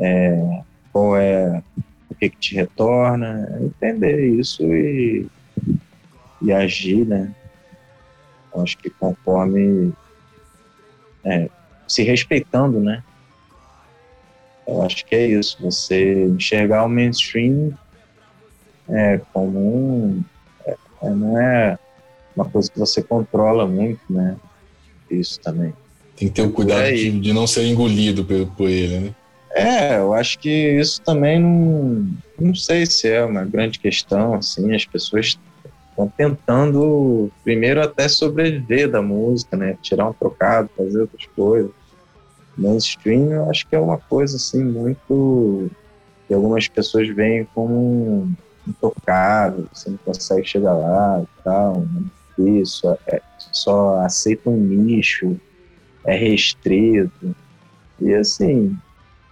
é, 0.00 0.62
qual 0.92 1.16
é 1.16 1.62
o 2.10 2.14
que, 2.16 2.28
que 2.28 2.36
te 2.38 2.54
retorna, 2.56 3.48
é 3.54 3.64
entender 3.64 4.26
isso 4.26 4.64
e, 4.64 5.28
e 6.42 6.52
agir, 6.52 7.06
né? 7.06 7.32
Acho 8.54 8.76
que 8.78 8.90
conforme 8.90 9.92
é, 11.24 11.48
se 11.86 12.02
respeitando, 12.02 12.80
né? 12.80 13.02
Eu 14.66 14.82
acho 14.82 15.04
que 15.06 15.14
é 15.14 15.26
isso, 15.26 15.56
você 15.60 16.24
enxergar 16.24 16.84
o 16.84 16.88
mainstream 16.88 17.72
é, 18.88 19.20
como 19.32 19.58
um, 19.58 20.24
é, 20.66 21.10
não 21.10 21.40
é 21.40 21.78
uma 22.34 22.44
coisa 22.44 22.70
que 22.70 22.78
você 22.78 23.02
controla 23.02 23.66
muito, 23.66 24.00
né? 24.10 24.36
Isso 25.10 25.40
também. 25.40 25.72
Tem 26.16 26.28
que 26.28 26.34
ter 26.34 26.42
o 26.42 26.50
cuidado 26.50 26.82
é, 26.82 26.92
de, 26.92 27.20
de, 27.20 27.32
não 27.32 27.46
ser 27.46 27.66
engolido 27.66 28.24
por, 28.24 28.46
por 28.56 28.68
ele, 28.68 28.98
né? 28.98 29.14
É, 29.50 29.98
eu 29.98 30.12
acho 30.12 30.38
que 30.38 30.50
isso 30.50 31.00
também 31.00 31.38
não, 31.38 32.06
não 32.38 32.54
sei 32.54 32.84
se 32.84 33.08
é 33.08 33.24
uma 33.24 33.44
grande 33.44 33.78
questão, 33.78 34.34
assim, 34.34 34.74
as 34.74 34.84
pessoas 34.84 35.38
estão 35.90 36.12
tentando 36.14 37.30
primeiro 37.42 37.82
até 37.82 38.06
sobreviver 38.06 38.90
da 38.90 39.00
música, 39.00 39.56
né? 39.56 39.78
Tirar 39.80 40.08
um 40.08 40.12
trocado, 40.12 40.68
fazer 40.76 41.00
outras 41.00 41.26
coisas. 41.34 41.70
Mainstream 42.56 43.32
eu 43.32 43.50
acho 43.50 43.66
que 43.66 43.76
é 43.76 43.78
uma 43.80 43.98
coisa 43.98 44.36
assim 44.36 44.64
muito 44.64 45.70
que 46.26 46.34
algumas 46.34 46.68
pessoas 46.68 47.08
veem 47.08 47.46
como 47.54 48.30
intocável, 48.66 49.66
você 49.72 49.90
não 49.90 49.98
consegue 49.98 50.46
chegar 50.46 50.74
lá 50.74 51.22
e 51.22 51.42
tal, 51.42 51.80
né? 51.80 52.02
isso, 52.38 52.86
é, 53.06 53.20
só 53.52 54.00
aceita 54.00 54.50
um 54.50 54.56
nicho, 54.56 55.40
é 56.04 56.16
restrito. 56.16 57.34
E 58.00 58.12
assim, 58.14 58.76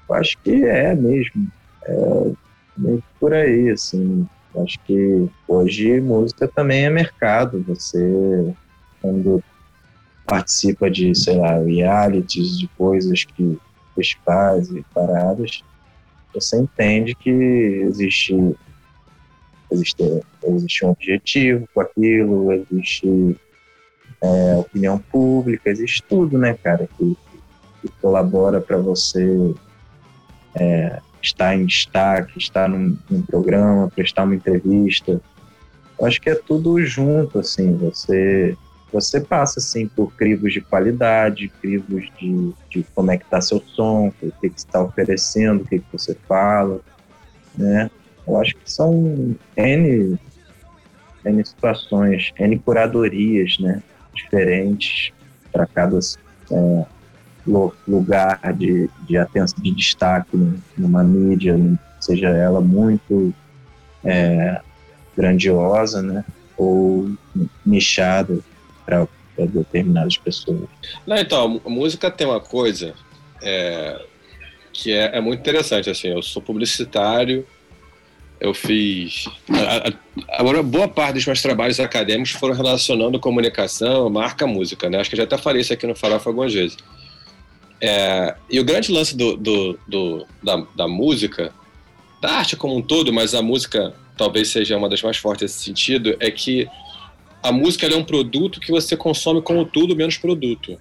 eu 0.08 0.14
acho 0.14 0.38
que 0.38 0.64
é 0.64 0.94
mesmo, 0.94 1.48
é 1.86 2.30
meio 2.76 3.02
por 3.20 3.34
aí, 3.34 3.70
assim. 3.70 4.26
Eu 4.54 4.62
acho 4.62 4.78
que 4.86 5.28
hoje 5.48 6.00
música 6.00 6.48
também 6.48 6.84
é 6.84 6.90
mercado, 6.90 7.62
você 7.66 8.54
quando 9.02 9.42
participa 10.26 10.90
de, 10.90 11.14
sei 11.14 11.36
lá, 11.36 11.58
realities, 11.58 12.58
de 12.58 12.68
coisas 12.76 13.24
que 13.24 13.58
festivais 13.94 14.70
e 14.70 14.84
paradas, 14.92 15.62
você 16.32 16.58
entende 16.58 17.14
que 17.14 17.30
existe 17.30 18.56
existe, 19.70 20.22
existe 20.42 20.84
um 20.84 20.90
objetivo 20.90 21.68
com 21.72 21.80
aquilo, 21.80 22.52
existe 22.52 23.36
é, 24.20 24.56
opinião 24.56 24.98
pública, 24.98 25.70
existe 25.70 26.02
tudo, 26.02 26.38
né, 26.38 26.54
cara, 26.54 26.88
que, 26.96 27.16
que 27.80 27.88
colabora 28.00 28.60
para 28.60 28.78
você 28.78 29.54
é, 30.54 31.00
estar 31.20 31.54
em 31.56 31.66
destaque, 31.66 32.38
estar 32.38 32.68
num, 32.68 32.96
num, 33.10 33.22
programa, 33.22 33.90
prestar 33.94 34.24
uma 34.24 34.34
entrevista. 34.34 35.20
Eu 35.98 36.06
acho 36.06 36.20
que 36.20 36.30
é 36.30 36.34
tudo 36.34 36.80
junto, 36.84 37.38
assim, 37.38 37.76
você 37.76 38.56
você 38.94 39.20
passa 39.20 39.58
assim 39.58 39.88
por 39.88 40.14
crivos 40.14 40.52
de 40.52 40.60
qualidade, 40.60 41.48
crivos 41.60 42.08
de, 42.16 42.52
de 42.70 42.86
como 42.94 43.10
é 43.10 43.18
que 43.18 43.24
está 43.24 43.40
seu 43.40 43.60
som, 43.60 44.12
o 44.22 44.30
que, 44.40 44.46
está 44.46 44.80
oferecendo, 44.80 45.62
o 45.62 45.66
que, 45.66 45.80
que 45.80 45.86
você 45.92 46.16
fala, 46.28 46.80
né? 47.58 47.90
Eu 48.24 48.40
acho 48.40 48.54
que 48.54 48.70
são 48.70 49.34
N, 49.56 50.16
N 51.24 51.44
situações, 51.44 52.32
N 52.38 52.56
curadorias, 52.60 53.58
né? 53.58 53.82
Diferentes 54.14 55.12
para 55.52 55.66
cada 55.66 55.98
é, 56.52 56.86
lugar 57.44 58.40
de, 58.56 58.88
de 59.08 59.16
atenção, 59.16 59.60
de 59.60 59.72
destaque 59.72 60.36
numa 60.78 61.02
mídia, 61.02 61.58
seja 61.98 62.28
ela 62.28 62.60
muito 62.60 63.34
é, 64.04 64.60
grandiosa, 65.16 66.00
né? 66.00 66.24
Ou 66.56 67.10
nichada 67.66 68.38
para 68.84 69.06
determinadas 69.36 70.16
pessoas. 70.16 70.68
Não, 71.06 71.16
então, 71.16 71.60
a 71.64 71.68
música 71.68 72.10
tem 72.10 72.26
uma 72.26 72.40
coisa 72.40 72.94
é, 73.42 74.00
que 74.72 74.92
é, 74.92 75.16
é, 75.16 75.20
muito 75.20 75.40
interessante. 75.40 75.90
Assim, 75.90 76.08
eu 76.08 76.22
sou 76.22 76.42
publicitário 76.42 77.46
eu 78.44 78.52
fiz. 78.52 79.24
Agora, 80.28 80.62
boa 80.62 80.86
parte 80.86 81.14
dos 81.14 81.26
meus 81.26 81.40
trabalhos 81.40 81.80
acadêmicos 81.80 82.32
foram 82.32 82.54
relacionando 82.54 83.18
comunicação, 83.18 84.10
marca, 84.10 84.46
música, 84.46 84.90
né? 84.90 85.00
Acho 85.00 85.10
que 85.10 85.16
já 85.16 85.22
até 85.22 85.38
falei 85.38 85.62
isso 85.62 85.72
aqui 85.72 85.86
no 85.86 85.94
Farofa 85.94 86.28
algumas 86.28 86.52
vezes. 86.52 86.76
É, 87.80 88.34
e 88.50 88.60
o 88.60 88.64
grande 88.64 88.92
lance 88.92 89.16
do, 89.16 89.36
do, 89.36 89.78
do 89.88 90.26
da, 90.42 90.64
da, 90.76 90.88
música, 90.88 91.52
da 92.20 92.32
arte 92.32 92.56
como 92.56 92.76
um 92.76 92.82
todo, 92.82 93.12
mas 93.12 93.34
a 93.34 93.42
música 93.42 93.94
talvez 94.16 94.48
seja 94.48 94.76
uma 94.76 94.88
das 94.88 95.02
mais 95.02 95.16
fortes 95.16 95.42
nesse 95.42 95.64
sentido, 95.64 96.16
é 96.20 96.30
que 96.30 96.68
a 97.44 97.52
música 97.52 97.86
é 97.86 97.94
um 97.94 98.02
produto 98.02 98.58
que 98.58 98.72
você 98.72 98.96
consome 98.96 99.42
como 99.42 99.66
tudo 99.66 99.94
menos 99.94 100.16
produto. 100.16 100.78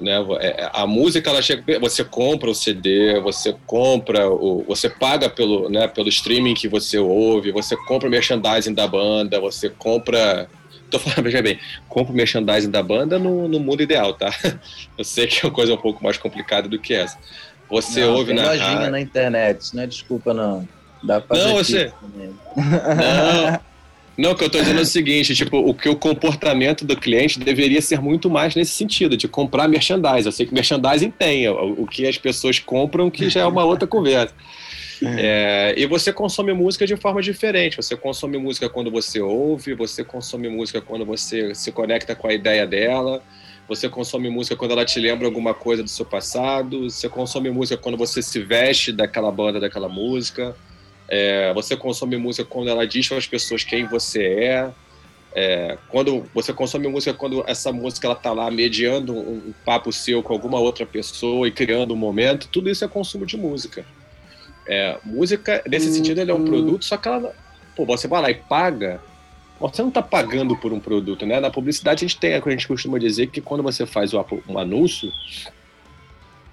Né? 0.00 0.12
É, 0.38 0.62
é, 0.62 0.70
a 0.72 0.86
música 0.86 1.30
ela 1.30 1.42
chega, 1.42 1.80
você 1.80 2.04
compra 2.04 2.48
o 2.48 2.54
CD, 2.54 3.18
você 3.18 3.52
compra 3.66 4.30
o, 4.30 4.64
você 4.68 4.88
paga 4.88 5.28
pelo, 5.28 5.68
né, 5.68 5.88
pelo 5.88 6.08
streaming 6.08 6.54
que 6.54 6.68
você 6.68 6.96
ouve, 6.96 7.50
você 7.50 7.76
compra 7.76 8.06
o 8.06 8.10
merchandising 8.10 8.72
da 8.72 8.86
banda, 8.86 9.40
você 9.40 9.68
compra 9.68 10.48
tô 10.88 11.00
falando, 11.00 11.24
veja 11.26 11.42
bem, 11.42 11.58
compra 11.88 12.12
o 12.12 12.16
merchandising 12.16 12.70
da 12.70 12.82
banda 12.82 13.18
no, 13.18 13.48
no 13.48 13.58
mundo 13.58 13.82
ideal, 13.82 14.14
tá? 14.14 14.32
Eu 14.96 15.02
sei 15.02 15.26
que 15.26 15.44
é 15.44 15.48
uma 15.48 15.54
coisa 15.54 15.74
um 15.74 15.78
pouco 15.78 16.04
mais 16.04 16.16
complicada 16.16 16.68
do 16.68 16.78
que 16.78 16.94
essa. 16.94 17.18
Você 17.68 18.02
não, 18.02 18.14
ouve 18.14 18.32
na 18.32 18.44
lojinha 18.44 18.90
na 18.90 19.00
internet, 19.00 19.74
não 19.74 19.82
é 19.82 19.86
desculpa 19.88 20.32
não. 20.32 20.68
Dá 21.02 21.20
pra 21.20 21.36
não, 21.36 21.54
você. 21.54 21.92
Não. 22.54 23.71
Não, 24.16 24.32
o 24.32 24.34
que 24.34 24.44
eu 24.44 24.46
estou 24.46 24.60
dizendo 24.60 24.78
é 24.78 24.82
o 24.82 24.86
seguinte, 24.86 25.34
tipo, 25.34 25.56
o 25.56 25.72
que 25.72 25.88
o 25.88 25.96
comportamento 25.96 26.84
do 26.84 26.96
cliente 26.96 27.38
deveria 27.38 27.80
ser 27.80 28.00
muito 28.00 28.28
mais 28.28 28.54
nesse 28.54 28.72
sentido, 28.72 29.16
de 29.16 29.26
comprar 29.26 29.66
merchandising. 29.68 30.28
Eu 30.28 30.32
sei 30.32 30.46
que 30.46 30.52
merchandising 30.52 31.10
tem, 31.10 31.48
o, 31.48 31.82
o 31.82 31.86
que 31.86 32.06
as 32.06 32.18
pessoas 32.18 32.58
compram 32.58 33.10
que 33.10 33.30
já 33.30 33.40
é 33.40 33.46
uma 33.46 33.64
outra 33.64 33.86
conversa. 33.86 34.34
É, 35.04 35.74
e 35.76 35.86
você 35.86 36.12
consome 36.12 36.52
música 36.52 36.86
de 36.86 36.96
forma 36.96 37.20
diferente. 37.20 37.76
Você 37.76 37.96
consome 37.96 38.38
música 38.38 38.68
quando 38.68 38.90
você 38.90 39.20
ouve, 39.20 39.74
você 39.74 40.04
consome 40.04 40.48
música 40.48 40.80
quando 40.80 41.04
você 41.04 41.54
se 41.54 41.72
conecta 41.72 42.14
com 42.14 42.28
a 42.28 42.32
ideia 42.32 42.66
dela, 42.66 43.22
você 43.68 43.88
consome 43.88 44.28
música 44.30 44.54
quando 44.54 44.72
ela 44.72 44.84
te 44.84 45.00
lembra 45.00 45.26
alguma 45.26 45.54
coisa 45.54 45.82
do 45.82 45.88
seu 45.88 46.04
passado, 46.04 46.88
você 46.88 47.08
consome 47.08 47.50
música 47.50 47.76
quando 47.76 47.96
você 47.96 48.22
se 48.22 48.40
veste 48.40 48.92
daquela 48.92 49.32
banda, 49.32 49.58
daquela 49.58 49.88
música. 49.88 50.54
É, 51.14 51.52
você 51.52 51.76
consome 51.76 52.16
música 52.16 52.42
quando 52.42 52.70
ela 52.70 52.86
diz 52.86 53.06
para 53.06 53.18
as 53.18 53.26
pessoas 53.26 53.62
quem 53.62 53.84
você 53.84 54.24
é. 54.24 54.70
é. 55.34 55.78
quando 55.90 56.24
você 56.32 56.54
consome 56.54 56.88
música 56.88 57.12
quando 57.12 57.44
essa 57.46 57.70
música 57.70 58.06
ela 58.06 58.14
tá 58.14 58.32
lá 58.32 58.50
mediando 58.50 59.12
um, 59.12 59.48
um, 59.48 59.54
papo 59.62 59.92
seu 59.92 60.22
com 60.22 60.32
alguma 60.32 60.58
outra 60.58 60.86
pessoa 60.86 61.46
e 61.46 61.50
criando 61.50 61.92
um 61.92 61.98
momento. 61.98 62.48
Tudo 62.48 62.70
isso 62.70 62.82
é 62.82 62.88
consumo 62.88 63.26
de 63.26 63.36
música. 63.36 63.84
É, 64.66 64.96
música, 65.04 65.62
nesse 65.68 65.88
uhum. 65.88 65.92
sentido, 65.92 66.18
é 66.18 66.32
um 66.32 66.46
produto, 66.46 66.82
só 66.82 66.96
que 66.96 67.06
ela, 67.06 67.36
pô, 67.76 67.84
você 67.84 68.08
vai 68.08 68.22
lá 68.22 68.30
e 68.30 68.34
paga. 68.34 68.98
Você 69.60 69.82
não 69.82 69.90
está 69.90 70.00
pagando 70.00 70.56
por 70.56 70.72
um 70.72 70.80
produto, 70.80 71.26
né? 71.26 71.38
Na 71.40 71.50
publicidade 71.50 72.06
a 72.06 72.08
gente 72.08 72.18
tem, 72.18 72.32
a 72.32 72.40
gente 72.50 72.66
costuma 72.66 72.98
dizer 72.98 73.26
que 73.26 73.42
quando 73.42 73.62
você 73.62 73.84
faz 73.84 74.14
um 74.14 74.58
anúncio, 74.58 75.12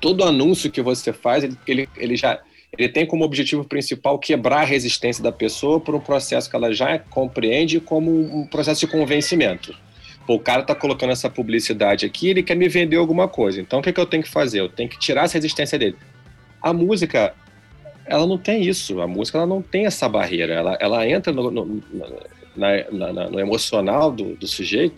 todo 0.02 0.26
anúncio 0.26 0.70
que 0.70 0.82
você 0.82 1.14
faz, 1.14 1.46
ele, 1.46 1.58
ele, 1.66 1.90
ele 1.96 2.18
já 2.18 2.42
ele 2.78 2.90
tem 2.90 3.06
como 3.06 3.24
objetivo 3.24 3.64
principal 3.64 4.18
quebrar 4.20 4.62
a 4.62 4.66
resistência 4.66 5.24
da 5.24 5.32
pessoa 5.32 5.80
por 5.80 5.96
um 5.96 6.00
processo 6.00 6.50
que 6.50 6.56
ela 6.56 6.72
já 6.74 7.00
compreende 7.00 7.80
como 7.80 8.12
um 8.12 8.46
processo 8.46 8.82
de 8.82 8.88
convencimento. 8.88 9.76
Pô, 10.26 10.36
o 10.36 10.40
cara 10.40 10.62
está 10.62 10.76
colocando 10.76 11.12
essa 11.12 11.30
publicidade 11.30 12.06
aqui, 12.06 12.30
ele 12.30 12.44
quer 12.44 12.56
me 12.56 12.70
vender 12.70 12.98
alguma 12.98 13.28
coisa. 13.28 13.60
Então 13.60 13.80
o 13.80 13.82
que, 13.82 13.90
é 13.90 13.94
que 13.94 14.00
eu 14.00 14.06
tenho 14.06 14.24
que 14.24 14.30
fazer? 14.30 14.60
Eu 14.60 14.70
tenho 14.70 14.88
que 14.88 15.00
tirar 15.00 15.26
essa 15.26 15.36
resistência 15.36 15.78
dele. 15.80 15.96
A 16.62 16.72
música, 16.72 17.34
ela 18.06 18.28
não 18.28 18.38
tem 18.38 18.62
isso. 18.64 19.02
A 19.02 19.08
música 19.08 19.40
ela 19.40 19.48
não 19.48 19.62
tem 19.62 19.86
essa 19.86 20.08
barreira. 20.08 20.54
Ela, 20.54 20.78
ela 20.80 21.08
entra 21.08 21.34
no, 21.34 21.50
no, 21.50 21.84
na, 22.56 23.12
na, 23.14 23.30
no 23.30 23.40
emocional 23.40 24.12
do, 24.12 24.36
do 24.36 24.48
sujeito 24.48 24.96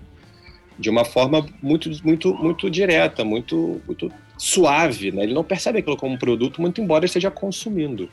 de 0.78 0.90
uma 0.90 1.06
forma 1.06 1.46
muito, 1.62 1.90
muito, 2.04 2.34
muito 2.34 2.70
direta, 2.70 3.24
muito, 3.24 3.82
muito 3.86 4.12
suave, 4.42 5.12
né? 5.12 5.22
Ele 5.22 5.36
não 5.36 5.44
percebe 5.44 5.78
aquilo 5.78 5.96
como 5.96 6.16
um 6.16 6.18
produto, 6.18 6.60
muito 6.60 6.82
embora 6.82 7.06
esteja 7.06 7.30
consumindo. 7.30 8.10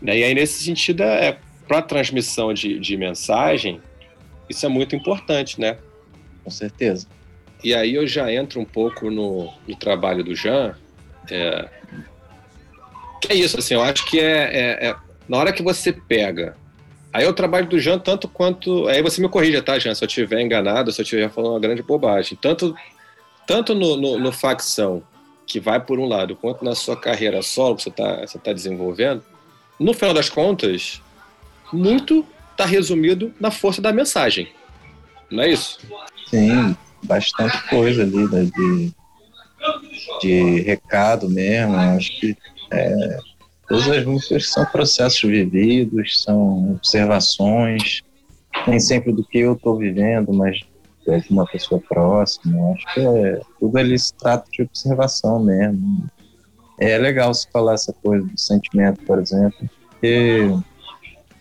E 0.00 0.10
aí, 0.10 0.32
nesse 0.32 0.64
sentido, 0.64 1.02
é, 1.02 1.38
para 1.68 1.78
a 1.78 1.82
transmissão 1.82 2.54
de, 2.54 2.78
de 2.78 2.96
mensagem, 2.96 3.82
isso 4.48 4.64
é 4.64 4.68
muito 4.70 4.96
importante, 4.96 5.60
né? 5.60 5.76
Com 6.42 6.50
certeza. 6.50 7.06
E 7.62 7.74
aí 7.74 7.96
eu 7.96 8.06
já 8.06 8.32
entro 8.32 8.58
um 8.60 8.64
pouco 8.64 9.10
no, 9.10 9.52
no 9.68 9.76
trabalho 9.76 10.24
do 10.24 10.34
Jean. 10.34 10.74
É, 11.30 11.68
que 13.20 13.30
é 13.30 13.34
isso, 13.34 13.58
assim, 13.58 13.74
eu 13.74 13.82
acho 13.82 14.06
que 14.06 14.18
é, 14.18 14.56
é, 14.56 14.88
é, 14.88 14.96
na 15.28 15.36
hora 15.36 15.52
que 15.52 15.62
você 15.62 15.92
pega. 15.92 16.56
Aí 17.12 17.24
eu 17.24 17.34
trabalho 17.34 17.68
do 17.68 17.78
Jean 17.78 17.98
tanto 17.98 18.26
quanto. 18.26 18.88
Aí 18.88 19.02
você 19.02 19.20
me 19.20 19.28
corrija, 19.28 19.60
tá, 19.60 19.78
Jean? 19.78 19.94
Se 19.94 20.02
eu 20.02 20.08
estiver 20.08 20.40
enganado, 20.40 20.90
se 20.90 20.98
eu 20.98 21.02
estiver 21.02 21.28
falando 21.28 21.52
uma 21.52 21.60
grande 21.60 21.82
bobagem. 21.82 22.38
Tanto, 22.40 22.74
tanto 23.46 23.74
no, 23.74 23.98
no, 23.98 24.18
no 24.18 24.32
facção 24.32 25.02
que 25.50 25.58
vai 25.58 25.80
por 25.80 25.98
um 25.98 26.06
lado, 26.06 26.36
quanto 26.36 26.64
na 26.64 26.76
sua 26.76 26.96
carreira 26.96 27.42
solo 27.42 27.74
que 27.74 27.82
você 27.82 27.88
está 27.88 28.20
você 28.20 28.38
tá 28.38 28.52
desenvolvendo, 28.52 29.24
no 29.80 29.92
final 29.92 30.14
das 30.14 30.28
contas, 30.28 31.02
muito 31.72 32.24
está 32.52 32.64
resumido 32.64 33.34
na 33.40 33.50
força 33.50 33.82
da 33.82 33.92
mensagem. 33.92 34.48
Não 35.28 35.42
é 35.42 35.50
isso? 35.50 35.80
Sim, 36.28 36.76
bastante 37.02 37.68
coisa 37.68 38.02
ali 38.02 38.28
né, 38.28 38.48
de, 38.54 38.92
de 40.20 40.60
recado 40.60 41.28
mesmo. 41.28 41.74
Acho 41.74 42.20
que 42.20 42.36
é, 42.70 43.18
todas 43.68 43.88
as 43.88 44.04
músicas 44.04 44.50
são 44.50 44.64
processos 44.66 45.28
vividos, 45.28 46.22
são 46.22 46.74
observações, 46.74 48.02
nem 48.68 48.78
sempre 48.78 49.12
do 49.12 49.24
que 49.24 49.38
eu 49.38 49.54
estou 49.54 49.76
vivendo, 49.76 50.32
mas 50.32 50.60
de 51.06 51.30
uma 51.30 51.46
pessoa 51.46 51.80
próxima. 51.80 52.72
Acho 52.72 52.94
que 52.94 53.00
é, 53.00 53.40
tudo 53.58 53.78
ali 53.78 53.98
se 53.98 54.14
trata 54.14 54.48
de 54.50 54.62
observação 54.62 55.42
mesmo. 55.42 56.08
É 56.78 56.96
legal 56.96 57.32
se 57.34 57.50
falar 57.50 57.74
essa 57.74 57.92
coisa 57.92 58.26
do 58.26 58.38
sentimento, 58.38 59.04
por 59.04 59.18
exemplo, 59.18 59.68
porque 59.90 60.48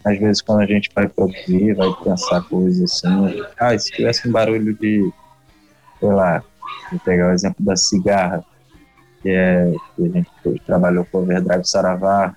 às 0.03 0.17
vezes 0.19 0.41
quando 0.41 0.61
a 0.61 0.65
gente 0.65 0.89
vai 0.93 1.07
produzir, 1.07 1.73
vai 1.75 1.93
pensar 2.03 2.41
coisas 2.43 2.91
assim, 2.91 3.41
ah, 3.57 3.77
se 3.77 3.91
tivesse 3.91 4.27
um 4.27 4.31
barulho 4.31 4.73
de, 4.73 5.09
sei 5.99 6.09
lá, 6.09 6.43
vou 6.91 6.99
pegar 6.99 7.29
o 7.29 7.33
exemplo 7.33 7.63
da 7.63 7.75
cigarra, 7.75 8.43
que 9.21 9.29
é 9.29 9.71
que 9.95 10.05
a 10.05 10.09
gente 10.09 10.29
trabalhou 10.65 11.05
com 11.05 11.19
o 11.19 11.21
Overdrive 11.21 11.65
Saravá, 11.65 12.35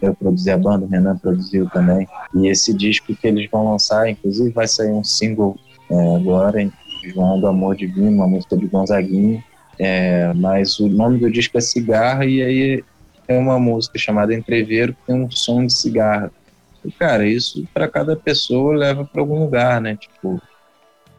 eu 0.00 0.14
produzi 0.14 0.50
a 0.50 0.58
banda, 0.58 0.86
o 0.86 0.88
Renan 0.88 1.16
produziu 1.16 1.68
também, 1.70 2.06
e 2.34 2.46
esse 2.48 2.72
disco 2.72 3.14
que 3.14 3.26
eles 3.26 3.50
vão 3.50 3.72
lançar, 3.72 4.08
inclusive 4.08 4.50
vai 4.50 4.68
sair 4.68 4.92
um 4.92 5.02
single 5.02 5.58
é, 5.90 6.16
agora, 6.16 6.70
João 7.04 7.40
do 7.40 7.46
Amor 7.46 7.76
Divino, 7.76 8.10
uma 8.10 8.28
música 8.28 8.56
de 8.56 8.66
Gonzaguinho, 8.66 9.42
é, 9.78 10.32
mas 10.34 10.78
o 10.80 10.88
nome 10.88 11.18
do 11.18 11.30
disco 11.30 11.56
é 11.56 11.60
Cigarra 11.60 12.24
e 12.26 12.42
aí 12.42 12.84
é 13.28 13.38
uma 13.38 13.58
música 13.58 13.98
chamada 13.98 14.34
Entreveiro 14.34 14.94
que 14.94 15.06
tem 15.06 15.14
um 15.14 15.30
som 15.30 15.64
de 15.64 15.72
cigarra. 15.72 16.32
E, 16.84 16.90
cara, 16.90 17.26
isso 17.26 17.66
para 17.72 17.88
cada 17.88 18.16
pessoa 18.16 18.76
leva 18.76 19.04
para 19.04 19.20
algum 19.20 19.40
lugar, 19.40 19.80
né? 19.80 19.96
Tipo, 19.96 20.40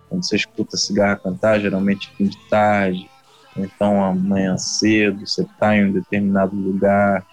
quando 0.09 0.26
você 0.26 0.36
escuta 0.36 0.76
cigarra 0.76 1.17
cantar, 1.17 1.59
geralmente 1.59 2.11
fim 2.17 2.26
de 2.26 2.38
tarde, 2.49 3.09
então 3.55 4.03
amanhã 4.03 4.57
cedo, 4.57 5.26
você 5.26 5.43
está 5.43 5.76
em 5.76 5.86
um 5.86 5.91
determinado 5.91 6.55
lugar, 6.55 7.26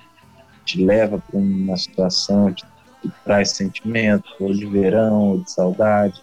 te 0.64 0.84
leva 0.84 1.18
para 1.18 1.38
uma 1.38 1.76
situação, 1.76 2.52
te 2.52 2.64
traz 3.24 3.50
sentimento, 3.50 4.28
ou 4.40 4.52
de 4.52 4.66
verão, 4.66 5.30
ou 5.30 5.38
de 5.38 5.50
saudade. 5.50 6.20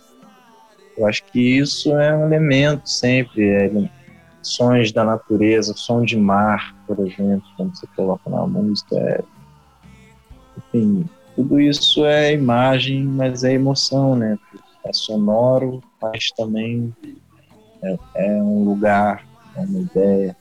Eu 0.97 1.07
acho 1.07 1.23
que 1.25 1.57
isso 1.57 1.95
é 1.97 2.15
um 2.15 2.25
elemento 2.27 2.87
sempre, 2.87 3.49
é, 3.49 3.71
sons 4.41 4.91
da 4.91 5.03
natureza, 5.03 5.73
som 5.75 6.03
de 6.03 6.17
mar, 6.17 6.75
por 6.85 6.99
exemplo, 6.99 7.43
quando 7.57 7.75
você 7.75 7.87
coloca 7.95 8.29
na 8.29 8.45
música, 8.45 8.95
é, 8.95 9.23
enfim, 10.57 11.09
tudo 11.35 11.59
isso 11.59 12.05
é 12.05 12.33
imagem, 12.33 13.03
mas 13.03 13.43
é 13.43 13.53
emoção, 13.53 14.15
né? 14.15 14.37
É 14.85 14.93
sonoro, 14.93 15.81
mas 16.01 16.29
também 16.31 16.93
é, 17.81 17.97
é 18.15 18.43
um 18.43 18.63
lugar, 18.65 19.25
é 19.55 19.61
uma 19.61 19.79
ideia. 19.79 20.37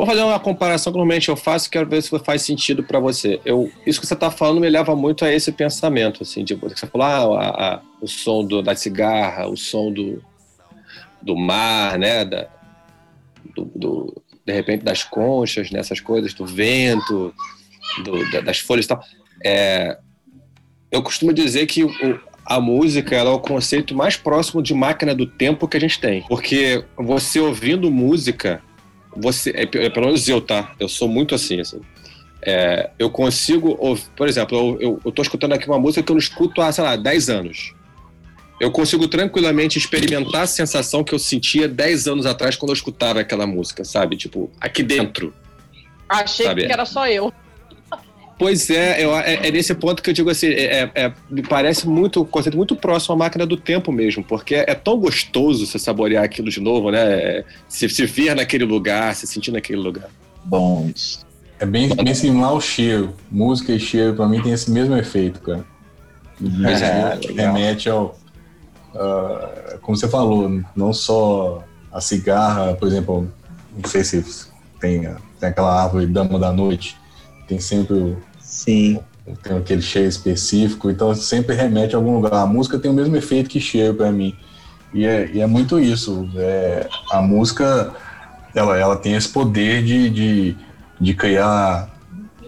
Vou 0.00 0.06
fazer 0.06 0.22
uma 0.22 0.40
comparação 0.40 0.90
que 0.90 0.98
normalmente 0.98 1.28
eu 1.28 1.36
faço, 1.36 1.68
quero 1.68 1.86
ver 1.86 2.02
se 2.02 2.18
faz 2.20 2.40
sentido 2.40 2.82
para 2.82 2.98
você. 2.98 3.38
Eu, 3.44 3.70
isso 3.86 4.00
que 4.00 4.06
você 4.06 4.14
está 4.14 4.30
falando 4.30 4.58
me 4.58 4.70
leva 4.70 4.96
muito 4.96 5.26
a 5.26 5.30
esse 5.30 5.52
pensamento, 5.52 6.22
assim, 6.22 6.42
de 6.42 6.54
você 6.54 6.86
falou, 6.86 7.06
ah, 7.06 7.44
a, 7.44 7.74
a, 7.74 7.80
o 8.00 8.08
som 8.08 8.42
do, 8.42 8.62
da 8.62 8.74
cigarra, 8.74 9.46
o 9.46 9.58
som 9.58 9.92
do, 9.92 10.24
do 11.20 11.36
mar, 11.36 11.98
né, 11.98 12.24
da, 12.24 12.48
do, 13.54 13.70
do, 13.76 14.22
de 14.46 14.52
repente 14.54 14.82
das 14.86 15.04
conchas, 15.04 15.70
nessas 15.70 15.98
né, 15.98 16.06
coisas, 16.06 16.32
do 16.32 16.46
vento, 16.46 17.34
do, 18.02 18.30
da, 18.30 18.40
das 18.40 18.58
folhas 18.58 18.86
e 18.86 18.88
tal. 18.88 19.04
É, 19.44 19.98
eu 20.90 21.02
costumo 21.02 21.30
dizer 21.30 21.66
que 21.66 21.84
o, 21.84 21.90
a 22.46 22.58
música 22.58 23.14
é 23.16 23.22
o 23.22 23.38
conceito 23.38 23.94
mais 23.94 24.16
próximo 24.16 24.62
de 24.62 24.72
máquina 24.72 25.14
do 25.14 25.26
tempo 25.26 25.68
que 25.68 25.76
a 25.76 25.80
gente 25.80 26.00
tem, 26.00 26.22
porque 26.22 26.82
você 26.96 27.38
ouvindo 27.38 27.90
música 27.90 28.62
você, 29.16 29.50
é, 29.50 29.62
é, 29.62 29.90
pelo 29.90 30.06
menos 30.06 30.28
eu, 30.28 30.40
tá? 30.40 30.74
Eu 30.78 30.88
sou 30.88 31.08
muito 31.08 31.34
assim, 31.34 31.60
assim. 31.60 31.80
É, 32.42 32.90
eu 32.98 33.10
consigo, 33.10 33.78
por 34.16 34.28
exemplo, 34.28 34.56
eu, 34.56 34.80
eu, 34.80 35.00
eu 35.04 35.12
tô 35.12 35.20
escutando 35.20 35.52
aqui 35.52 35.66
uma 35.66 35.78
música 35.78 36.02
que 36.02 36.10
eu 36.10 36.14
não 36.14 36.20
escuto 36.20 36.62
há, 36.62 36.72
sei 36.72 36.84
lá, 36.84 36.96
10 36.96 37.28
anos. 37.28 37.74
Eu 38.58 38.70
consigo 38.70 39.08
tranquilamente 39.08 39.78
experimentar 39.78 40.42
a 40.42 40.46
sensação 40.46 41.02
que 41.02 41.14
eu 41.14 41.18
sentia 41.18 41.66
10 41.66 42.08
anos 42.08 42.26
atrás 42.26 42.56
quando 42.56 42.70
eu 42.70 42.74
escutava 42.74 43.20
aquela 43.20 43.46
música, 43.46 43.84
sabe? 43.84 44.16
Tipo, 44.16 44.50
aqui 44.60 44.82
dentro. 44.82 45.34
Achei 46.08 46.46
sabe? 46.46 46.66
que 46.66 46.72
era 46.72 46.84
só 46.84 47.06
eu. 47.08 47.32
Pois 48.40 48.70
é, 48.70 49.04
eu, 49.04 49.14
é, 49.14 49.48
é, 49.48 49.50
nesse 49.50 49.74
ponto 49.74 50.02
que 50.02 50.08
eu 50.08 50.14
digo 50.14 50.30
assim, 50.30 50.46
é, 50.46 50.90
é, 50.94 51.12
me 51.28 51.42
parece 51.42 51.86
muito, 51.86 52.22
um 52.22 52.24
conceito 52.24 52.56
muito 52.56 52.74
próximo 52.74 53.12
à 53.12 53.18
máquina 53.18 53.44
do 53.44 53.54
tempo 53.54 53.92
mesmo, 53.92 54.24
porque 54.24 54.54
é, 54.54 54.74
tão 54.74 54.98
gostoso 54.98 55.66
você 55.66 55.78
saborear 55.78 56.24
aquilo 56.24 56.48
de 56.48 56.58
novo, 56.58 56.90
né? 56.90 57.00
É, 57.00 57.44
se, 57.68 57.86
se 57.90 58.06
vir 58.06 58.34
naquele 58.34 58.64
lugar, 58.64 59.14
se 59.14 59.26
sentir 59.26 59.50
naquele 59.50 59.78
lugar. 59.78 60.08
Bom. 60.42 60.90
É 61.58 61.66
bem, 61.66 61.94
bem 61.94 62.14
similar 62.14 62.48
ao 62.48 62.62
cheiro. 62.62 63.12
Música 63.30 63.74
e 63.74 63.78
cheiro, 63.78 64.14
pra 64.14 64.26
mim, 64.26 64.40
tem 64.40 64.52
esse 64.52 64.70
mesmo 64.70 64.96
efeito, 64.96 65.38
cara. 65.42 65.62
É, 66.66 67.32
remete 67.34 67.90
ao. 67.90 68.18
Uh, 68.94 69.78
como 69.82 69.98
você 69.98 70.08
falou, 70.08 70.62
não 70.74 70.94
só 70.94 71.62
a 71.92 72.00
cigarra, 72.00 72.72
por 72.72 72.88
exemplo, 72.88 73.30
não 73.76 73.86
sei 73.86 74.02
se 74.02 74.24
tem, 74.80 75.02
tem 75.38 75.48
aquela 75.50 75.82
árvore 75.82 76.06
Dama 76.06 76.38
da 76.38 76.50
Noite, 76.50 76.96
tem 77.46 77.60
sempre 77.60 77.94
o, 77.94 78.29
Sim. 78.50 78.98
Tem 79.44 79.56
aquele 79.56 79.80
cheiro 79.80 80.08
específico, 80.08 80.90
então 80.90 81.14
sempre 81.14 81.54
remete 81.54 81.94
a 81.94 81.98
algum 81.98 82.16
lugar. 82.16 82.34
A 82.34 82.46
música 82.46 82.80
tem 82.80 82.90
o 82.90 82.94
mesmo 82.94 83.14
efeito 83.16 83.48
que 83.48 83.60
cheiro 83.60 83.94
para 83.94 84.10
mim. 84.10 84.34
E 84.92 85.06
é, 85.06 85.30
e 85.32 85.40
é, 85.40 85.46
muito 85.46 85.78
isso. 85.78 86.28
É, 86.34 86.88
a 87.12 87.22
música 87.22 87.94
ela, 88.52 88.76
ela 88.76 88.96
tem 88.96 89.14
esse 89.14 89.28
poder 89.28 89.84
de, 89.84 90.10
de, 90.10 90.56
de 91.00 91.14
criar 91.14 91.88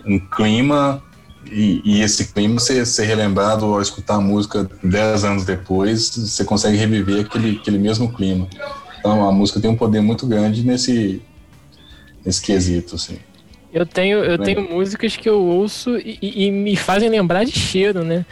um 0.04 0.18
clima 0.18 1.00
e, 1.46 1.80
e, 1.84 2.00
esse 2.02 2.32
clima 2.32 2.58
ser, 2.58 2.84
ser 2.84 3.04
relembrado 3.04 3.64
ao 3.64 3.80
escutar 3.80 4.16
a 4.16 4.20
música 4.20 4.68
dez 4.82 5.22
anos 5.22 5.44
depois, 5.44 6.10
você 6.10 6.44
consegue 6.44 6.76
reviver 6.76 7.26
aquele, 7.26 7.58
aquele 7.58 7.78
mesmo 7.78 8.12
clima. 8.12 8.48
Então 8.98 9.28
a 9.28 9.30
música 9.30 9.60
tem 9.60 9.70
um 9.70 9.76
poder 9.76 10.00
muito 10.00 10.26
grande 10.26 10.64
nesse, 10.64 11.22
nesse 12.24 12.42
quesito. 12.42 12.96
Assim. 12.96 13.18
Eu 13.72 13.86
tenho, 13.86 14.22
eu 14.22 14.36
tenho 14.38 14.60
músicas 14.70 15.16
que 15.16 15.28
eu 15.28 15.40
ouço 15.40 15.96
e, 15.96 16.18
e, 16.20 16.50
me 16.50 16.76
fazem 16.76 17.08
lembrar 17.08 17.44
de 17.44 17.52
cheiro, 17.52 18.04
né? 18.04 18.26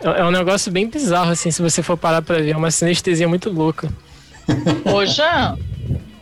É, 0.00 0.20
é 0.20 0.24
um 0.24 0.32
negócio 0.32 0.70
bem 0.72 0.88
bizarro, 0.88 1.30
assim, 1.30 1.50
se 1.50 1.62
você 1.62 1.80
for 1.80 1.96
parar 1.96 2.22
pra 2.22 2.38
ver. 2.38 2.50
É 2.50 2.56
uma 2.56 2.72
sinestesia 2.72 3.28
muito 3.28 3.50
louca. 3.50 3.88
Ô, 4.92 5.06
Jean, 5.06 5.56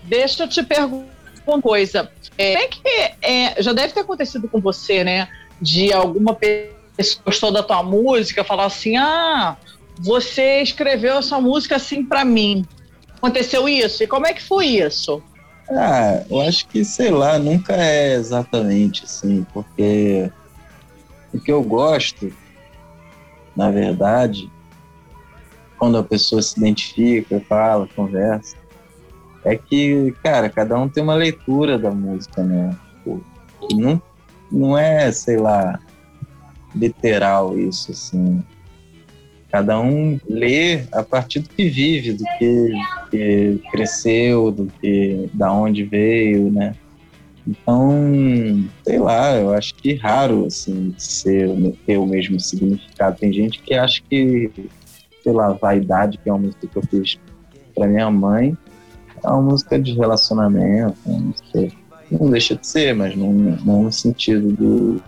deixa 0.04 0.44
eu 0.44 0.48
te 0.48 0.62
perguntar 0.62 1.06
uma 1.46 1.62
coisa. 1.62 2.10
É, 2.36 2.68
que 2.68 2.80
é, 3.22 3.62
já 3.62 3.72
deve 3.72 3.94
ter 3.94 4.00
acontecido 4.00 4.46
com 4.48 4.60
você, 4.60 5.02
né? 5.02 5.28
De 5.60 5.90
alguma 5.92 6.34
pessoa 6.34 7.22
gostou 7.24 7.50
da 7.50 7.62
tua 7.62 7.82
música, 7.82 8.44
falar 8.44 8.66
assim: 8.66 8.96
ah, 8.98 9.56
você 9.98 10.60
escreveu 10.60 11.18
essa 11.18 11.40
música 11.40 11.76
assim 11.76 12.04
para 12.04 12.22
mim. 12.24 12.66
Aconteceu 13.16 13.68
isso? 13.68 14.02
E 14.02 14.06
como 14.06 14.26
é 14.26 14.34
que 14.34 14.42
foi 14.42 14.66
isso? 14.66 15.22
Ah, 15.74 16.24
eu 16.28 16.40
acho 16.40 16.66
que, 16.68 16.84
sei 16.84 17.10
lá, 17.10 17.38
nunca 17.38 17.74
é 17.74 18.14
exatamente 18.14 19.04
assim, 19.04 19.46
porque 19.52 20.30
o 21.32 21.40
que 21.40 21.50
eu 21.50 21.62
gosto, 21.62 22.32
na 23.56 23.70
verdade, 23.70 24.50
quando 25.78 25.98
a 25.98 26.02
pessoa 26.02 26.42
se 26.42 26.58
identifica, 26.58 27.40
fala, 27.48 27.88
conversa, 27.94 28.56
é 29.44 29.56
que, 29.56 30.14
cara, 30.22 30.48
cada 30.48 30.78
um 30.78 30.88
tem 30.88 31.02
uma 31.02 31.14
leitura 31.14 31.78
da 31.78 31.90
música, 31.90 32.42
né? 32.44 32.76
Não, 33.72 34.02
não 34.50 34.78
é, 34.78 35.10
sei 35.10 35.38
lá, 35.38 35.80
literal 36.74 37.58
isso, 37.58 37.92
assim. 37.92 38.44
Cada 39.52 39.78
um 39.78 40.18
lê 40.26 40.84
a 40.90 41.02
partir 41.02 41.40
do 41.40 41.48
que 41.50 41.68
vive, 41.68 42.14
do 42.14 42.24
que, 42.38 42.72
que 43.10 43.60
cresceu, 43.70 44.50
do 44.50 44.66
que 44.80 45.28
da 45.34 45.52
onde 45.52 45.84
veio, 45.84 46.50
né? 46.50 46.74
Então, 47.46 47.92
sei 48.82 48.98
lá, 48.98 49.36
eu 49.36 49.52
acho 49.52 49.74
que 49.74 49.94
raro 49.94 50.46
assim 50.46 50.94
ser 50.96 51.50
ter 51.84 51.98
o 51.98 52.06
mesmo 52.06 52.40
significado. 52.40 53.18
Tem 53.18 53.30
gente 53.30 53.60
que 53.60 53.74
acha 53.74 54.00
que, 54.08 54.50
sei 55.22 55.32
lá, 55.32 55.52
vaidade, 55.52 56.16
que 56.16 56.30
é 56.30 56.32
uma 56.32 56.46
música 56.46 56.66
que 56.66 56.76
eu 56.78 56.82
fiz 56.84 57.18
para 57.74 57.86
minha 57.86 58.10
mãe, 58.10 58.56
é 59.22 59.28
uma 59.28 59.42
música 59.42 59.78
de 59.78 59.92
relacionamento, 59.92 60.96
música, 61.06 61.76
não 62.10 62.30
deixa 62.30 62.56
de 62.56 62.66
ser, 62.66 62.94
mas 62.94 63.14
não, 63.14 63.30
não 63.32 63.82
no 63.82 63.92
sentido 63.92 64.50
do, 64.52 65.02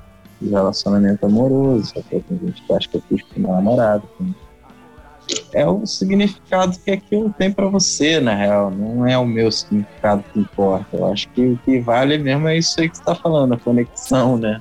de 0.44 0.50
relacionamento 0.50 1.24
amoroso, 1.26 1.92
só 1.94 2.02
que 2.02 2.20
tem 2.20 2.38
gente 2.38 2.62
que 2.62 2.72
acha 2.72 2.88
que 2.88 2.96
eu 2.96 3.02
fiz 3.08 3.22
com 3.22 3.40
meu 3.40 3.52
namorado. 3.52 4.08
É 5.52 5.66
o 5.66 5.86
significado 5.86 6.78
que 6.78 6.90
aquilo 6.90 7.32
tem 7.38 7.50
para 7.50 7.66
você, 7.66 8.20
na 8.20 8.34
real. 8.34 8.70
Não 8.70 9.06
é 9.06 9.16
o 9.16 9.24
meu 9.24 9.50
significado 9.50 10.22
que 10.32 10.38
importa. 10.38 10.96
Eu 10.96 11.10
acho 11.10 11.28
que 11.30 11.40
o 11.40 11.58
que 11.64 11.80
vale 11.80 12.18
mesmo 12.18 12.46
é 12.48 12.58
isso 12.58 12.78
aí 12.80 12.88
que 12.88 12.98
você 12.98 13.04
tá 13.04 13.14
falando, 13.14 13.54
a 13.54 13.58
conexão, 13.58 14.36
né? 14.36 14.60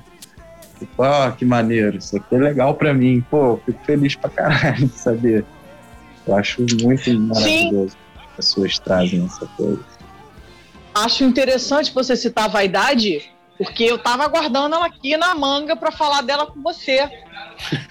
Tipo, 0.78 1.02
ah, 1.02 1.34
que 1.36 1.44
maneiro, 1.44 1.98
isso 1.98 2.16
aqui 2.16 2.34
é 2.34 2.38
legal 2.38 2.74
para 2.74 2.94
mim. 2.94 3.24
Pô, 3.30 3.58
fico 3.64 3.78
feliz 3.84 4.16
pra 4.16 4.30
caralho 4.30 4.86
de 4.86 4.98
saber. 4.98 5.44
Eu 6.26 6.36
acho 6.36 6.64
muito 6.82 7.12
maravilhoso 7.20 7.90
Sim. 7.90 7.96
que 7.96 8.20
as 8.20 8.36
pessoas 8.36 8.78
trazem 8.78 9.24
essa 9.24 9.46
coisa. 9.56 9.84
Acho 10.94 11.24
interessante 11.24 11.92
você 11.92 12.16
citar 12.16 12.44
a 12.44 12.48
vaidade, 12.48 13.22
porque 13.56 13.84
eu 13.84 13.98
tava 13.98 14.24
aguardando 14.24 14.74
ela 14.74 14.86
aqui 14.86 15.16
na 15.16 15.34
manga 15.34 15.76
para 15.76 15.92
falar 15.92 16.22
dela 16.22 16.46
com 16.46 16.60
você. 16.62 17.08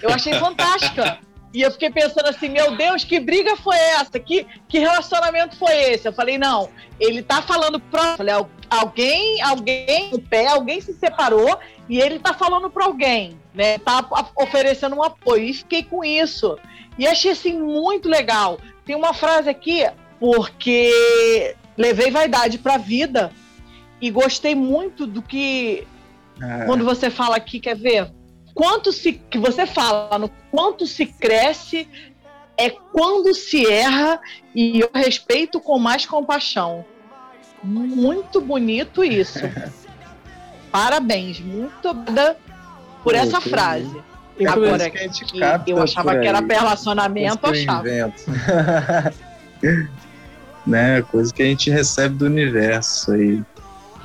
Eu 0.02 0.10
achei 0.10 0.34
fantástica. 0.34 1.18
E 1.54 1.62
eu 1.62 1.70
fiquei 1.70 1.88
pensando 1.88 2.26
assim, 2.26 2.48
meu 2.48 2.76
Deus, 2.76 3.04
que 3.04 3.20
briga 3.20 3.56
foi 3.56 3.76
essa? 3.76 4.18
Que, 4.18 4.44
que 4.68 4.80
relacionamento 4.80 5.56
foi 5.56 5.72
esse? 5.92 6.06
Eu 6.08 6.12
falei, 6.12 6.36
não, 6.36 6.68
ele 6.98 7.22
tá 7.22 7.40
falando 7.40 7.78
pra. 7.78 8.16
Falei, 8.16 8.34
alguém, 8.68 9.40
alguém 9.40 10.10
no 10.10 10.20
pé, 10.20 10.48
alguém 10.48 10.80
se 10.80 10.92
separou 10.94 11.56
e 11.88 12.00
ele 12.00 12.18
tá 12.18 12.34
falando 12.34 12.68
pra 12.68 12.86
alguém, 12.86 13.38
né? 13.54 13.78
Tá 13.78 14.04
oferecendo 14.36 14.96
um 14.96 15.02
apoio. 15.02 15.44
E 15.44 15.54
fiquei 15.54 15.84
com 15.84 16.04
isso. 16.04 16.58
E 16.98 17.06
achei 17.06 17.30
assim 17.30 17.56
muito 17.56 18.08
legal. 18.08 18.58
Tem 18.84 18.96
uma 18.96 19.14
frase 19.14 19.48
aqui, 19.48 19.86
porque 20.18 21.54
levei 21.76 22.10
vaidade 22.10 22.58
pra 22.58 22.78
vida 22.78 23.30
e 24.04 24.10
gostei 24.10 24.54
muito 24.54 25.06
do 25.06 25.22
que 25.22 25.86
ah. 26.38 26.64
quando 26.66 26.84
você 26.84 27.08
fala 27.08 27.36
aqui, 27.36 27.58
quer 27.58 27.74
ver? 27.74 28.12
Quanto 28.54 28.92
se 28.92 29.14
que 29.14 29.38
você 29.38 29.66
fala 29.66 30.18
no 30.18 30.28
quanto 30.50 30.86
se 30.86 31.06
cresce 31.06 31.88
é 32.58 32.68
quando 32.68 33.34
se 33.34 33.66
erra 33.66 34.20
e 34.54 34.78
eu 34.80 34.90
respeito 34.94 35.58
com 35.58 35.78
mais 35.78 36.04
compaixão. 36.04 36.84
Muito 37.62 38.42
bonito 38.42 39.02
isso. 39.02 39.40
Parabéns, 40.70 41.40
muito 41.40 41.88
obrigada 41.88 42.36
por 43.02 43.14
essa 43.14 43.40
frase. 43.40 44.02
É 44.38 44.46
Agora 44.46 44.90
que, 44.90 45.08
que 45.08 45.40
eu 45.70 45.80
achava 45.80 46.18
que 46.18 46.26
era 46.26 46.40
relacionamento, 46.40 47.46
achava. 47.46 47.84
né, 50.66 51.00
coisa 51.02 51.32
que 51.32 51.42
a 51.42 51.46
gente 51.46 51.70
recebe 51.70 52.16
do 52.16 52.26
universo 52.26 53.12
aí. 53.12 53.42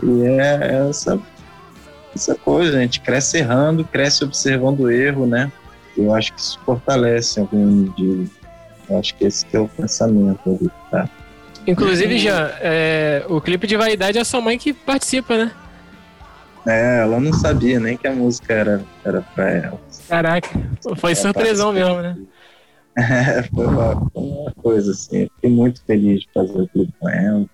E 0.04 0.24
é 0.24 0.88
essa, 0.90 1.20
essa 2.16 2.36
coisa, 2.36 2.78
a 2.78 2.82
gente 2.82 3.02
cresce 3.02 3.38
errando, 3.38 3.84
cresce 3.84 4.24
observando 4.24 4.82
o 4.82 4.92
erro, 4.92 5.26
né? 5.26 5.52
Eu 5.98 6.14
acho 6.14 6.34
que 6.34 6.40
isso 6.40 6.60
fortalece 6.66 7.40
algum 7.40 7.66
medida. 7.66 8.30
Eu 8.90 9.00
acho 9.00 9.16
que 9.16 9.26
esse 9.26 9.46
é 9.54 9.60
o 9.60 9.68
pensamento 9.68 10.72
tá? 10.90 11.10
Inclusive, 11.68 12.18
já 12.18 12.52
é, 12.62 13.24
o 13.30 13.40
clipe 13.40 13.68
de 13.68 13.78
Vaidade 13.78 14.18
é 14.18 14.22
a 14.22 14.26
sua 14.26 14.42
mãe 14.42 14.58
que 14.58 14.74
participa, 14.74 15.38
né? 15.38 15.52
É, 16.66 17.00
ela 17.02 17.20
não 17.20 17.34
sabia 17.34 17.80
nem 17.80 17.98
que 17.98 18.08
a 18.08 18.14
música 18.14 18.54
era, 18.54 18.84
era 19.04 19.22
pra 19.22 19.50
ela. 19.50 19.82
Caraca, 20.08 20.50
foi 20.98 21.12
ela 21.12 21.22
surpresão 21.22 21.72
mesmo, 21.72 22.02
né? 22.02 22.18
É, 22.98 23.44
foi 23.44 23.66
uma, 23.66 24.10
uma, 24.14 24.52
coisa 24.56 24.92
assim. 24.92 25.30
fiquei 25.36 25.50
muito 25.50 25.82
feliz 25.86 26.22
de 26.22 26.30
fazer 26.34 26.60
o 26.60 26.68
clipe 26.68 26.92
com 27.00 27.08
ela. 27.08 27.46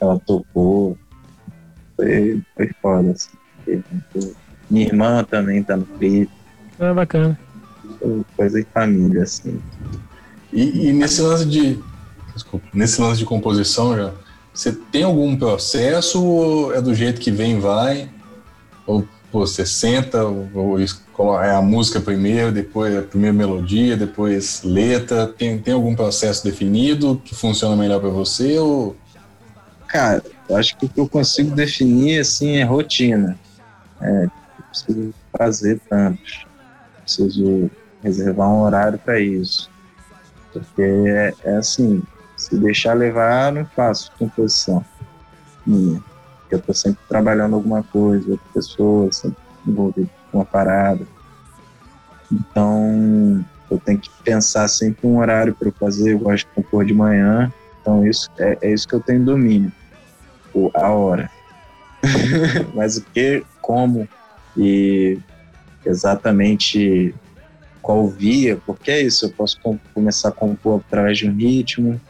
Ela 0.00 0.18
tocou, 0.18 0.98
foi, 1.96 2.42
foi 2.56 2.70
foda, 2.80 3.12
assim. 3.12 3.82
Minha 4.70 4.86
irmã 4.86 5.24
também 5.24 5.62
tá 5.62 5.76
no 5.76 5.84
clipe. 5.84 6.32
Ah, 6.80 6.94
bacana. 6.94 7.38
Foi 7.98 8.24
coisa 8.36 8.60
de 8.60 8.66
família, 8.72 9.22
assim. 9.22 9.60
E, 10.52 10.88
e 10.88 10.92
nesse 10.92 11.20
lance 11.22 11.44
de. 11.46 11.78
Desculpa, 12.34 12.66
nesse 12.72 13.00
lance 13.00 13.18
de 13.18 13.26
composição 13.26 13.94
já, 13.94 14.12
você 14.52 14.72
tem 14.72 15.02
algum 15.02 15.36
processo 15.36 16.22
ou 16.24 16.74
é 16.74 16.80
do 16.80 16.94
jeito 16.94 17.20
que 17.20 17.30
vem 17.30 17.60
vai? 17.60 18.08
Ou 18.86 19.06
pô, 19.30 19.46
você 19.46 19.64
senta, 19.64 20.24
ou, 20.24 20.48
ou 21.16 21.42
é 21.42 21.54
a 21.54 21.62
música 21.62 22.00
primeiro, 22.00 22.52
depois 22.52 22.96
a 22.96 23.02
primeira 23.02 23.34
melodia, 23.34 23.96
depois 23.96 24.62
letra? 24.62 25.26
Tem, 25.26 25.58
tem 25.58 25.72
algum 25.72 25.94
processo 25.94 26.44
definido 26.44 27.20
que 27.24 27.34
funciona 27.34 27.74
melhor 27.74 28.00
para 28.00 28.10
você? 28.10 28.58
Ou... 28.58 28.94
Cara, 29.88 30.22
eu 30.52 30.58
acho 30.58 30.76
que 30.76 30.84
o 30.84 30.88
que 30.88 31.00
eu 31.00 31.08
consigo 31.08 31.54
definir 31.54 32.20
assim 32.20 32.56
é 32.56 32.62
rotina. 32.62 33.38
É, 34.02 34.26
preciso 34.68 35.14
fazer 35.36 35.80
tantos. 35.88 36.44
Preciso 37.00 37.70
reservar 38.02 38.50
um 38.50 38.60
horário 38.60 38.98
para 38.98 39.18
isso. 39.18 39.70
Porque 40.52 40.82
é, 40.82 41.34
é, 41.44 41.56
assim, 41.56 42.02
se 42.36 42.54
deixar 42.58 42.92
levar, 42.92 43.50
não 43.50 43.64
faço 43.64 44.12
composição 44.18 44.84
minha. 45.66 46.02
Eu 46.50 46.58
estou 46.58 46.74
sempre 46.74 47.00
trabalhando 47.08 47.54
alguma 47.54 47.82
coisa, 47.82 48.32
outra 48.32 48.46
pessoa, 48.52 49.10
sempre 49.10 49.38
envolvido 49.66 50.10
com 50.30 50.38
uma 50.38 50.44
parada. 50.44 51.06
Então, 52.30 53.42
eu 53.70 53.78
tenho 53.78 53.98
que 53.98 54.10
pensar 54.22 54.68
sempre 54.68 55.06
um 55.06 55.16
horário 55.18 55.54
para 55.54 55.72
fazer. 55.72 56.12
Eu 56.12 56.18
gosto 56.18 56.46
de 56.46 56.54
compor 56.54 56.84
de 56.84 56.92
manhã. 56.92 57.50
Então, 57.80 58.06
isso 58.06 58.30
é, 58.38 58.58
é 58.60 58.70
isso 58.70 58.86
que 58.86 58.94
eu 58.94 59.00
tenho 59.00 59.24
domínio 59.24 59.72
a 60.74 60.90
hora. 60.90 61.30
Mas 62.74 62.96
o 62.96 63.02
que, 63.02 63.44
como 63.60 64.08
e 64.56 65.18
exatamente 65.84 67.14
qual 67.80 68.06
via, 68.06 68.56
porque 68.64 68.90
é 68.90 69.00
isso, 69.00 69.26
eu 69.26 69.30
posso 69.30 69.58
começar 69.92 70.28
a 70.28 70.32
compor 70.32 70.80
através 70.86 71.18
de 71.18 71.28
um 71.28 71.34
ritmo, 71.34 72.00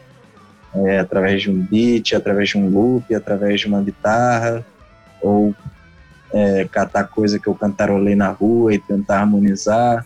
é, 0.75 0.99
através 0.99 1.41
de 1.41 1.49
um 1.49 1.59
beat, 1.59 2.13
através 2.13 2.49
de 2.49 2.57
um 2.57 2.69
loop, 2.69 3.13
através 3.13 3.61
de 3.61 3.67
uma 3.67 3.81
guitarra, 3.81 4.63
ou 5.21 5.55
é, 6.31 6.65
catar 6.65 7.05
coisa 7.05 7.39
que 7.39 7.47
eu 7.47 7.55
cantarolei 7.55 8.15
na 8.15 8.29
rua 8.29 8.73
e 8.73 8.79
tentar 8.79 9.21
harmonizar, 9.21 10.05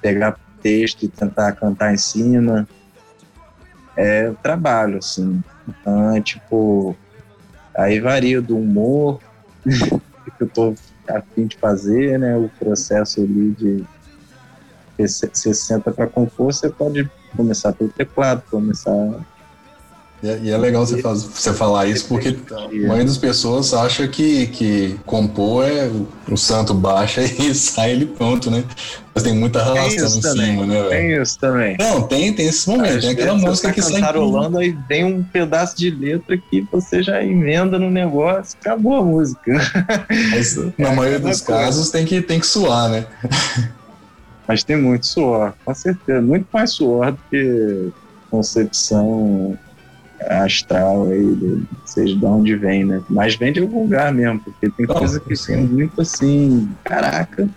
pegar 0.00 0.36
texto 0.60 1.04
e 1.04 1.08
tentar 1.08 1.52
cantar 1.52 1.92
em 1.92 1.98
cima. 1.98 2.66
É 3.96 4.30
trabalho, 4.42 4.98
assim. 4.98 5.42
Então 5.68 6.14
é 6.14 6.20
tipo, 6.20 6.96
Aí 7.74 8.00
varia 8.00 8.40
do 8.40 8.56
humor 8.56 9.20
que 9.64 10.42
eu 10.42 10.48
tô 10.48 10.74
afim 11.08 11.46
de 11.46 11.56
fazer, 11.56 12.18
né? 12.18 12.36
O 12.36 12.50
processo 12.58 13.20
ali 13.20 13.50
de 13.52 13.84
você 14.98 15.54
senta 15.54 15.90
para 15.90 16.06
compor, 16.06 16.52
você 16.52 16.68
pode 16.68 17.10
começar 17.36 17.72
pelo 17.72 17.90
teclado, 17.90 18.42
começar 18.50 18.92
E 20.22 20.28
é, 20.28 20.38
e 20.40 20.50
é 20.50 20.56
legal 20.56 20.86
você, 20.86 21.02
faz, 21.02 21.24
você 21.24 21.52
falar 21.52 21.86
isso, 21.86 22.06
porque 22.06 22.36
a 22.52 22.68
maioria 22.68 23.04
das 23.04 23.18
pessoas 23.18 23.74
acha 23.74 24.06
que, 24.06 24.46
que 24.46 24.96
compor 25.04 25.66
é 25.66 25.90
o, 26.28 26.36
santo 26.36 26.72
baixa 26.72 27.20
e 27.26 27.52
sai 27.52 27.90
ele 27.90 28.06
pronto, 28.06 28.48
né? 28.48 28.62
Mas 29.12 29.24
tem 29.24 29.34
muita 29.34 29.62
relação 29.62 30.18
em 30.18 30.20
também, 30.20 30.52
cima, 30.52 30.66
né? 30.66 30.82
Tem 30.88 31.20
isso 31.20 31.38
também. 31.38 31.76
Não, 31.78 32.02
tem, 32.02 32.32
tem 32.32 32.46
esses 32.46 32.64
momentos. 32.66 33.00
Tem 33.00 33.10
aquela 33.10 33.34
música 33.34 33.68
você 33.68 33.74
que 33.74 33.80
tá 33.80 33.86
sai. 33.88 34.00
cantarolando, 34.00 34.58
aí 34.58 34.78
vem 34.88 35.04
um 35.04 35.24
pedaço 35.24 35.76
de 35.76 35.90
letra 35.90 36.38
que 36.38 36.64
você 36.70 37.02
já 37.02 37.22
emenda 37.22 37.76
no 37.76 37.90
negócio, 37.90 38.56
acabou 38.60 38.96
a 38.96 39.04
música. 39.04 39.52
Mas, 40.30 40.56
na 40.78 40.92
maioria 40.92 41.18
dos 41.18 41.40
coisa. 41.40 41.62
casos 41.62 41.90
tem 41.90 42.04
que, 42.06 42.22
tem 42.22 42.38
que 42.38 42.46
suar, 42.46 42.88
né? 42.88 43.06
Mas 44.46 44.62
tem 44.62 44.76
muito 44.76 45.04
suor, 45.06 45.52
com 45.64 45.74
certeza. 45.74 46.22
Muito 46.22 46.46
mais 46.52 46.70
suor 46.70 47.12
do 47.12 47.18
que 47.28 47.92
concepção 48.30 49.58
astral 50.28 51.06
aí, 51.06 51.62
seja 51.84 52.16
de 52.16 52.24
onde 52.24 52.56
vem, 52.56 52.84
né? 52.84 53.02
Mas 53.08 53.36
vem 53.36 53.52
de 53.52 53.60
algum 53.60 53.82
lugar 53.82 54.12
mesmo, 54.12 54.40
porque 54.40 54.70
tem 54.70 54.86
Não, 54.86 54.94
coisa 54.94 55.20
que 55.20 55.36
sim. 55.36 55.54
tem 55.54 55.66
muito 55.66 56.00
assim, 56.00 56.68
caraca, 56.84 57.48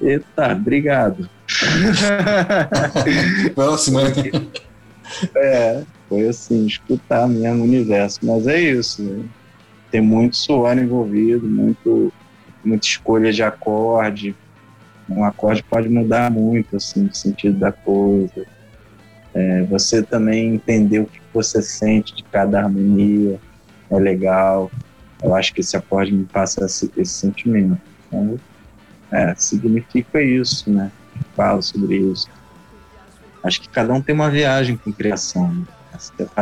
eita, 0.00 0.52
obrigado. 0.52 1.28
Próxima. 3.54 4.02
É, 5.36 5.82
foi 6.08 6.28
assim, 6.28 6.66
escutar 6.66 7.28
mesmo 7.28 7.60
o 7.60 7.64
universo. 7.64 8.20
Mas 8.22 8.46
é 8.46 8.60
isso, 8.60 9.02
né? 9.02 9.24
tem 9.90 10.00
muito 10.00 10.36
suor 10.36 10.78
envolvido, 10.78 11.46
muito, 11.46 12.12
muita 12.64 12.86
escolha 12.86 13.32
de 13.32 13.42
acorde. 13.42 14.34
Um 15.08 15.24
acorde 15.24 15.62
pode 15.64 15.88
mudar 15.88 16.30
muito 16.30 16.76
assim, 16.76 17.06
o 17.06 17.14
sentido 17.14 17.58
da 17.58 17.72
coisa. 17.72 18.46
É, 19.34 19.62
você 19.62 20.02
também 20.02 20.54
entender 20.54 21.00
o 21.00 21.06
que 21.06 21.20
você 21.32 21.62
sente 21.62 22.14
de 22.14 22.24
cada 22.24 22.62
harmonia 22.62 23.38
é 23.90 23.98
legal. 23.98 24.70
Eu 25.22 25.34
acho 25.34 25.52
que 25.54 25.60
esse 25.60 25.76
acorde 25.76 26.12
me 26.12 26.24
passa 26.24 26.64
esse, 26.64 26.90
esse 26.96 27.12
sentimento. 27.12 27.80
Então, 28.08 28.38
é, 29.10 29.34
significa 29.36 30.22
isso, 30.22 30.70
né? 30.70 30.90
Falo 31.36 31.62
sobre 31.62 31.96
isso. 31.96 32.28
Acho 33.42 33.60
que 33.60 33.68
cada 33.68 33.92
um 33.92 34.00
tem 34.00 34.14
uma 34.14 34.30
viagem 34.30 34.76
com 34.76 34.92
criação, 34.92 35.52
né? 35.52 35.64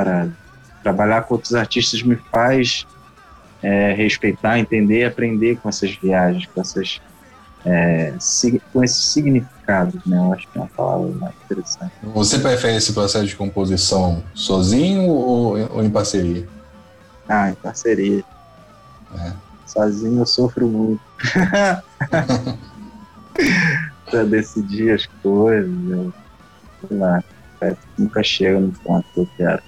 é. 0.07 0.29
Trabalhar 0.83 1.23
com 1.23 1.35
outros 1.35 1.55
artistas 1.55 2.03
me 2.03 2.17
faz 2.17 2.87
é, 3.63 3.93
respeitar, 3.93 4.59
entender 4.59 5.05
aprender 5.05 5.59
com 5.59 5.69
essas 5.69 5.95
viagens, 5.97 6.47
com, 6.47 6.61
essas, 6.61 7.01
é, 7.65 8.15
com 8.73 8.83
esses 8.83 9.05
significados, 9.13 9.58
né? 10.07 10.17
Eu 10.17 10.33
acho 10.33 10.49
que 10.49 10.59
é 10.59 10.63
uma 10.63 10.69
palavra 10.69 11.09
mais 11.21 11.35
interessante. 11.45 11.93
Você 12.03 12.39
prefere 12.39 12.77
esse 12.77 12.93
processo 12.93 13.27
de 13.27 13.37
composição 13.37 14.23
sozinho 14.35 15.03
ou, 15.03 15.59
ou 15.75 15.85
em 15.85 15.91
parceria? 15.91 16.49
Ah, 17.29 17.51
em 17.51 17.55
parceria. 17.55 18.25
É. 19.15 19.33
Sozinho 19.67 20.21
eu 20.21 20.27
sofro 20.27 20.67
muito. 20.67 21.03
pra 24.11 24.25
decidir 24.25 24.93
as 24.93 25.07
coisas, 25.23 25.71
eu, 25.91 26.13
sei 26.89 26.97
lá, 26.97 27.23
nunca 27.99 28.23
chega 28.23 28.59
no 28.59 28.73
ponto 28.73 29.05
que 29.13 29.21
eu 29.21 29.29
quero. 29.37 29.63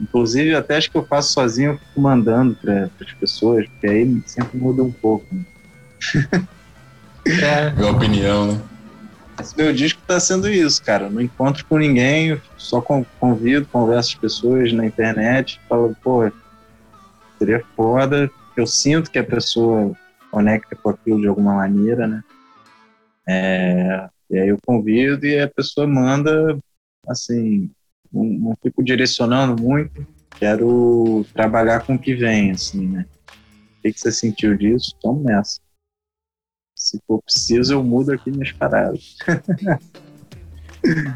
Inclusive, 0.00 0.54
até 0.54 0.76
acho 0.76 0.90
que 0.90 0.98
eu 0.98 1.06
faço 1.06 1.32
sozinho, 1.32 1.72
eu 1.72 1.78
fico 1.78 2.00
mandando 2.00 2.54
para 2.56 2.90
as 3.00 3.12
pessoas, 3.14 3.66
porque 3.68 3.86
aí 3.86 4.22
sempre 4.26 4.58
muda 4.58 4.82
um 4.82 4.92
pouco. 4.92 5.24
né? 5.32 5.42
É, 7.26 7.70
Minha 7.70 7.92
opinião, 7.92 8.52
né? 8.52 8.60
Esse 9.40 9.56
meu 9.56 9.72
disco 9.72 10.00
tá 10.06 10.18
sendo 10.20 10.48
isso, 10.48 10.82
cara. 10.82 11.10
Não 11.10 11.20
encontro 11.20 11.64
com 11.66 11.78
ninguém, 11.78 12.40
só 12.56 12.80
con- 12.80 13.04
convido, 13.18 13.66
converso 13.66 14.12
com 14.12 14.16
as 14.26 14.32
pessoas 14.32 14.72
na 14.72 14.86
internet, 14.86 15.60
falo, 15.68 15.94
pô, 16.02 16.30
seria 17.38 17.64
foda. 17.76 18.30
Eu 18.56 18.66
sinto 18.66 19.10
que 19.10 19.18
a 19.18 19.24
pessoa 19.24 19.92
conecta 20.30 20.76
com 20.76 20.90
aquilo 20.90 21.20
de 21.20 21.26
alguma 21.26 21.54
maneira, 21.54 22.06
né? 22.06 22.22
É, 23.26 24.08
e 24.30 24.38
aí 24.38 24.48
eu 24.48 24.58
convido 24.64 25.26
e 25.26 25.40
a 25.40 25.48
pessoa 25.48 25.86
manda, 25.86 26.58
assim, 27.08 27.70
não, 28.12 28.24
não 28.24 28.56
fico 28.62 28.82
direcionando 28.82 29.56
muito, 29.56 30.06
quero 30.38 31.24
trabalhar 31.34 31.80
com 31.80 31.94
o 31.94 31.98
que 31.98 32.14
vem, 32.14 32.52
assim, 32.52 32.86
né? 32.86 33.06
O 33.78 33.82
que, 33.82 33.92
que 33.92 34.00
você 34.00 34.12
sentiu 34.12 34.56
disso? 34.56 34.94
Tamo 35.02 35.22
nessa. 35.22 35.58
Se 36.84 37.00
for 37.06 37.22
preciso, 37.22 37.72
eu 37.72 37.82
mudo 37.82 38.12
aqui 38.12 38.30
minhas 38.30 38.52
paradas. 38.52 39.16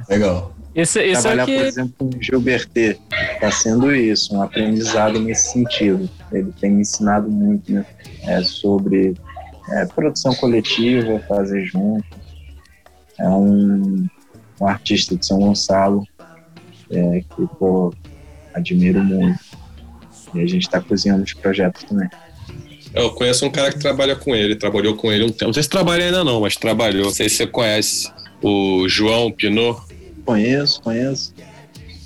Legal. 0.09 0.57
isso, 0.75 0.99
isso 0.99 1.29
é 1.29 1.35
Trabalhar, 1.35 1.43
o 1.43 1.47
que. 1.47 1.57
por 1.57 1.65
exemplo, 1.67 1.95
com 1.99 2.05
o 2.07 2.23
Gilberté 2.23 2.99
está 3.35 3.51
sendo 3.51 3.95
isso, 3.95 4.35
um 4.35 4.41
aprendizado 4.41 5.21
nesse 5.21 5.53
sentido. 5.53 6.09
Ele 6.33 6.51
tem 6.59 6.71
me 6.71 6.81
ensinado 6.81 7.31
muito 7.31 7.71
né, 7.71 7.85
é, 8.23 8.43
sobre 8.43 9.15
é, 9.73 9.85
produção 9.85 10.35
coletiva, 10.37 11.21
fazer 11.29 11.67
junto. 11.67 12.17
É 13.19 13.29
um, 13.29 14.09
um 14.59 14.67
artista 14.67 15.15
de 15.17 15.27
São 15.27 15.39
Gonçalo 15.39 16.03
é, 16.91 17.21
que 17.21 17.47
pô, 17.59 17.93
admiro 18.55 19.05
muito. 19.05 19.39
E 20.33 20.41
a 20.41 20.47
gente 20.47 20.63
está 20.63 20.81
cozinhando 20.81 21.25
os 21.25 21.35
projetos 21.35 21.85
também. 21.85 22.09
Eu 22.95 23.11
conheço 23.11 23.45
um 23.45 23.51
cara 23.51 23.73
que 23.73 23.79
trabalha 23.79 24.17
com 24.17 24.35
ele, 24.35 24.57
trabalhou 24.57 24.95
com 24.95 25.13
ele 25.13 25.25
um 25.25 25.29
tempo. 25.29 25.47
Não 25.47 25.53
sei 25.53 25.63
se 25.63 25.69
trabalha 25.69 26.05
ainda 26.05 26.25
não, 26.25 26.41
mas 26.41 26.57
trabalhou. 26.57 27.05
Não 27.05 27.11
sei 27.11 27.29
se 27.29 27.37
você 27.37 27.47
conhece 27.47 28.11
o 28.43 28.89
João 28.89 29.31
Pinot. 29.31 29.81
Conheço, 30.25 30.83
conheço, 30.83 31.35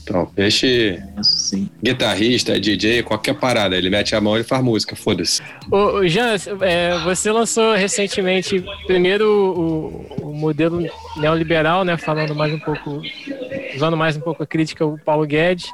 Então, 0.02 0.26
peixe 0.26 1.02
sim. 1.22 1.68
guitarrista, 1.82 2.58
DJ, 2.58 3.02
qualquer 3.02 3.34
parada. 3.34 3.76
Ele 3.76 3.90
mete 3.90 4.14
a 4.14 4.20
mão 4.20 4.38
e 4.38 4.44
faz 4.44 4.62
música, 4.62 4.94
foda-se. 4.94 5.42
Ô, 5.70 6.06
Jean, 6.06 6.36
é, 6.60 6.98
você 7.00 7.32
lançou 7.32 7.74
recentemente 7.74 8.64
primeiro 8.86 9.26
o, 10.20 10.28
o 10.30 10.34
modelo 10.34 10.84
neoliberal, 11.16 11.84
né? 11.84 11.96
Falando 11.96 12.34
mais 12.34 12.52
um 12.52 12.58
pouco, 12.58 13.02
usando 13.74 13.96
mais 13.96 14.16
um 14.16 14.20
pouco 14.20 14.42
a 14.42 14.46
crítica 14.46 14.84
ao 14.84 14.98
Paulo 14.98 15.26
Guedes. 15.26 15.70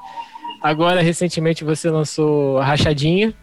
Agora, 0.63 1.01
recentemente, 1.03 1.65
você 1.65 1.91
lançou 1.91 2.59
a 2.59 2.65
Rachadinha 2.65 3.35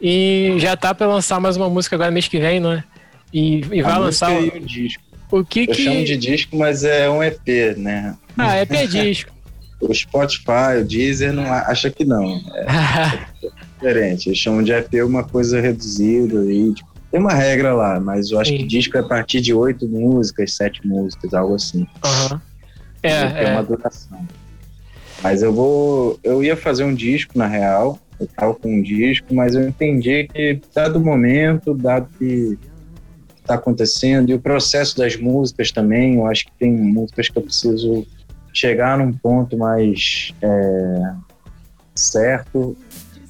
e 0.00 0.54
já 0.58 0.76
tá 0.76 0.94
para 0.94 1.06
lançar 1.06 1.40
mais 1.40 1.56
uma 1.56 1.68
música 1.68 1.96
agora 1.96 2.10
mês 2.10 2.28
que 2.28 2.38
vem, 2.38 2.60
não 2.60 2.72
é? 2.72 2.84
E, 3.32 3.60
e 3.72 3.82
vai 3.82 3.98
lançar 3.98 4.32
e 4.42 4.48
o 4.48 4.60
disco. 4.60 5.02
o 5.30 5.44
que 5.44 5.66
Eu 5.68 5.74
chamo 5.74 5.96
que. 5.96 6.04
de 6.04 6.16
disco, 6.16 6.56
mas 6.56 6.84
é 6.84 7.08
um 7.08 7.22
EP, 7.22 7.76
né? 7.76 8.16
Ah, 8.36 8.56
é 8.56 8.64
pedisco. 8.64 9.32
O 9.82 9.94
Spotify, 9.94 10.76
o 10.78 10.84
Deezer 10.84 11.32
não 11.32 11.50
acha 11.50 11.88
que 11.88 12.04
não. 12.04 12.38
É 12.52 13.18
diferente. 13.80 14.28
Eles 14.28 14.38
chamam 14.38 14.62
de 14.62 14.72
EP 14.72 14.92
uma 15.02 15.24
coisa 15.24 15.58
reduzida 15.58 16.44
e 16.52 16.74
tipo, 16.74 16.90
tem 17.10 17.18
uma 17.18 17.32
regra 17.32 17.74
lá, 17.74 17.98
mas 17.98 18.30
eu 18.30 18.38
acho 18.38 18.50
Sim. 18.50 18.58
que 18.58 18.64
disco 18.64 18.98
é 18.98 19.00
a 19.00 19.02
partir 19.02 19.40
de 19.40 19.54
oito 19.54 19.88
músicas, 19.88 20.52
sete 20.52 20.86
músicas, 20.86 21.32
algo 21.32 21.54
assim. 21.54 21.86
Aham. 22.04 22.42
É, 23.02 23.26
tem 23.26 23.52
uma 23.52 23.60
é. 23.60 23.62
duração. 23.62 24.28
Mas 25.22 25.42
eu 25.42 25.52
vou. 25.52 26.18
Eu 26.22 26.44
ia 26.44 26.56
fazer 26.56 26.84
um 26.84 26.94
disco, 26.94 27.36
na 27.36 27.46
real. 27.46 27.98
Eu 28.20 28.26
tava 28.36 28.54
com 28.54 28.68
um 28.68 28.82
disco, 28.82 29.34
mas 29.34 29.54
eu 29.54 29.66
entendi 29.66 30.28
que, 30.28 30.60
dado 30.74 30.96
o 30.96 31.00
momento, 31.00 31.74
dado 31.74 32.08
que 32.18 32.58
está 33.40 33.54
acontecendo, 33.54 34.30
e 34.30 34.34
o 34.34 34.40
processo 34.40 34.96
das 34.96 35.16
músicas 35.16 35.72
também, 35.72 36.16
eu 36.16 36.26
acho 36.26 36.46
que 36.46 36.52
tem 36.58 36.70
músicas 36.70 37.28
que 37.28 37.38
eu 37.38 37.42
preciso 37.42 38.06
chegar 38.52 38.98
num 38.98 39.12
ponto 39.12 39.56
mais 39.56 40.32
é, 40.42 41.12
certo. 41.94 42.76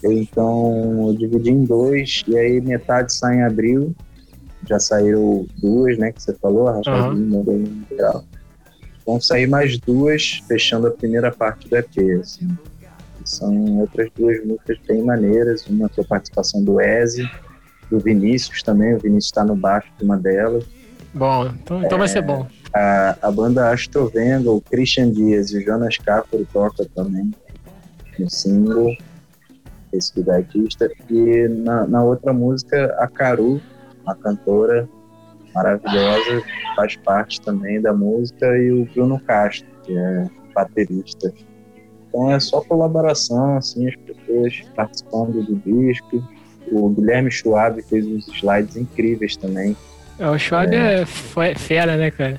Então 0.03 1.09
eu 1.09 1.14
dividi 1.16 1.51
em 1.51 1.64
dois, 1.64 2.22
e 2.26 2.36
aí 2.36 2.61
metade 2.61 3.12
sai 3.12 3.36
em 3.36 3.43
abril. 3.43 3.95
Já 4.68 4.78
saíram 4.78 5.47
duas, 5.61 5.97
né? 5.99 6.12
Que 6.12 6.22
você 6.22 6.34
falou, 6.34 6.68
a 6.68 6.76
Rachadinha, 6.76 7.38
uhum. 7.38 7.84
geral. 7.91 8.24
Vão 9.07 9.20
sair 9.20 9.47
mais 9.47 9.78
duas, 9.78 10.43
fechando 10.47 10.86
a 10.86 10.91
primeira 10.91 11.32
parte 11.32 11.68
do 11.68 11.76
EP. 11.76 12.20
Assim. 12.20 12.49
São 13.24 13.78
outras 13.78 14.08
duas 14.16 14.44
músicas 14.44 14.78
bem 14.86 15.02
maneiras. 15.02 15.66
Uma 15.66 15.88
com 15.88 16.00
a 16.00 16.04
participação 16.04 16.62
do 16.62 16.80
Eze, 16.80 17.28
do 17.90 17.98
Vinícius 17.98 18.62
também. 18.62 18.94
O 18.94 18.98
Vinícius 18.98 19.26
está 19.26 19.44
no 19.44 19.56
baixo 19.56 19.90
de 19.98 20.04
uma 20.04 20.16
delas. 20.16 20.64
Bom, 21.12 21.46
então, 21.46 21.82
então 21.82 21.98
vai 21.98 22.08
ser 22.08 22.22
bom. 22.22 22.46
A, 22.72 23.16
a 23.22 23.30
banda 23.30 23.70
Astrovenga, 23.70 24.50
o 24.50 24.60
Christian 24.60 25.10
Dias 25.10 25.50
e 25.50 25.58
o 25.58 25.60
Jonas 25.60 25.96
Cáparo 25.98 26.46
toca 26.52 26.86
também 26.94 27.30
no 28.18 28.30
single, 28.30 28.96
esse 29.92 30.20
do 30.20 30.30
artista. 30.30 30.88
E 31.10 31.48
na, 31.48 31.86
na 31.86 32.04
outra 32.04 32.32
música, 32.32 32.94
a 32.98 33.08
Caru, 33.08 33.60
uma 34.04 34.14
cantora 34.14 34.88
maravilhosa, 35.54 36.42
faz 36.76 36.96
parte 36.96 37.40
também 37.40 37.80
da 37.80 37.92
música, 37.92 38.46
e 38.56 38.70
o 38.70 38.84
Bruno 38.94 39.18
Castro, 39.20 39.68
que 39.82 39.96
é 39.96 40.30
baterista. 40.54 41.32
Então 42.11 42.30
é 42.30 42.38
só 42.38 42.61
colaboração, 42.61 43.56
assim, 43.56 43.88
as 43.88 43.96
pessoas 43.96 44.62
participando 44.74 45.42
do 45.42 45.54
disco. 45.64 46.22
O 46.70 46.90
Guilherme 46.90 47.30
Schwab 47.30 47.80
fez 47.82 48.04
uns 48.04 48.28
slides 48.28 48.76
incríveis 48.76 49.36
também. 49.36 49.76
É, 50.18 50.28
o 50.28 50.38
Schwab 50.38 50.74
é, 50.74 51.02
é 51.02 51.54
fera, 51.54 51.96
né, 51.96 52.11
cara? 52.11 52.38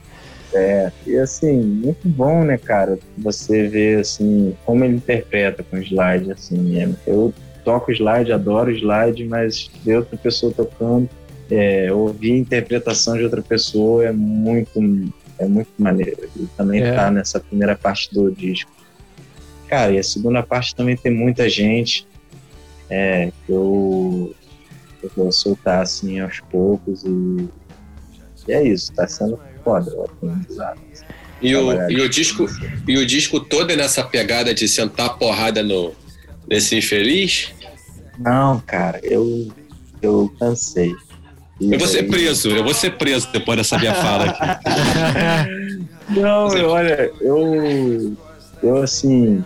É, 0.53 0.91
e 1.07 1.17
assim, 1.17 1.61
muito 1.61 2.07
bom, 2.07 2.43
né, 2.43 2.57
cara? 2.57 2.99
Você 3.17 3.67
ver, 3.67 3.99
assim, 3.99 4.55
como 4.65 4.83
ele 4.83 4.97
interpreta 4.97 5.63
com 5.63 5.77
slide, 5.77 6.31
assim. 6.31 6.77
É, 6.77 6.89
eu 7.07 7.33
toco 7.63 7.91
slide, 7.91 8.31
adoro 8.31 8.71
slide, 8.71 9.23
mas 9.25 9.71
ver 9.83 9.97
outra 9.97 10.17
pessoa 10.17 10.53
tocando, 10.53 11.09
é, 11.49 11.91
ouvir 11.91 12.33
a 12.33 12.37
interpretação 12.37 13.17
de 13.17 13.23
outra 13.23 13.41
pessoa 13.41 14.05
é 14.05 14.11
muito, 14.11 14.79
é 15.39 15.45
muito 15.45 15.71
maneiro. 15.77 16.29
Ele 16.35 16.49
também 16.57 16.81
é. 16.81 16.93
tá 16.93 17.09
nessa 17.09 17.39
primeira 17.39 17.75
parte 17.75 18.13
do 18.13 18.29
disco. 18.31 18.71
Cara, 19.71 19.93
e 19.93 19.97
a 19.97 20.03
segunda 20.03 20.43
parte 20.43 20.75
também 20.75 20.97
tem 20.97 21.13
muita 21.13 21.49
gente 21.49 22.05
é, 22.89 23.31
que 23.45 23.53
eu, 23.53 24.35
eu 25.01 25.11
vou 25.15 25.31
soltar 25.31 25.81
assim 25.81 26.19
aos 26.19 26.41
poucos 26.51 27.05
e, 27.05 27.47
e 28.49 28.51
é 28.51 28.67
isso, 28.67 28.91
tá 28.91 29.07
sendo 29.07 29.39
foda 29.63 29.89
o 29.95 30.03
aprendizado. 30.03 30.77
E 31.41 31.55
o, 31.55 31.89
e, 31.89 32.01
o 32.01 32.09
disco, 32.09 32.47
e 32.85 32.97
o 32.97 33.05
disco 33.05 33.39
todo 33.39 33.71
é 33.71 33.77
nessa 33.77 34.03
pegada 34.03 34.53
de 34.53 34.67
sentar 34.67 35.17
porrada 35.17 35.63
no, 35.63 35.93
nesse 36.49 36.75
infeliz? 36.75 37.53
Não, 38.19 38.59
cara, 38.59 38.99
eu, 39.03 39.53
eu 40.01 40.35
cansei. 40.37 40.93
E 41.61 41.71
eu 41.71 41.79
vou 41.79 41.87
ser 41.87 42.09
preso, 42.09 42.49
eu 42.49 42.63
vou 42.65 42.73
ser 42.73 42.97
preso 42.97 43.31
depois 43.31 43.57
dessa 43.57 43.77
minha 43.77 43.95
fala 43.95 44.25
aqui. 44.25 44.69
Não, 46.19 46.47
olha, 46.67 47.09
eu, 47.21 48.17
eu 48.61 48.77
assim, 48.77 49.41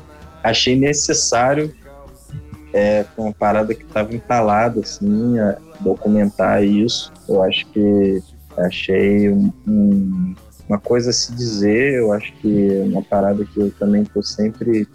achei 0.50 0.76
necessário 0.76 1.74
é, 2.74 3.06
uma 3.18 3.34
parada 3.34 3.74
que 3.74 3.84
estava 3.84 4.14
entalada, 4.14 4.82
assim, 4.82 5.36
documentar 5.80 6.64
isso. 6.64 7.12
Eu 7.28 7.41
acho 7.41 7.66
que 7.68 8.22
achei 8.58 9.30
um, 9.30 9.52
um, 9.68 10.36
uma 10.68 10.80
coisa 10.80 11.10
a 11.10 11.14
se 11.14 11.34
dizer, 11.34 11.96
eu 11.96 12.12
acho 12.12 12.34
que 12.34 12.72
é 12.72 12.84
uma 12.84 13.02
parada 13.02 13.46
que 13.46 13.60
eu 13.60 13.72
também 13.72 14.04
estou 14.04 14.24
sempre 14.24 14.88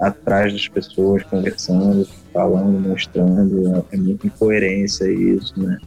atrás 0.00 0.52
das 0.52 0.66
pessoas, 0.66 1.22
conversando, 1.24 2.08
falando, 2.32 2.80
mostrando, 2.80 3.84
é 3.92 3.96
muita 3.96 4.26
incoerência 4.26 5.04
isso, 5.10 5.60
né? 5.60 5.78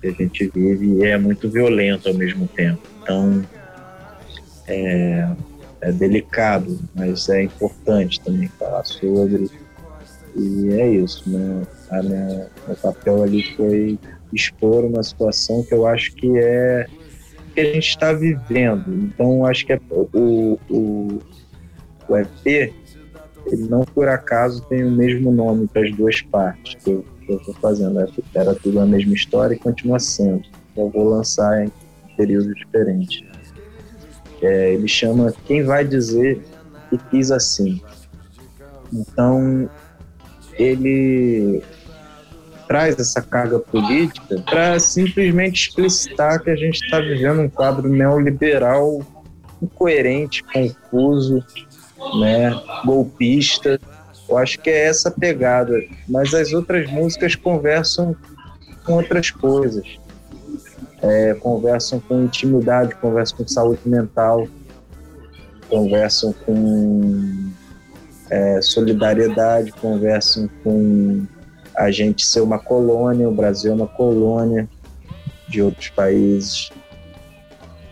Que 0.00 0.08
a 0.08 0.12
gente 0.12 0.50
vive 0.54 0.86
e 0.86 1.04
é 1.04 1.16
muito 1.16 1.48
violento 1.48 2.08
ao 2.08 2.14
mesmo 2.14 2.46
tempo. 2.48 2.82
Então, 3.02 3.42
é, 4.68 5.26
é 5.80 5.92
delicado, 5.92 6.78
mas 6.94 7.28
é 7.28 7.42
importante 7.42 8.20
também 8.20 8.48
falar 8.58 8.84
sobre. 8.84 9.50
E 10.34 10.68
é 10.70 10.88
isso, 10.90 11.28
né? 11.28 11.62
A 11.90 12.02
minha, 12.02 12.48
meu 12.66 12.76
papel 12.76 13.22
ali 13.22 13.42
foi 13.56 13.98
expor 14.32 14.84
uma 14.84 15.02
situação 15.02 15.62
que 15.62 15.72
eu 15.72 15.86
acho 15.86 16.14
que 16.14 16.36
é 16.38 16.86
que 17.56 17.60
a 17.60 17.72
gente 17.72 17.88
está 17.88 18.12
vivendo. 18.12 18.92
Então, 18.92 19.46
acho 19.46 19.64
que 19.64 19.72
é, 19.72 19.80
o, 19.90 20.58
o, 20.68 21.22
o 22.06 22.16
EP, 22.16 22.46
ele 23.46 23.68
não 23.70 23.80
por 23.80 24.08
acaso 24.08 24.62
tem 24.68 24.84
o 24.84 24.90
mesmo 24.90 25.32
nome 25.32 25.66
para 25.66 25.82
as 25.82 25.96
duas 25.96 26.20
partes 26.20 26.74
que 26.84 26.90
eu 26.90 27.04
estou 27.28 27.54
fazendo. 27.54 27.98
É, 27.98 28.06
era 28.34 28.54
tudo 28.54 28.78
a 28.78 28.86
mesma 28.86 29.14
história 29.14 29.54
e 29.54 29.58
continua 29.58 29.98
sendo. 29.98 30.42
Eu 30.76 30.90
vou 30.90 31.08
lançar 31.08 31.64
em 31.64 31.72
períodos 32.14 32.54
diferentes. 32.54 33.24
É, 34.42 34.74
ele 34.74 34.88
chama 34.88 35.32
Quem 35.46 35.62
Vai 35.62 35.84
Dizer 35.84 36.42
que 36.90 36.98
Quis 37.10 37.30
Assim. 37.30 37.80
Então, 38.92 39.68
ele 40.58 41.62
traz 42.68 42.98
essa 42.98 43.22
carga 43.22 43.58
política 43.58 44.42
para 44.44 44.78
simplesmente 44.78 45.68
explicitar 45.68 46.40
que 46.42 46.50
a 46.50 46.56
gente 46.56 46.82
está 46.82 47.00
vivendo 47.00 47.42
um 47.42 47.48
quadro 47.48 47.88
neoliberal 47.88 49.00
incoerente, 49.62 50.42
confuso, 50.44 51.44
né, 52.20 52.50
golpista. 52.84 53.80
Eu 54.28 54.36
acho 54.38 54.58
que 54.58 54.68
é 54.68 54.86
essa 54.86 55.10
pegada, 55.10 55.80
mas 56.08 56.34
as 56.34 56.52
outras 56.52 56.90
músicas 56.90 57.34
conversam 57.34 58.16
com 58.84 58.94
outras 58.94 59.30
coisas. 59.30 59.98
É, 61.06 61.34
conversam 61.34 62.00
com 62.00 62.24
intimidade, 62.24 62.94
conversam 62.96 63.38
com 63.38 63.48
saúde 63.48 63.80
mental, 63.86 64.46
conversam 65.68 66.32
com 66.44 67.50
é, 68.30 68.60
solidariedade, 68.60 69.72
conversam 69.72 70.48
com 70.62 71.24
a 71.74 71.90
gente 71.90 72.24
ser 72.24 72.40
uma 72.40 72.58
colônia, 72.58 73.28
o 73.28 73.34
Brasil 73.34 73.72
é 73.72 73.74
uma 73.74 73.86
colônia 73.86 74.68
de 75.48 75.62
outros 75.62 75.90
países, 75.90 76.70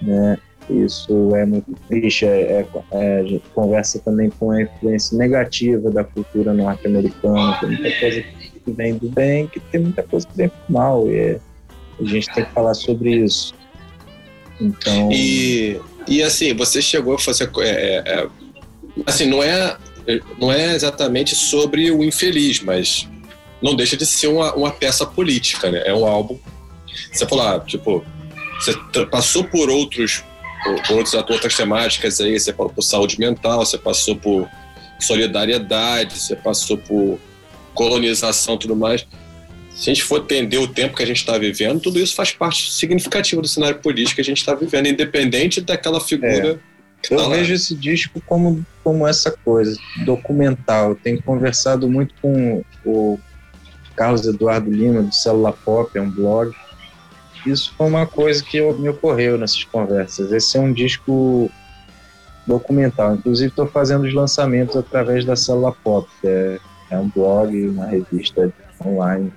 né? 0.02 0.38
Isso 0.68 1.34
é 1.36 1.44
muito 1.44 1.74
triste. 1.88 2.24
É, 2.24 2.60
é, 2.60 2.66
é, 2.92 3.20
a 3.20 3.22
gente 3.22 3.44
conversa 3.54 3.98
também 3.98 4.30
com 4.30 4.50
a 4.50 4.62
influência 4.62 5.16
negativa 5.16 5.90
da 5.90 6.02
cultura 6.02 6.54
norte-americana. 6.54 7.58
Tem 7.60 7.68
muita 7.68 8.00
coisa 8.00 8.22
que 8.22 8.70
vem 8.72 8.96
do 8.96 9.08
bem, 9.10 9.46
que 9.46 9.60
tem 9.60 9.80
muita 9.80 10.02
coisa 10.02 10.26
que 10.26 10.36
vem 10.36 10.48
do 10.48 10.72
mal. 10.72 11.06
E 11.06 11.16
é, 11.16 11.40
a 12.00 12.04
gente 12.04 12.32
tem 12.32 12.44
que 12.44 12.52
falar 12.52 12.74
sobre 12.74 13.24
isso. 13.24 13.54
Então. 14.60 15.10
E, 15.12 15.80
e 16.06 16.22
assim, 16.22 16.54
você 16.54 16.80
chegou 16.80 17.14
a 17.14 17.18
fazer. 17.18 17.50
É, 17.58 18.02
é, 18.06 18.28
assim, 19.06 19.26
não 19.26 19.42
é, 19.42 19.76
não 20.38 20.52
é 20.52 20.74
exatamente 20.74 21.34
sobre 21.34 21.90
o 21.90 22.02
infeliz, 22.02 22.60
mas 22.60 23.08
não 23.62 23.74
deixa 23.74 23.96
de 23.96 24.06
ser 24.06 24.28
uma, 24.28 24.54
uma 24.54 24.70
peça 24.70 25.06
política, 25.06 25.70
né? 25.70 25.82
É 25.84 25.94
um 25.94 26.04
álbum. 26.06 26.38
Você 27.12 27.26
falou, 27.26 27.46
ah, 27.46 27.60
tipo, 27.60 28.04
você 28.60 29.06
passou 29.06 29.44
por 29.44 29.68
outros, 29.68 30.22
por, 30.86 30.96
outros, 30.96 31.14
outras 31.14 31.56
temáticas 31.56 32.20
aí, 32.20 32.38
você 32.38 32.52
passou 32.52 32.72
por 32.72 32.82
saúde 32.82 33.18
mental, 33.18 33.64
você 33.64 33.78
passou 33.78 34.16
por 34.16 34.48
solidariedade, 35.00 36.18
você 36.18 36.36
passou 36.36 36.78
por 36.78 37.18
colonização 37.74 38.56
tudo 38.56 38.76
mais. 38.76 39.06
Se 39.74 39.90
a 39.90 39.94
gente 39.94 40.04
for 40.04 40.20
entender 40.20 40.58
o 40.58 40.68
tempo 40.68 40.96
que 40.96 41.02
a 41.02 41.06
gente 41.06 41.16
está 41.16 41.36
vivendo, 41.36 41.80
tudo 41.80 41.98
isso 41.98 42.14
faz 42.14 42.30
parte 42.30 42.70
significativa 42.72 43.42
do 43.42 43.48
cenário 43.48 43.80
político 43.80 44.14
que 44.14 44.20
a 44.20 44.24
gente 44.24 44.38
está 44.38 44.54
vivendo, 44.54 44.86
independente 44.86 45.60
daquela 45.60 46.00
figura. 46.00 46.60
É. 46.70 46.74
Eu 47.10 47.18
tá 47.18 47.28
vejo 47.28 47.52
esse 47.52 47.74
disco 47.74 48.22
como, 48.24 48.64
como 48.84 49.06
essa 49.06 49.32
coisa, 49.32 49.76
documental. 50.06 50.90
Eu 50.90 50.94
tenho 50.94 51.20
conversado 51.22 51.90
muito 51.90 52.14
com 52.22 52.64
o 52.86 53.18
Carlos 53.96 54.26
Eduardo 54.26 54.70
Lima, 54.70 55.02
do 55.02 55.14
Célula 55.14 55.52
Pop, 55.52 55.90
é 55.98 56.00
um 56.00 56.10
blog. 56.10 56.54
Isso 57.44 57.74
foi 57.76 57.88
uma 57.88 58.06
coisa 58.06 58.42
que 58.42 58.60
me 58.60 58.88
ocorreu 58.88 59.36
nessas 59.36 59.64
conversas. 59.64 60.32
Esse 60.32 60.56
é 60.56 60.60
um 60.60 60.72
disco 60.72 61.50
documental. 62.46 63.16
Inclusive, 63.16 63.50
estou 63.50 63.66
fazendo 63.66 64.06
os 64.06 64.14
lançamentos 64.14 64.76
através 64.76 65.24
da 65.24 65.36
Célula 65.36 65.72
Pop, 65.72 66.08
que 66.20 66.28
é, 66.28 66.58
é 66.90 66.98
um 66.98 67.08
blog, 67.08 67.68
uma 67.68 67.86
revista 67.86 68.50
online 68.82 69.30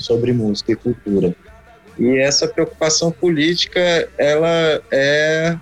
sobre 0.00 0.32
música 0.32 0.72
e 0.72 0.76
cultura. 0.76 1.34
E 1.98 2.18
essa 2.18 2.48
preocupação 2.48 3.12
política, 3.12 4.08
ela 4.18 4.82
é 4.90 5.56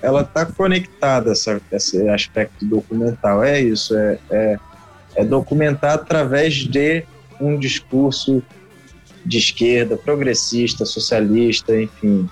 ela 0.00 0.22
está 0.22 0.44
conectada 0.44 1.30
essa, 1.30 1.60
esse 1.70 2.08
aspecto 2.08 2.64
documental. 2.64 3.42
É 3.42 3.60
isso, 3.60 3.96
é, 3.96 4.18
é 4.30 4.58
é 5.14 5.24
documentar 5.24 5.94
através 5.94 6.54
de 6.54 7.04
um 7.40 7.58
discurso 7.58 8.42
de 9.24 9.38
esquerda, 9.38 9.96
progressista, 9.96 10.84
socialista, 10.84 11.80
enfim. 11.80 12.28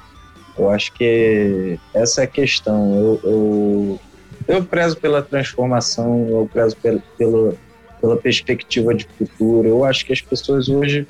Eu 0.58 0.70
acho 0.70 0.92
que 0.92 1.78
essa 1.94 2.22
é 2.22 2.24
a 2.24 2.28
questão. 2.28 2.94
Eu, 2.94 3.20
eu, 3.22 4.00
eu 4.48 4.64
prezo 4.64 4.96
pela 4.96 5.22
transformação, 5.22 6.26
eu 6.28 6.50
prezo 6.52 6.76
pelo, 6.76 7.00
pelo, 7.16 7.58
pela 8.00 8.16
perspectiva 8.16 8.94
de 8.94 9.06
futuro. 9.18 9.68
Eu 9.68 9.84
acho 9.84 10.04
que 10.04 10.12
as 10.12 10.20
pessoas 10.20 10.68
hoje 10.68 11.06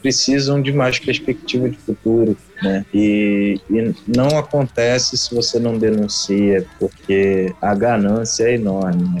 precisam 0.00 0.62
de 0.62 0.72
mais 0.72 0.98
perspectiva 0.98 1.68
de 1.68 1.76
futuro, 1.76 2.36
né? 2.62 2.86
E, 2.92 3.60
e, 3.68 3.94
não 4.06 4.38
acontece 4.38 5.16
se 5.18 5.34
você 5.34 5.58
não 5.58 5.76
denuncia, 5.76 6.66
porque 6.78 7.52
a 7.60 7.74
ganância 7.74 8.44
é 8.44 8.54
enorme, 8.54 9.02
né? 9.02 9.20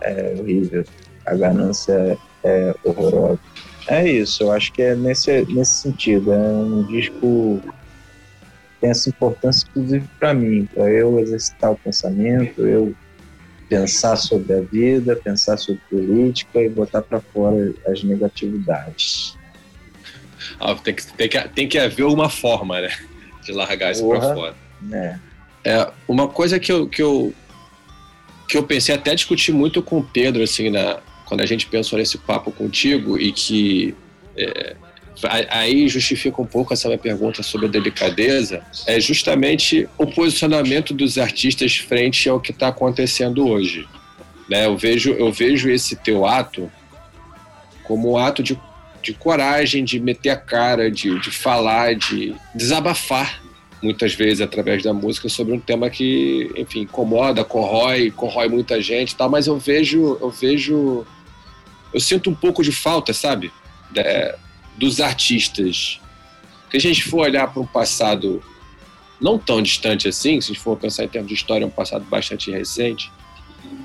É 0.00 0.36
horrível 0.38 0.84
a 1.26 1.34
ganância 1.34 1.92
é, 1.92 2.18
é 2.44 2.74
horrorosa. 2.84 3.40
É 3.88 4.08
isso, 4.08 4.44
eu 4.44 4.52
acho 4.52 4.72
que 4.72 4.82
é 4.82 4.94
nesse, 4.94 5.44
nesse 5.52 5.82
sentido. 5.82 6.32
É 6.32 6.38
um 6.38 6.84
disco 6.84 7.60
que 7.60 8.80
tem 8.80 8.90
essa 8.90 9.08
importância, 9.08 9.66
inclusive, 9.68 10.08
para 10.18 10.32
mim, 10.32 10.68
para 10.72 10.88
eu 10.90 11.18
exercitar 11.18 11.72
o 11.72 11.76
pensamento, 11.76 12.66
eu 12.66 12.94
pensar 13.68 14.16
sobre 14.16 14.54
a 14.54 14.60
vida, 14.60 15.16
pensar 15.16 15.56
sobre 15.56 15.80
política 15.90 16.60
e 16.60 16.68
botar 16.68 17.02
para 17.02 17.20
fora 17.20 17.74
as 17.86 18.02
negatividades. 18.02 19.36
Ah, 20.60 20.74
tem, 20.74 20.94
que, 20.94 21.06
tem, 21.12 21.28
que, 21.28 21.48
tem 21.48 21.68
que 21.68 21.78
haver 21.78 22.04
uma 22.04 22.28
forma, 22.28 22.80
né? 22.80 22.96
De 23.44 23.52
largar 23.52 23.92
isso 23.92 24.06
para 24.08 24.20
fora. 24.20 24.54
É. 24.92 25.18
é. 25.64 25.92
Uma 26.06 26.28
coisa 26.28 26.58
que 26.58 26.72
eu, 26.72 26.88
que, 26.88 27.02
eu, 27.02 27.34
que 28.48 28.56
eu 28.56 28.62
pensei 28.62 28.94
até 28.94 29.14
discutir 29.14 29.52
muito 29.52 29.82
com 29.82 29.98
o 29.98 30.04
Pedro, 30.04 30.42
assim, 30.42 30.70
na, 30.70 31.00
quando 31.26 31.40
a 31.42 31.46
gente 31.46 31.66
pensou 31.66 31.98
nesse 31.98 32.16
papo 32.18 32.52
contigo 32.52 33.18
e 33.18 33.32
que 33.32 33.94
é, 34.36 34.76
aí 35.50 35.88
justifica 35.88 36.40
um 36.40 36.46
pouco 36.46 36.74
essa 36.74 36.88
minha 36.88 36.98
pergunta 36.98 37.42
sobre 37.42 37.66
a 37.66 37.70
delicadeza, 37.70 38.62
é 38.86 39.00
justamente 39.00 39.88
o 39.96 40.06
posicionamento 40.06 40.92
dos 40.92 41.16
artistas 41.16 41.76
frente 41.76 42.28
ao 42.28 42.40
que 42.40 42.50
está 42.50 42.68
acontecendo 42.68 43.46
hoje. 43.48 43.88
Né? 44.48 44.66
Eu, 44.66 44.76
vejo, 44.76 45.12
eu 45.12 45.32
vejo 45.32 45.70
esse 45.70 45.96
teu 45.96 46.26
ato 46.26 46.70
como 47.84 48.12
um 48.12 48.16
ato 48.16 48.42
de, 48.42 48.58
de 49.02 49.14
coragem, 49.14 49.84
de 49.84 49.98
meter 50.00 50.30
a 50.30 50.36
cara, 50.36 50.90
de, 50.90 51.18
de 51.20 51.30
falar, 51.30 51.94
de 51.94 52.34
desabafar, 52.54 53.42
muitas 53.82 54.14
vezes 54.14 54.40
através 54.40 54.82
da 54.82 54.92
música, 54.92 55.28
sobre 55.28 55.54
um 55.54 55.60
tema 55.60 55.88
que, 55.88 56.50
enfim, 56.56 56.80
incomoda, 56.80 57.44
corrói, 57.44 58.10
corrói 58.10 58.48
muita 58.48 58.80
gente 58.82 59.14
tal, 59.14 59.30
mas 59.30 59.46
eu 59.46 59.58
vejo, 59.58 60.18
eu 60.20 60.30
vejo, 60.30 61.06
eu 61.94 62.00
sinto 62.00 62.28
um 62.28 62.34
pouco 62.34 62.62
de 62.62 62.72
falta, 62.72 63.12
sabe? 63.12 63.52
Dos 64.76 65.00
artistas. 65.00 66.00
Se 66.70 66.76
a 66.76 66.80
gente 66.80 67.02
for 67.04 67.20
olhar 67.20 67.46
para 67.52 67.62
um 67.62 67.66
passado 67.66 68.42
não 69.20 69.38
tão 69.38 69.62
distante 69.62 70.08
assim, 70.08 70.40
se 70.40 70.50
a 70.50 70.54
gente 70.54 70.62
for 70.62 70.76
pensar 70.76 71.04
em 71.04 71.08
termos 71.08 71.28
de 71.28 71.34
história, 71.34 71.66
um 71.66 71.70
passado 71.70 72.04
bastante 72.04 72.50
recente, 72.50 73.10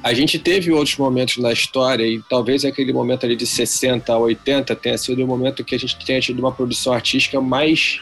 a 0.03 0.13
gente 0.13 0.39
teve 0.39 0.71
outros 0.71 0.97
momentos 0.97 1.37
na 1.37 1.51
história 1.51 2.05
e 2.05 2.21
talvez 2.27 2.65
aquele 2.65 2.91
momento 2.91 3.25
ali 3.25 3.35
de 3.35 3.45
60 3.45 4.11
a 4.11 4.17
80 4.17 4.75
tenha 4.75 4.97
sido 4.97 5.23
o 5.23 5.27
momento 5.27 5.63
que 5.63 5.75
a 5.75 5.79
gente 5.79 5.95
tenha 6.03 6.19
tido 6.19 6.39
uma 6.39 6.51
produção 6.51 6.91
artística 6.91 7.39
mais, 7.39 7.99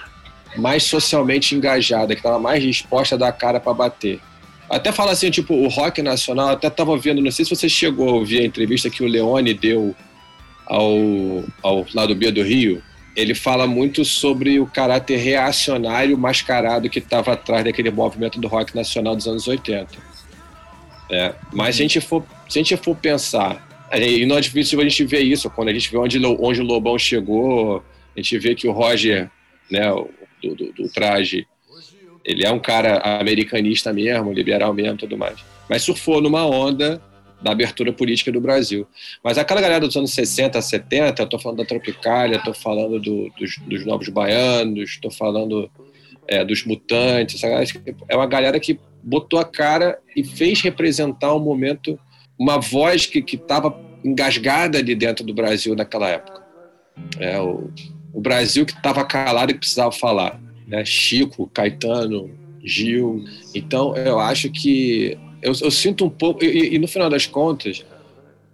mais 0.58 0.84
socialmente 0.84 1.56
engajada, 1.56 2.16
que 2.16 2.20
estava 2.20 2.40
mais 2.40 2.64
disposta 2.64 3.16
a 3.16 3.18
dar 3.18 3.32
cara 3.34 3.60
para 3.60 3.74
bater. 3.74 4.20
Até 4.70 4.92
fala 4.92 5.12
assim, 5.12 5.30
tipo, 5.30 5.54
o 5.54 5.68
rock 5.68 6.02
nacional, 6.02 6.50
até 6.50 6.68
estava 6.68 6.96
vendo, 6.98 7.22
não 7.22 7.32
sei 7.32 7.44
se 7.44 7.54
você 7.54 7.68
chegou 7.68 8.10
a 8.10 8.14
ouvir 8.14 8.42
a 8.42 8.46
entrevista 8.46 8.90
que 8.90 9.04
o 9.04 9.08
Leone 9.08 9.54
deu 9.54 9.96
ao, 10.70 11.44
ao 11.64 11.86
lado 11.94 12.16
B 12.16 12.32
do 12.32 12.44
Rio, 12.44 12.82
ele 13.16 13.34
fala 13.34 13.68
muito 13.68 14.06
sobre 14.06 14.60
o 14.60 14.68
caráter 14.68 15.18
reacionário 15.18 16.18
mascarado 16.18 16.90
que 16.90 17.00
estava 17.00 17.34
atrás 17.34 17.66
daquele 17.66 17.90
movimento 17.90 18.40
do 18.40 18.48
rock 18.48 18.76
nacional 18.76 19.16
dos 19.16 19.28
anos 19.28 19.48
80. 19.48 19.88
É, 21.12 21.34
mas 21.52 21.76
se 21.76 21.82
a 21.82 21.86
gente 21.86 22.00
for, 22.00 22.24
se 22.48 22.60
a 22.60 22.62
gente 22.62 22.78
for 22.78 22.96
pensar, 22.96 23.68
e 23.92 24.26
não 24.28 24.38
é 24.38 24.42
difícil 24.42 24.80
a 24.80 24.84
gente 24.84 25.04
ver 25.04 25.22
isso, 25.22 25.50
quando 25.50 25.70
a 25.70 25.74
gente 25.74 25.90
vê 25.92 25.98
onde, 25.98 26.24
onde 26.24 26.62
o 26.62 26.64
Lobão 26.64 26.98
chegou, 27.00 27.84
a 28.16 28.22
gente 28.22 28.38
vê 28.38 28.54
que 28.54 28.68
o 28.68 28.72
Roger, 28.72 29.30
né, 29.70 29.90
do, 30.42 30.56
do, 30.56 30.72
do 30.72 30.90
traje, 30.90 31.48
ele 32.24 32.46
é 32.46 32.52
um 32.52 32.60
cara 32.60 33.00
americanista 33.20 33.92
mesmo, 33.92 34.32
liberal 34.32 34.72
mesmo 34.72 34.98
tudo 34.98 35.18
mais. 35.18 35.40
Mas 35.68 35.82
surfou 35.82 36.22
numa 36.22 36.46
onda 36.46 37.02
da 37.42 37.52
abertura 37.52 37.94
política 37.94 38.32
do 38.32 38.42
Brasil. 38.42 38.88
Mas 39.24 39.38
aquela 39.38 39.62
galera 39.62 39.86
dos 39.86 39.96
anos 39.96 40.12
60, 40.14 40.62
70, 40.62 41.22
eu 41.22 41.28
tô 41.28 41.40
falando 41.40 41.60
da 41.60 41.66
Tropicália, 41.66 42.38
estou 42.38 42.54
falando 42.54 43.00
do, 43.00 43.30
dos, 43.38 43.58
dos, 43.60 43.86
Novos 43.86 44.10
Baianos, 44.10 44.90
estou 44.92 45.12
falando 45.12 45.70
é, 46.28 46.44
dos 46.44 46.66
Mutantes, 46.66 47.42
é 47.44 48.16
uma 48.16 48.28
galera 48.28 48.60
que 48.60 48.80
botou 49.02 49.40
a 49.40 49.46
cara 49.46 49.98
e 50.16 50.24
fez 50.24 50.62
representar 50.62 51.34
um 51.34 51.40
momento, 51.40 51.98
uma 52.38 52.58
voz 52.60 53.06
que 53.06 53.20
estava 53.20 53.80
engasgada 54.04 54.78
ali 54.78 54.96
dentro 54.96 55.26
do 55.26 55.34
Brasil 55.34 55.76
naquela 55.76 56.10
época. 56.10 56.44
É, 57.18 57.40
o, 57.40 57.72
o 58.14 58.20
Brasil 58.20 58.66
que 58.66 58.74
estava 58.74 59.06
calado 59.06 59.52
e 59.52 59.54
que 59.54 59.62
precisava 59.62 59.92
falar. 59.92 60.40
Né? 60.68 60.84
Chico, 60.84 61.48
Caetano, 61.48 62.30
Gil. 62.64 63.24
Então, 63.56 63.96
eu 63.96 64.20
acho 64.20 64.50
que 64.52 65.18
eu, 65.42 65.54
eu 65.62 65.72
sinto 65.72 66.06
um 66.06 66.10
pouco, 66.10 66.44
e, 66.44 66.76
e, 66.76 66.80
no 66.80 66.88
final 66.88 67.10
das 67.10 67.26
contas, 67.26 67.86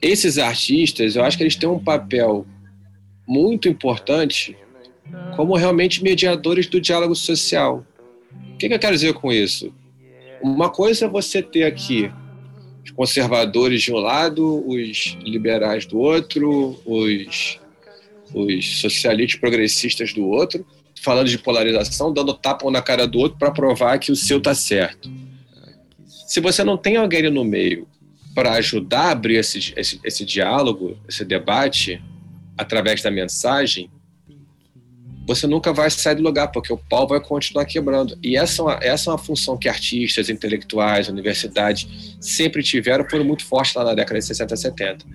esses 0.02 0.38
artistas, 0.38 1.16
eu 1.16 1.24
acho 1.24 1.38
que 1.38 1.44
eles 1.44 1.56
têm 1.56 1.68
um 1.70 1.84
papel 1.84 2.46
muito 3.28 3.68
importante 3.68 4.56
como 5.36 5.56
realmente 5.56 6.04
mediadores 6.04 6.68
do 6.68 6.80
diálogo 6.80 7.16
social. 7.16 7.86
O 8.54 8.58
que, 8.58 8.68
que 8.68 8.74
eu 8.74 8.80
quero 8.80 8.96
dizer 8.96 9.14
com 9.14 9.32
isso? 9.32 9.74
Uma 10.42 10.70
coisa 10.70 11.06
é 11.06 11.10
você 11.10 11.42
ter 11.42 11.64
aqui 11.64 12.12
os 12.84 12.92
conservadores 12.92 13.82
de 13.82 13.92
um 13.92 13.98
lado, 13.98 14.64
os 14.68 15.18
liberais 15.24 15.86
do 15.86 15.98
outro, 15.98 16.80
os, 16.86 17.60
os 18.34 18.80
socialistas 18.80 19.40
progressistas 19.40 20.14
do 20.14 20.28
outro, 20.28 20.66
falando 21.02 21.28
de 21.28 21.38
polarização, 21.38 22.14
dando 22.14 22.34
tapa 22.34 22.70
na 22.70 22.82
cara 22.82 23.08
do 23.08 23.20
outro 23.20 23.38
para 23.40 23.52
provar 23.52 23.98
que 23.98 24.12
o 24.12 24.16
seu 24.16 24.38
está 24.38 24.54
certo 24.54 25.10
se 26.26 26.40
você 26.40 26.64
não 26.64 26.78
tem 26.78 26.98
alguém 26.98 27.30
no 27.30 27.44
meio 27.44 27.88
para 28.34 28.54
ajudar 28.54 29.04
a 29.04 29.12
abrir 29.12 29.36
esse, 29.36 29.74
esse, 29.78 30.00
esse 30.04 30.26
diálogo, 30.26 30.98
esse 31.08 31.24
debate, 31.24 32.02
através 32.58 33.02
da 33.02 33.10
mensagem, 33.10 33.90
você 35.28 35.48
nunca 35.48 35.74
vai 35.74 35.90
sair 35.90 36.16
do 36.16 36.22
lugar, 36.22 36.50
porque 36.50 36.72
o 36.72 36.78
pau 36.78 37.08
vai 37.08 37.20
continuar 37.20 37.66
quebrando. 37.66 38.18
E 38.22 38.38
essa 38.38 38.62
é 38.62 38.66
uma, 38.66 38.80
essa 38.82 39.10
é 39.10 39.14
uma 39.14 39.18
função 39.18 39.58
que 39.58 39.68
artistas, 39.68 40.30
intelectuais, 40.30 41.08
universidades 41.08 42.18
sempre 42.22 42.62
tiveram, 42.62 43.10
foram 43.10 43.24
muito 43.24 43.44
fortes 43.44 43.74
lá 43.74 43.84
na 43.84 43.96
década 43.96 44.20
de 44.20 44.26
60 44.26 44.54
e 44.54 44.58
70. 44.58 45.06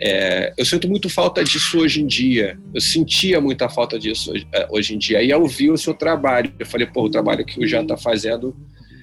É, 0.00 0.52
eu 0.56 0.64
sinto 0.64 0.88
muito 0.88 1.08
falta 1.08 1.42
disso 1.42 1.78
hoje 1.78 2.00
em 2.00 2.06
dia. 2.06 2.58
Eu 2.72 2.80
sentia 2.80 3.40
muita 3.40 3.68
falta 3.68 3.98
disso 3.98 4.30
hoje, 4.30 4.46
é, 4.52 4.68
hoje 4.70 4.94
em 4.94 4.98
dia. 4.98 5.22
E 5.22 5.32
ao 5.32 5.42
ouvir 5.42 5.70
o 5.70 5.78
seu 5.78 5.92
trabalho, 5.92 6.52
eu 6.58 6.66
falei, 6.66 6.86
pô, 6.86 7.04
o 7.04 7.10
trabalho 7.10 7.44
que 7.44 7.58
o 7.58 7.66
Jean 7.66 7.82
está 7.82 7.96
fazendo 7.96 8.54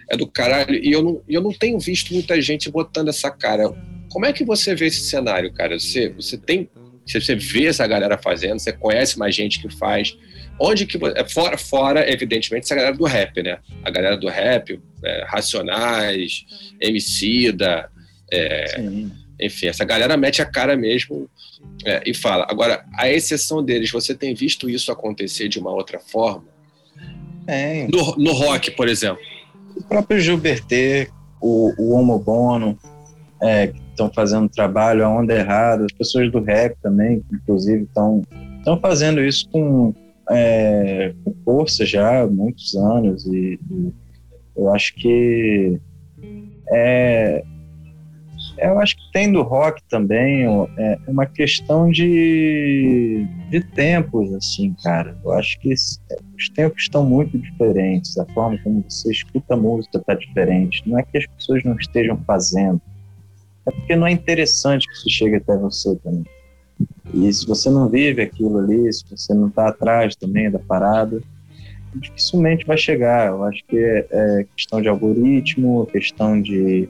é 0.09 0.17
do 0.17 0.27
caralho. 0.27 0.75
E 0.75 0.91
eu 0.91 1.01
não, 1.01 1.21
eu 1.27 1.41
não 1.41 1.51
tenho 1.51 1.79
visto 1.79 2.13
muita 2.13 2.39
gente 2.41 2.69
botando 2.69 3.09
essa 3.09 3.31
cara. 3.31 3.73
Como 4.09 4.25
é 4.25 4.33
que 4.33 4.45
você 4.45 4.75
vê 4.75 4.87
esse 4.87 5.01
cenário, 5.01 5.51
cara? 5.53 5.79
Você, 5.79 6.09
você 6.09 6.37
tem. 6.37 6.69
Você 7.05 7.35
vê 7.35 7.67
essa 7.67 7.85
galera 7.85 8.17
fazendo, 8.17 8.57
você 8.57 8.73
conhece 8.73 9.19
mais 9.19 9.35
gente 9.35 9.61
que 9.61 9.69
faz. 9.69 10.17
Onde 10.59 10.85
que 10.85 10.97
fora, 11.27 11.57
fora, 11.57 12.11
evidentemente, 12.11 12.63
essa 12.63 12.75
galera 12.75 12.95
do 12.95 13.03
rap, 13.03 13.43
né? 13.43 13.59
A 13.83 13.91
galera 13.91 14.17
do 14.17 14.27
rap, 14.27 14.79
é, 15.03 15.25
Racionais, 15.27 16.45
Emicida, 16.79 17.91
é, 18.31 18.81
enfim, 19.39 19.67
essa 19.67 19.83
galera 19.83 20.15
mete 20.17 20.41
a 20.41 20.45
cara 20.45 20.75
mesmo 20.77 21.29
é, 21.85 22.01
e 22.05 22.13
fala. 22.13 22.47
Agora, 22.49 22.85
a 22.97 23.09
exceção 23.09 23.63
deles, 23.63 23.91
você 23.91 24.15
tem 24.15 24.33
visto 24.33 24.69
isso 24.69 24.91
acontecer 24.91 25.47
de 25.47 25.59
uma 25.59 25.71
outra 25.71 25.99
forma? 25.99 26.45
É. 27.45 27.85
No, 27.87 28.15
no 28.15 28.31
rock, 28.31 28.71
por 28.71 28.87
exemplo 28.87 29.21
o 29.75 29.83
próprio 29.83 30.19
Gilberté, 30.19 31.07
o, 31.41 31.73
o 31.77 31.93
Homo 31.93 32.17
Bono, 32.19 32.77
é, 33.41 33.67
que 33.67 33.79
estão 33.89 34.11
fazendo 34.13 34.49
trabalho 34.49 35.05
a 35.05 35.09
onda 35.09 35.33
errada, 35.33 35.85
as 35.85 35.91
pessoas 35.91 36.31
do 36.31 36.41
rap 36.41 36.75
também, 36.81 37.21
que 37.21 37.35
inclusive 37.35 37.83
estão 37.83 38.21
fazendo 38.81 39.21
isso 39.21 39.49
com, 39.49 39.93
é, 40.29 41.13
com 41.23 41.33
força 41.43 41.85
já 41.85 42.23
há 42.23 42.27
muitos 42.27 42.75
anos 42.75 43.25
e, 43.27 43.59
e 43.69 43.93
eu 44.55 44.73
acho 44.73 44.95
que 44.95 45.79
é, 46.71 47.43
eu 48.57 48.79
acho 48.79 48.95
que 48.95 49.11
tem 49.11 49.31
do 49.31 49.41
rock 49.41 49.81
também 49.89 50.43
é 50.77 50.97
uma 51.07 51.25
questão 51.25 51.89
de, 51.89 53.25
de 53.49 53.61
tempos, 53.61 54.33
assim, 54.33 54.75
cara. 54.83 55.17
Eu 55.23 55.31
acho 55.33 55.59
que 55.59 55.73
os 55.73 56.49
tempos 56.53 56.83
estão 56.83 57.05
muito 57.05 57.37
diferentes. 57.37 58.17
A 58.17 58.25
forma 58.27 58.57
como 58.63 58.83
você 58.87 59.11
escuta 59.11 59.53
a 59.53 59.57
música 59.57 59.97
está 59.97 60.13
diferente. 60.13 60.83
Não 60.85 60.97
é 60.97 61.03
que 61.03 61.17
as 61.17 61.25
pessoas 61.27 61.63
não 61.63 61.75
estejam 61.75 62.17
fazendo, 62.25 62.81
é 63.67 63.71
porque 63.71 63.95
não 63.95 64.07
é 64.07 64.11
interessante 64.11 64.87
que 64.87 64.93
isso 64.93 65.09
chegue 65.09 65.35
até 65.35 65.57
você 65.57 65.95
também. 65.97 66.25
E 67.13 67.31
se 67.33 67.47
você 67.47 67.69
não 67.69 67.89
vive 67.89 68.21
aquilo 68.21 68.59
ali, 68.59 68.91
se 68.91 69.03
você 69.09 69.33
não 69.33 69.47
está 69.47 69.69
atrás 69.69 70.15
também 70.15 70.51
da 70.51 70.59
parada, 70.59 71.21
dificilmente 71.95 72.65
vai 72.65 72.77
chegar. 72.77 73.27
Eu 73.27 73.43
acho 73.43 73.63
que 73.67 73.77
é, 73.77 74.07
é 74.11 74.45
questão 74.55 74.81
de 74.81 74.87
algoritmo, 74.87 75.87
questão 75.87 76.41
de 76.41 76.89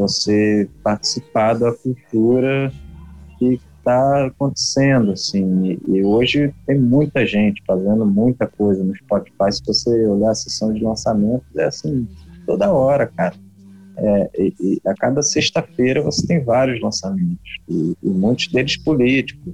você 0.00 0.68
participar 0.82 1.54
da 1.54 1.72
cultura 1.72 2.72
que 3.38 3.60
está 3.78 4.26
acontecendo, 4.26 5.12
assim, 5.12 5.78
e, 5.86 5.96
e, 5.96 6.04
hoje 6.04 6.54
tem 6.66 6.78
muita 6.78 7.26
gente 7.26 7.62
fazendo 7.66 8.04
muita 8.06 8.46
coisa 8.46 8.82
no 8.84 8.94
Spotify, 8.94 9.50
se 9.50 9.62
você 9.64 10.06
olhar 10.06 10.30
a 10.30 10.34
sessão 10.34 10.72
de 10.72 10.82
lançamentos, 10.82 11.46
é 11.56 11.64
assim, 11.64 12.06
toda 12.46 12.72
hora, 12.72 13.06
cara. 13.06 13.34
É, 13.96 14.30
e, 14.38 14.54
e 14.60 14.80
a 14.88 14.94
cada 14.94 15.22
sexta-feira 15.22 16.02
você 16.02 16.26
tem 16.26 16.42
vários 16.42 16.80
lançamentos, 16.80 17.50
e, 17.68 17.96
e 18.02 18.08
muitos 18.08 18.48
deles 18.48 18.76
políticos. 18.76 19.52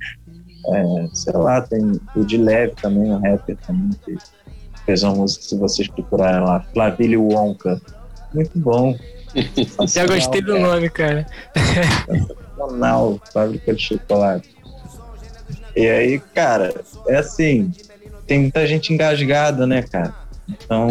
É, 0.68 1.08
sei 1.14 1.32
lá, 1.32 1.60
tem 1.60 1.92
o 2.16 2.24
de 2.24 2.36
Leve 2.36 2.74
também, 2.74 3.12
um 3.12 3.20
rapper 3.20 3.56
também, 3.58 3.90
que 4.04 4.16
fez 4.84 5.02
uma 5.04 5.14
música, 5.14 5.44
se 5.44 5.56
vocês 5.56 5.88
procurarem 5.88 6.44
lá, 6.44 6.60
Flavílio 6.72 7.22
Wonka. 7.22 7.80
Muito 8.34 8.58
bom, 8.58 8.96
já 9.88 10.06
gostei 10.06 10.40
do 10.40 10.58
nome, 10.58 10.88
cara. 10.90 11.26
Sensacional, 12.06 13.20
fábrica 13.32 13.74
de 13.74 13.82
chocolate. 13.82 14.56
E 15.74 15.86
aí, 15.88 16.18
cara, 16.34 16.74
é 17.06 17.16
assim, 17.16 17.70
tem 18.26 18.40
muita 18.40 18.66
gente 18.66 18.92
engasgada, 18.92 19.66
né, 19.66 19.82
cara? 19.82 20.14
Então, 20.48 20.88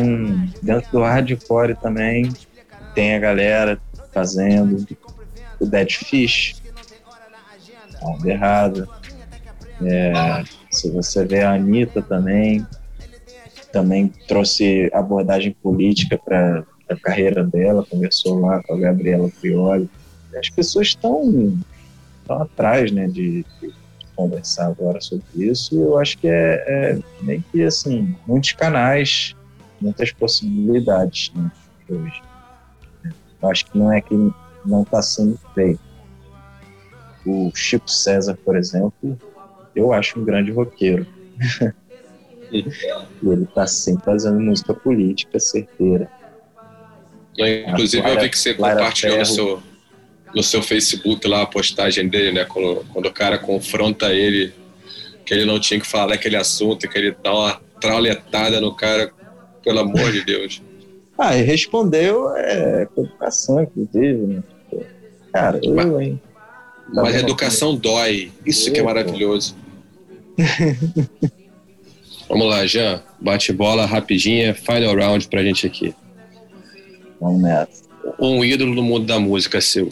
dentro 0.61 0.91
do 0.91 1.01
hardcore 1.01 1.75
também 1.75 2.31
tem 2.93 3.15
a 3.15 3.19
galera 3.19 3.79
fazendo 4.13 4.85
o 5.59 5.65
Dead 5.65 5.91
Fish, 5.91 6.61
onda 8.01 8.29
errada. 8.29 8.87
É, 9.81 10.43
Se 10.71 10.89
você 10.89 11.25
vê 11.25 11.41
a 11.41 11.53
Anitta 11.53 12.01
também, 12.01 12.65
também 13.71 14.07
trouxe 14.27 14.89
abordagem 14.93 15.51
política 15.51 16.17
para 16.17 16.63
a 16.89 16.95
carreira 16.95 17.43
dela, 17.43 17.85
conversou 17.85 18.39
lá 18.39 18.61
com 18.63 18.73
a 18.73 18.79
Gabriela 18.79 19.29
Prioli. 19.39 19.89
As 20.37 20.49
pessoas 20.49 20.87
estão 20.87 21.57
atrás 22.29 22.91
né, 22.91 23.07
de, 23.07 23.45
de, 23.61 23.73
conversar 24.15 24.67
agora 24.67 25.01
sobre 25.01 25.25
isso. 25.35 25.79
Eu 25.79 25.97
acho 25.99 26.17
que 26.17 26.27
é, 26.27 26.63
é 26.67 26.99
meio 27.21 27.43
que 27.51 27.63
assim, 27.63 28.15
muitos 28.25 28.53
canais, 28.53 29.35
muitas 29.81 30.11
possibilidades 30.11 31.31
né, 31.35 31.51
hoje. 31.89 32.21
Eu 33.41 33.49
acho 33.49 33.65
que 33.65 33.77
não 33.77 33.91
é 33.91 34.01
que 34.01 34.15
não 34.65 34.83
está 34.83 35.01
sendo 35.01 35.37
feito. 35.53 35.81
O 37.25 37.51
Chico 37.53 37.89
César, 37.89 38.37
por 38.43 38.55
exemplo, 38.55 39.19
eu 39.75 39.91
acho 39.91 40.19
um 40.19 40.23
grande 40.23 40.51
roqueiro. 40.51 41.05
ele 42.51 43.43
está 43.43 43.67
sempre 43.67 44.05
fazendo 44.05 44.39
música 44.39 44.73
política 44.73 45.39
certeira. 45.39 46.09
Inclusive, 47.37 48.07
eu 48.07 48.19
vi 48.19 48.29
que 48.29 48.37
você 48.37 48.53
compartilhou 48.53 49.19
no 49.19 49.25
seu, 49.25 49.63
no 50.33 50.43
seu 50.43 50.61
Facebook 50.61 51.27
lá 51.27 51.41
a 51.41 51.45
postagem 51.45 52.07
dele, 52.07 52.31
né? 52.31 52.45
Quando, 52.45 52.85
quando 52.93 53.05
o 53.07 53.13
cara 53.13 53.37
confronta 53.37 54.13
ele, 54.13 54.53
que 55.25 55.33
ele 55.33 55.45
não 55.45 55.59
tinha 55.59 55.79
que 55.79 55.87
falar 55.87 56.13
aquele 56.13 56.37
assunto, 56.37 56.87
que 56.87 56.97
ele 56.97 57.15
dá 57.23 57.33
uma 57.33 57.61
trauletada 57.79 58.61
no 58.61 58.73
cara, 58.73 59.11
pelo 59.63 59.79
amor 59.79 60.11
de 60.11 60.23
Deus. 60.23 60.61
Ah, 61.17 61.35
e 61.37 61.41
respondeu 61.41 62.35
é, 62.35 62.87
com 62.93 63.03
educação, 63.03 63.63
inclusive, 63.63 64.27
né? 64.27 64.43
Cara, 65.33 65.59
eu, 65.61 66.01
hein? 66.01 66.21
Tá 66.93 67.01
mas 67.01 67.15
a 67.15 67.19
educação 67.19 67.75
dói. 67.75 68.31
Isso 68.45 68.71
que 68.71 68.79
é 68.79 68.83
maravilhoso. 68.83 69.55
Vamos 72.29 72.47
lá, 72.47 72.65
Jean. 72.65 73.01
Bate 73.19 73.51
bola 73.53 73.85
rapidinha, 73.85 74.53
final 74.53 74.95
round 74.95 75.27
pra 75.27 75.43
gente 75.43 75.65
aqui. 75.65 75.93
Vamos 77.25 77.41
nessa. 77.41 77.83
Um 78.19 78.45
ídolo 78.45 78.75
no 78.75 78.83
mundo 78.83 79.07
da 79.07 79.19
música 79.19 79.59
seu. 79.59 79.89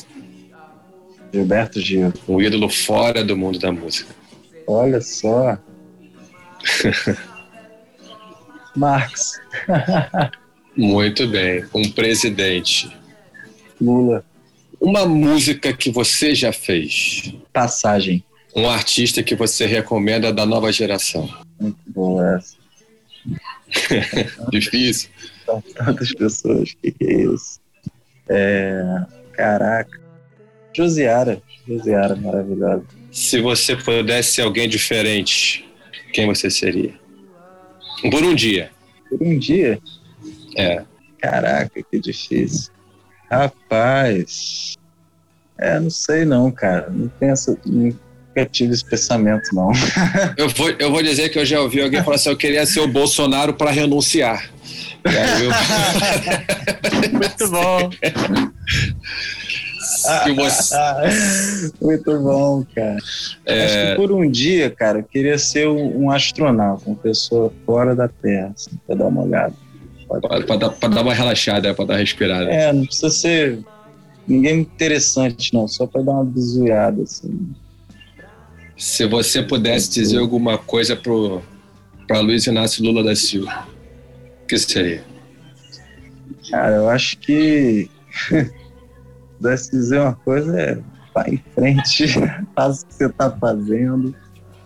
Gilberto 1.33 1.81
Gil. 1.81 2.13
Um 2.27 2.39
ídolo 2.39 2.69
fora 2.69 3.23
do 3.23 3.35
mundo 3.35 3.57
da 3.57 3.71
música. 3.71 4.13
Olha 4.67 5.01
só. 5.01 5.57
Marx. 8.77 9.41
Muito 10.77 11.27
bem. 11.27 11.65
Um 11.73 11.89
presidente. 11.89 12.95
Lula. 13.81 14.23
Uma 14.79 15.07
música 15.07 15.73
que 15.73 15.89
você 15.89 16.35
já 16.35 16.53
fez. 16.53 17.33
Passagem. 17.51 18.23
Um 18.55 18.69
artista 18.69 19.23
que 19.23 19.33
você 19.33 19.65
recomenda 19.65 20.31
da 20.31 20.45
nova 20.45 20.71
geração. 20.71 21.27
Muito 21.59 21.79
boa 21.87 22.37
essa. 22.37 22.55
Difícil. 24.51 25.09
São 25.45 25.61
tantas 25.61 26.13
pessoas. 26.13 26.73
que, 26.81 26.91
que 26.91 27.03
é 27.05 27.23
isso? 27.23 27.59
É... 28.29 29.05
Caraca. 29.33 29.99
Josiara. 30.75 31.41
Josiara, 31.67 32.15
maravilhosa. 32.15 32.83
Se 33.11 33.39
você 33.39 33.75
pudesse 33.75 34.33
ser 34.33 34.41
alguém 34.41 34.67
diferente, 34.67 35.69
quem 36.13 36.25
você 36.25 36.49
seria? 36.49 36.93
Por 38.09 38.23
um 38.23 38.33
dia. 38.35 38.71
Por 39.09 39.21
um 39.21 39.37
dia? 39.37 39.79
É. 40.57 40.83
Caraca, 41.19 41.81
que 41.89 41.99
difícil. 41.99 42.71
Rapaz. 43.29 44.75
É, 45.57 45.79
não 45.79 45.89
sei 45.89 46.25
não, 46.25 46.51
cara. 46.51 46.89
Não 46.89 47.07
penso. 47.07 47.57
Nunca 47.65 48.45
tive 48.51 48.73
esse 48.73 48.83
pensamento, 48.83 49.53
não. 49.53 49.71
eu, 50.37 50.49
vou, 50.49 50.69
eu 50.71 50.91
vou 50.91 51.01
dizer 51.01 51.29
que 51.29 51.39
eu 51.39 51.45
já 51.45 51.61
ouvi 51.61 51.81
alguém 51.81 52.03
falar 52.03 52.15
assim: 52.15 52.29
eu 52.29 52.37
queria 52.37 52.65
ser 52.65 52.81
o 52.81 52.87
Bolsonaro 52.87 53.53
para 53.53 53.71
renunciar. 53.71 54.51
Eu... 55.05 55.51
Muito 57.11 57.49
bom. 57.49 57.89
Você... 60.35 60.75
Muito 61.81 62.19
bom, 62.19 62.65
cara. 62.73 62.97
É... 63.45 63.65
Acho 63.65 63.89
que 63.89 63.95
por 63.95 64.11
um 64.11 64.29
dia, 64.29 64.69
cara, 64.69 64.99
eu 64.99 65.03
queria 65.03 65.37
ser 65.37 65.67
um, 65.67 66.09
astronauta, 66.11 66.83
uma 66.85 66.95
pessoa 66.95 67.53
fora 67.65 67.95
da 67.95 68.07
Terra, 68.07 68.51
assim, 68.55 68.71
pra 68.85 68.95
dar 68.95 69.07
uma 69.07 69.23
olhada. 69.23 69.53
Para 70.07 70.57
dar, 70.57 70.69
dar 70.69 71.01
uma 71.01 71.13
relaxada, 71.13 71.73
para 71.73 71.85
dar 71.85 71.93
uma 71.93 71.99
respirada. 71.99 72.49
É, 72.51 72.71
não 72.71 72.85
precisa 72.85 73.09
ser 73.09 73.59
ninguém 74.27 74.59
interessante, 74.59 75.53
não, 75.53 75.67
só 75.67 75.87
para 75.87 76.01
dar 76.01 76.11
uma 76.11 76.25
bizuiada, 76.25 77.01
assim. 77.01 77.53
Se 78.77 79.05
você 79.05 79.41
pudesse 79.41 79.89
dizer 79.89 80.17
alguma 80.17 80.57
coisa 80.57 80.95
pro 80.95 81.41
para 82.07 82.19
Luiz 82.19 82.45
Inácio 82.47 82.83
Lula 82.83 83.01
da 83.03 83.15
Silva, 83.15 83.65
o 84.43 84.47
que 84.47 84.57
seria? 84.57 85.03
Cara, 86.49 86.75
eu 86.75 86.89
acho 86.89 87.17
que 87.19 87.89
pudesse 89.37 89.71
dizer 89.71 90.01
uma 90.01 90.13
coisa 90.13 90.59
é 90.59 90.77
vá 91.13 91.25
em 91.27 91.41
frente, 91.53 92.07
faça 92.55 92.83
o 92.83 92.87
que 92.87 92.93
você 92.95 93.05
está 93.05 93.31
fazendo. 93.31 94.15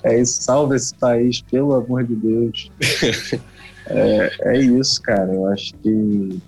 É 0.03 0.19
isso, 0.21 0.41
salva 0.41 0.75
esse 0.75 0.95
país, 0.95 1.41
pelo 1.41 1.73
amor 1.73 2.03
de 2.03 2.15
Deus. 2.15 2.71
é, 3.87 4.31
é 4.41 4.57
isso, 4.59 5.01
cara. 5.01 5.33
Eu 5.33 5.47
acho 5.47 5.73
que 5.75 5.89
o 5.89 6.41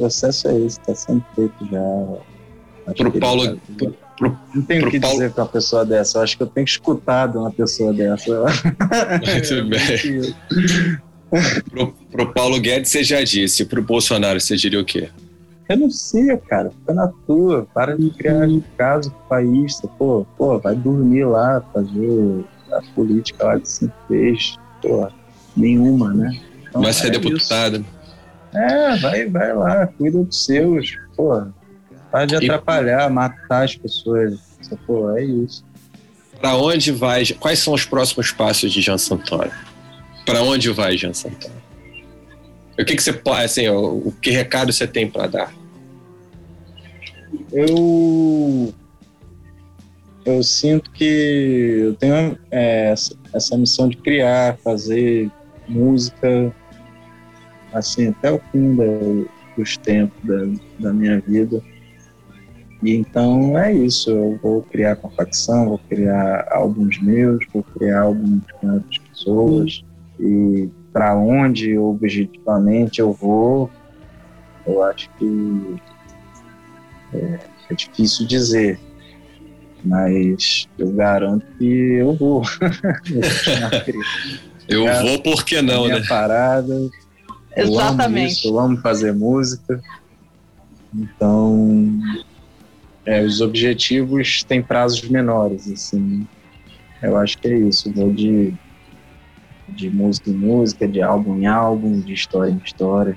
processo 0.00 0.48
é 0.48 0.58
esse, 0.60 0.78
está 0.80 0.94
sendo 0.94 1.24
feito 1.34 1.68
já. 1.70 2.94
Pro 2.94 3.12
Paulo. 3.18 3.56
Tá, 3.56 3.62
pro, 3.76 3.96
pro, 4.16 4.38
não 4.54 4.62
tenho 4.62 4.86
o 4.86 4.90
que 4.90 5.00
Paulo... 5.00 5.16
dizer 5.16 5.32
para 5.32 5.44
uma 5.44 5.50
pessoa 5.50 5.84
dessa. 5.84 6.18
Eu 6.18 6.22
acho 6.22 6.36
que 6.36 6.42
eu 6.42 6.46
tenho 6.46 6.64
escutado 6.64 7.40
uma 7.40 7.50
pessoa 7.50 7.92
dessa. 7.92 8.44
Muito 8.44 9.64
bem. 9.68 10.98
Pro, 11.70 11.92
pro 12.10 12.32
Paulo 12.32 12.60
Guedes 12.60 12.90
você 12.90 13.04
já 13.04 13.22
disse, 13.22 13.64
pro 13.64 13.82
Bolsonaro 13.82 14.40
você 14.40 14.56
diria 14.56 14.80
o 14.80 14.84
quê? 14.84 15.08
renuncia, 15.68 16.36
cara. 16.38 16.70
Fica 16.70 16.94
na 16.94 17.08
tua. 17.26 17.66
Para 17.74 17.96
de 17.96 18.10
criar 18.10 18.48
caso 18.76 19.10
pro 19.10 19.28
país. 19.28 19.80
Pô, 19.98 20.26
pô, 20.36 20.58
vai 20.58 20.74
dormir 20.74 21.24
lá, 21.24 21.62
fazer 21.72 22.44
a 22.72 22.82
política 22.94 23.44
lá 23.44 23.60
que 23.60 23.68
você 23.68 23.90
fez. 24.08 24.56
Pô, 24.80 25.08
nenhuma, 25.56 26.14
né? 26.14 26.40
Então, 26.68 26.82
vai 26.82 26.92
ser 26.92 27.08
é 27.08 27.10
deputado. 27.10 27.76
Isso. 27.76 27.98
É, 28.54 28.96
vai, 28.96 29.26
vai 29.26 29.54
lá, 29.54 29.86
cuida 29.86 30.24
dos 30.24 30.44
seus. 30.44 30.96
Pô, 31.14 31.42
para 32.10 32.24
de 32.24 32.36
atrapalhar, 32.36 33.10
e... 33.10 33.12
matar 33.12 33.64
as 33.64 33.76
pessoas. 33.76 34.38
Pô, 34.86 35.10
é 35.16 35.22
isso. 35.22 35.64
Para 36.40 36.56
onde 36.56 36.92
vai? 36.92 37.24
Quais 37.38 37.58
são 37.58 37.74
os 37.74 37.84
próximos 37.84 38.30
passos 38.30 38.72
de 38.72 38.80
Jean 38.80 38.96
Santoro? 38.96 39.50
Para 40.28 40.42
onde 40.42 40.70
vai 40.70 40.94
Jean 40.94 41.14
Santoro? 41.14 41.54
O 42.78 42.84
que, 42.84 42.94
que 42.94 43.02
você 43.02 43.18
assim, 43.42 43.66
o, 43.70 44.12
que 44.20 44.30
recado 44.30 44.70
você 44.70 44.86
tem 44.86 45.10
para 45.10 45.26
dar? 45.26 45.54
Eu 47.50 48.74
eu 50.26 50.42
sinto 50.42 50.90
que 50.90 51.78
eu 51.80 51.94
tenho 51.94 52.38
é, 52.50 52.92
essa 53.32 53.56
missão 53.56 53.88
de 53.88 53.96
criar, 53.96 54.58
fazer 54.58 55.30
música, 55.66 56.54
assim, 57.72 58.08
até 58.08 58.30
o 58.30 58.38
fim 58.52 58.76
da, 58.76 58.84
dos 59.56 59.78
tempos 59.78 60.18
da, 60.24 60.60
da 60.78 60.92
minha 60.92 61.20
vida. 61.20 61.62
E 62.82 62.94
então 62.94 63.58
é 63.58 63.72
isso, 63.72 64.10
eu 64.10 64.38
vou 64.42 64.62
criar 64.62 64.96
com 64.96 65.08
a 65.08 65.10
facção, 65.10 65.70
vou 65.70 65.80
criar 65.88 66.46
álbuns 66.50 67.00
meus, 67.00 67.46
vou 67.50 67.62
criar 67.62 68.02
álbuns 68.02 68.42
com 68.60 68.74
outras 68.74 68.98
pessoas. 68.98 69.87
E 70.18 70.68
para 70.92 71.16
onde 71.16 71.78
objetivamente 71.78 73.00
eu 73.00 73.12
vou, 73.12 73.70
eu 74.66 74.82
acho 74.82 75.08
que 75.18 75.76
é, 77.14 77.38
é 77.70 77.74
difícil 77.74 78.26
dizer, 78.26 78.80
mas 79.84 80.66
eu 80.78 80.90
garanto 80.92 81.46
que 81.58 81.64
eu 81.64 82.14
vou. 82.14 82.42
eu 84.68 84.84
vou 85.02 85.22
porque 85.22 85.62
não, 85.62 85.84
minha 85.84 86.00
né? 86.00 86.06
Parada. 86.08 86.74
Exatamente. 87.56 87.56
Eu 87.56 87.80
amo, 87.80 88.18
isso, 88.18 88.48
eu 88.48 88.58
amo 88.58 88.76
fazer 88.78 89.12
música. 89.12 89.80
Então, 90.94 91.98
é, 93.04 93.22
os 93.22 93.40
objetivos 93.40 94.42
têm 94.44 94.62
prazos 94.62 95.08
menores, 95.08 95.70
assim. 95.70 96.26
Eu 97.02 97.16
acho 97.16 97.38
que 97.38 97.48
é 97.48 97.56
isso. 97.56 97.92
Vou 97.92 98.12
de 98.12 98.54
de 99.68 99.90
música 99.90 100.30
em 100.30 100.34
música, 100.34 100.88
de 100.88 101.02
álbum 101.02 101.36
em 101.36 101.46
álbum, 101.46 102.00
de 102.00 102.12
história 102.12 102.50
em 102.50 102.60
história. 102.64 103.16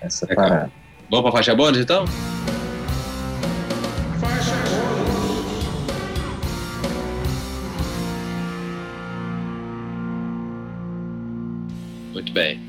Essa 0.00 0.26
é 0.30 0.34
parada. 0.34 0.72
Vamos 1.10 1.24
pra 1.24 1.32
faixa 1.32 1.54
bônus 1.54 1.78
então? 1.78 2.06
Faixa 4.20 4.56
bônus. 4.68 5.64
Muito 12.12 12.32
bem. 12.32 12.60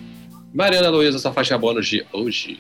Mariana 0.54 0.90
Luiza, 0.90 1.20
sua 1.20 1.34
faixa 1.34 1.58
bônus 1.58 1.88
de 1.88 2.06
hoje. 2.14 2.60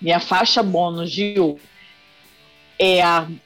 Minha 0.00 0.18
faixa 0.18 0.62
bônus, 0.62 1.10
Gil, 1.10 1.60
é 2.78 3.02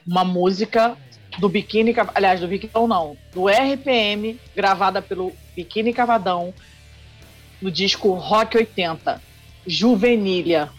uma 0.07 0.23
música 0.23 0.97
do 1.39 1.49
Biquíni, 1.49 1.93
aliás, 2.13 2.39
do 2.39 2.47
Biquíni 2.47 2.71
não, 2.73 3.17
do 3.33 3.47
RPM, 3.47 4.39
gravada 4.55 5.01
pelo 5.01 5.31
Biquíni 5.55 5.93
Cavadão, 5.93 6.53
no 7.61 7.71
disco 7.71 8.13
Rock 8.13 8.57
80, 8.57 9.21
Juvenília. 9.65 10.69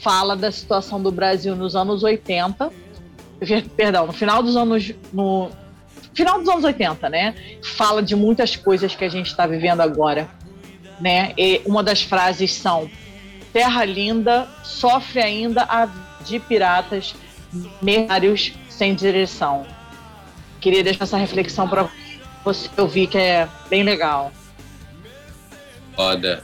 Fala 0.00 0.36
da 0.36 0.50
situação 0.52 1.02
do 1.02 1.10
Brasil 1.10 1.56
nos 1.56 1.74
anos 1.74 2.02
80, 2.04 2.70
perdão, 3.76 4.06
no 4.06 4.12
final 4.12 4.42
dos 4.42 4.56
anos 4.56 4.94
no 5.12 5.50
final 6.14 6.38
dos 6.38 6.48
anos 6.48 6.64
80, 6.64 7.08
né? 7.08 7.34
Fala 7.76 8.02
de 8.02 8.14
muitas 8.14 8.56
coisas 8.56 8.94
que 8.94 9.04
a 9.04 9.08
gente 9.08 9.26
está 9.26 9.46
vivendo 9.46 9.80
agora, 9.80 10.28
né? 11.00 11.32
E 11.36 11.60
uma 11.66 11.82
das 11.82 12.02
frases 12.02 12.52
são 12.52 12.88
Terra 13.52 13.84
linda 13.84 14.46
sofre 14.62 15.20
ainda 15.20 15.62
a 15.62 15.88
de 16.24 16.38
piratas 16.38 17.14
mercenários 17.80 18.52
sem 18.78 18.94
direção. 18.94 19.66
Queria 20.60 20.84
deixar 20.84 21.04
essa 21.04 21.16
reflexão 21.16 21.68
para 21.68 21.90
você 22.44 22.68
ouvir 22.78 23.08
que 23.08 23.18
é 23.18 23.48
bem 23.68 23.82
legal. 23.82 24.32
Foda. 25.96 26.42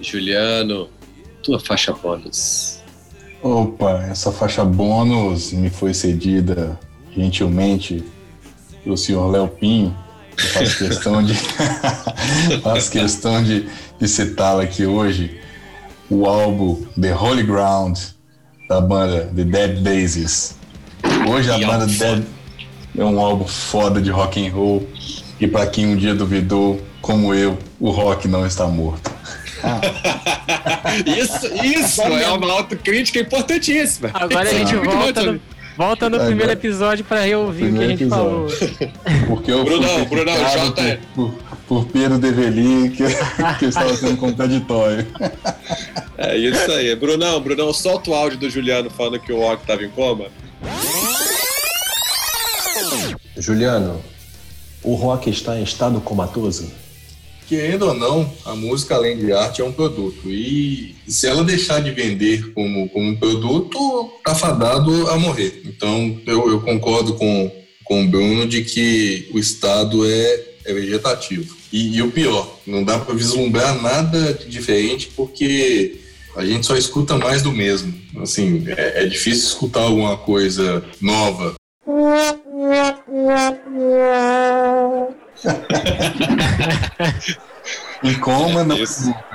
Juliano, 0.00 0.88
tua 1.42 1.58
faixa 1.58 1.92
bônus. 1.92 2.78
Opa, 3.42 4.06
essa 4.10 4.30
faixa 4.30 4.64
bônus 4.64 5.52
me 5.52 5.68
foi 5.68 5.92
cedida 5.92 6.78
gentilmente 7.14 8.04
pelo 8.84 8.96
senhor 8.96 9.28
Léo 9.28 9.48
Pinho. 9.48 9.96
Eu 10.38 10.48
faço 10.48 10.78
questão 10.78 11.22
de, 11.22 11.34
faço 12.62 12.90
questão 12.90 13.42
de, 13.42 13.68
de 13.98 14.08
citá-la 14.08 14.62
aqui 14.62 14.86
hoje. 14.86 15.40
O 16.08 16.26
álbum 16.26 16.82
The 17.00 17.14
Holy 17.14 17.42
Ground, 17.42 17.98
da 18.68 18.80
banda 18.80 19.30
The 19.34 19.44
Dead 19.44 19.82
Daisies. 19.82 20.59
Hoje 21.28 21.50
a 21.50 21.58
e 21.58 21.64
banda 21.64 21.86
Dead 21.86 22.24
é 22.96 23.04
um 23.04 23.20
álbum 23.20 23.46
foda 23.46 24.00
de 24.00 24.10
rock 24.10 24.44
and 24.44 24.52
roll. 24.52 24.88
E 25.40 25.46
para 25.46 25.66
quem 25.66 25.86
um 25.86 25.96
dia 25.96 26.14
duvidou, 26.14 26.80
como 27.00 27.34
eu, 27.34 27.58
o 27.78 27.90
rock 27.90 28.28
não 28.28 28.46
está 28.46 28.66
morto. 28.66 29.10
isso, 31.06 31.46
isso 31.64 32.02
é 32.02 32.30
uma 32.30 32.52
autocrítica 32.52 33.18
importantíssima. 33.20 34.10
Agora 34.12 34.50
a 34.50 34.54
gente 34.54 34.74
volta 34.76 35.22
no, 35.22 35.40
volta 35.76 36.08
no 36.08 36.16
Agora, 36.16 36.28
primeiro 36.28 36.52
episódio 36.52 37.04
para 37.04 37.22
reouvir 37.22 37.72
o 37.72 37.76
que 37.76 37.84
a 37.84 37.88
gente 37.88 38.02
episódio. 38.02 38.48
falou. 38.48 39.28
Porque 39.28 39.50
eu 39.50 39.64
Brunão, 39.64 40.04
Brunão, 40.06 40.36
Jota... 40.50 41.00
por, 41.14 41.34
por 41.66 41.86
Pedro 41.86 42.18
Develi, 42.18 42.90
que, 42.90 43.04
que 43.58 43.66
estava 43.66 43.94
sendo 43.94 44.16
contraditório. 44.16 45.06
É 46.18 46.36
isso 46.36 46.70
aí. 46.72 46.94
Brunão, 46.96 47.40
Brunão, 47.40 47.72
solta 47.72 48.10
o 48.10 48.14
áudio 48.14 48.38
do 48.38 48.50
Juliano 48.50 48.90
falando 48.90 49.20
que 49.20 49.32
o 49.32 49.38
rock 49.38 49.62
estava 49.62 49.82
em 49.82 49.90
coma. 49.90 50.26
Juliano, 53.36 54.02
o 54.82 54.94
rock 54.94 55.30
está 55.30 55.58
em 55.58 55.62
estado 55.62 56.00
comatoso? 56.00 56.70
Querendo 57.48 57.86
ou 57.86 57.94
não, 57.94 58.32
a 58.44 58.54
música, 58.54 58.94
além 58.94 59.18
de 59.18 59.32
arte, 59.32 59.60
é 59.60 59.64
um 59.64 59.72
produto. 59.72 60.30
E 60.30 60.94
se 61.08 61.26
ela 61.26 61.42
deixar 61.42 61.80
de 61.80 61.90
vender 61.90 62.52
como, 62.52 62.88
como 62.90 63.18
produto, 63.18 64.10
está 64.18 64.34
fadado 64.34 65.08
a 65.10 65.18
morrer. 65.18 65.62
Então, 65.64 66.20
eu, 66.26 66.48
eu, 66.48 66.60
concordo 66.60 67.14
com, 67.14 67.50
com 67.82 68.04
o 68.04 68.08
Bruno 68.08 68.46
de 68.46 68.62
que 68.62 69.28
o 69.34 69.38
estado 69.38 70.08
é, 70.08 70.44
é 70.64 70.72
vegetativo. 70.72 71.56
E, 71.72 71.96
e 71.96 72.02
o 72.02 72.12
pior, 72.12 72.56
não 72.64 72.84
dá 72.84 72.98
para 72.98 73.14
vislumbrar 73.14 73.82
nada 73.82 74.34
diferente 74.48 75.10
porque 75.16 75.98
a 76.36 76.44
gente 76.44 76.66
só 76.66 76.76
escuta 76.76 77.16
mais 77.16 77.42
do 77.42 77.52
mesmo. 77.52 77.94
Assim, 78.22 78.64
é, 78.68 79.04
é 79.04 79.06
difícil 79.06 79.48
escutar 79.48 79.82
alguma 79.82 80.16
coisa 80.16 80.84
nova. 81.00 81.54
em 88.02 88.14
coma, 88.20 88.64
não. 88.64 88.76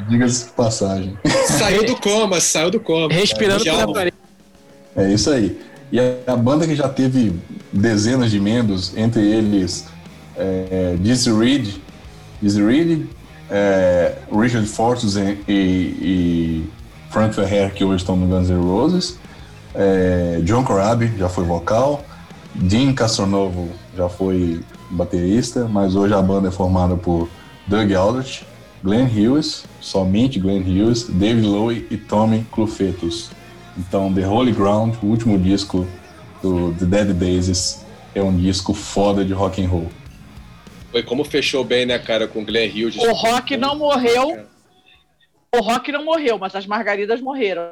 Diga-se 0.10 0.46
de 0.46 0.52
passagem. 0.52 1.18
Saiu 1.48 1.86
do 1.86 1.96
coma, 1.96 2.40
saiu 2.40 2.72
do 2.72 2.80
coma. 2.80 3.12
Respirando 3.12 3.68
é, 3.68 3.72
pela 3.72 3.94
parede. 3.94 4.18
É 4.96 5.12
isso 5.12 5.32
aí. 5.32 5.60
E 5.92 6.00
a, 6.00 6.04
a, 6.28 6.36
banda 6.36 6.66
que 6.66 6.76
já 6.76 6.90
teve 6.90 7.34
dezenas 7.72 8.32
de 8.32 8.40
membros, 8.40 8.96
entre 8.98 9.22
eles 9.22 9.86
é, 10.36 10.96
Dizzy 11.00 11.32
Reed, 11.32 11.76
Dizzy 12.42 12.64
Reed, 12.64 13.06
é, 13.50 14.16
Richard 14.32 14.68
Fortus 14.68 15.16
e, 15.16 15.38
e, 15.48 16.64
Frank 17.16 17.34
Ferrer, 17.34 17.74
que 17.74 17.82
hoje 17.82 18.04
estão 18.04 18.18
no 18.18 18.28
Guns 18.28 18.50
N' 18.50 18.60
Roses, 18.60 19.18
é, 19.74 20.42
John 20.44 20.66
Corabi 20.66 21.14
já 21.18 21.30
foi 21.30 21.46
vocal, 21.46 22.04
Dean 22.54 22.94
Castronovo 22.94 23.70
já 23.96 24.10
foi 24.10 24.60
baterista, 24.92 25.64
mas 25.64 25.96
hoje 25.96 26.14
a 26.14 26.22
banda 26.22 26.50
é 26.50 26.52
formada 26.52 26.98
por 26.98 27.30
Doug 27.68 27.90
Aldrich, 27.94 28.46
Glenn 28.84 29.06
Hughes, 29.06 29.64
somente 29.80 30.42
Glenn 30.42 30.60
Hughes, 30.60 31.08
David 31.08 31.48
Lowe 31.48 31.88
e 31.90 31.96
Tommy 31.96 32.46
Clufetus. 32.52 33.32
Então, 33.78 34.14
The 34.14 34.28
Holy 34.28 34.52
Ground, 34.52 34.96
o 35.02 35.06
último 35.06 35.40
disco 35.40 35.88
do 36.44 36.74
The 36.74 36.86
Dead 36.86 37.14
Daisies, 37.14 37.86
é 38.14 38.22
um 38.22 38.36
disco 38.36 38.74
foda 38.74 39.24
de 39.24 39.32
rock 39.32 39.64
and 39.64 39.70
roll. 39.70 39.88
Foi 40.92 41.02
como 41.02 41.24
fechou 41.24 41.64
bem, 41.64 41.86
né, 41.86 41.98
cara, 41.98 42.28
com 42.28 42.44
Glenn 42.44 42.70
Hughes. 42.70 42.98
O 42.98 43.14
rock 43.14 43.56
não 43.56 43.78
morreu. 43.78 44.46
O 45.56 45.62
rock 45.62 45.90
não 45.90 46.04
morreu, 46.04 46.38
mas 46.38 46.54
as 46.54 46.66
margaridas 46.66 47.22
morreram. 47.22 47.70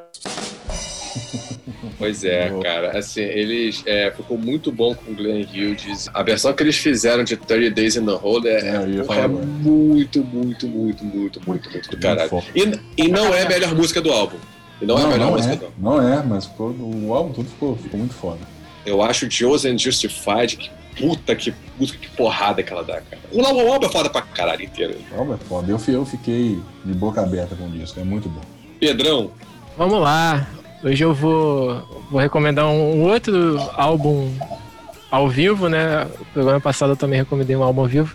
Pois 1.98 2.24
é, 2.24 2.50
cara. 2.62 2.98
Assim, 2.98 3.20
eles 3.20 3.82
é, 3.86 4.10
ficou 4.10 4.38
muito 4.38 4.72
bom 4.72 4.94
com 4.94 5.12
o 5.12 5.14
Glenn 5.14 5.42
Hughes. 5.42 6.08
A 6.12 6.22
versão 6.22 6.52
que 6.54 6.62
eles 6.62 6.76
fizeram 6.76 7.24
de 7.24 7.36
30 7.36 7.70
Days 7.74 7.96
in 7.96 8.06
the 8.06 8.12
Hole 8.12 8.48
é, 8.48 8.58
é, 8.58 8.74
é 8.74 9.28
muito, 9.28 10.24
muito, 10.24 10.66
muito, 10.66 10.66
muito, 10.66 11.06
muito, 11.06 11.40
muito 11.46 11.90
do 11.90 11.96
caralho. 11.98 12.42
E, 12.54 13.02
e 13.04 13.08
não 13.08 13.34
é 13.34 13.42
a 13.42 13.48
melhor 13.48 13.74
música 13.74 14.00
do 14.00 14.10
álbum. 14.10 14.38
E 14.80 14.86
não, 14.86 14.96
não 14.96 15.02
é 15.02 15.04
a 15.04 15.08
melhor 15.08 15.26
não 15.26 15.32
música 15.32 15.54
é, 15.54 15.56
do 15.56 15.64
álbum. 15.66 15.82
Não 15.82 16.08
é, 16.08 16.22
mas 16.22 16.46
ficou, 16.46 16.70
o 16.70 17.14
álbum 17.14 17.32
tudo 17.32 17.48
ficou, 17.50 17.76
ficou 17.76 17.98
muito 17.98 18.14
foda. 18.14 18.40
Eu 18.86 19.02
acho 19.02 19.30
Chosen 19.30 19.78
Justified, 19.78 20.56
que 20.56 20.70
puta 20.98 21.34
que 21.34 21.54
música, 21.78 21.98
que 21.98 22.08
porrada 22.16 22.62
que 22.62 22.72
ela 22.72 22.84
dá, 22.84 23.00
cara. 23.00 23.22
O 23.32 23.44
álbum 23.44 23.86
é 23.86 23.90
foda 23.90 24.10
pra 24.10 24.22
caralho 24.22 24.62
inteiro. 24.62 24.96
O 25.12 25.18
álbum 25.18 25.34
é 25.34 25.36
foda. 25.36 25.70
Eu, 25.70 25.80
eu 25.88 26.06
fiquei 26.06 26.60
de 26.84 26.92
boca 26.94 27.20
aberta 27.22 27.54
com 27.54 27.66
o 27.66 27.70
disco, 27.70 28.00
é 28.00 28.04
muito 28.04 28.28
bom. 28.28 28.40
Pedrão. 28.80 29.30
Vamos 29.76 30.00
lá. 30.00 30.46
Hoje 30.82 31.02
eu 31.02 31.14
vou, 31.14 32.04
vou 32.10 32.20
recomendar 32.20 32.66
um 32.66 33.02
outro 33.02 33.58
álbum 33.74 34.30
ao 35.10 35.28
vivo, 35.28 35.68
né? 35.68 36.04
No 36.04 36.24
programa 36.26 36.60
passado 36.60 36.92
eu 36.92 36.96
também 36.96 37.20
recomendei 37.20 37.56
um 37.56 37.62
álbum 37.62 37.82
ao 37.82 37.86
vivo. 37.86 38.14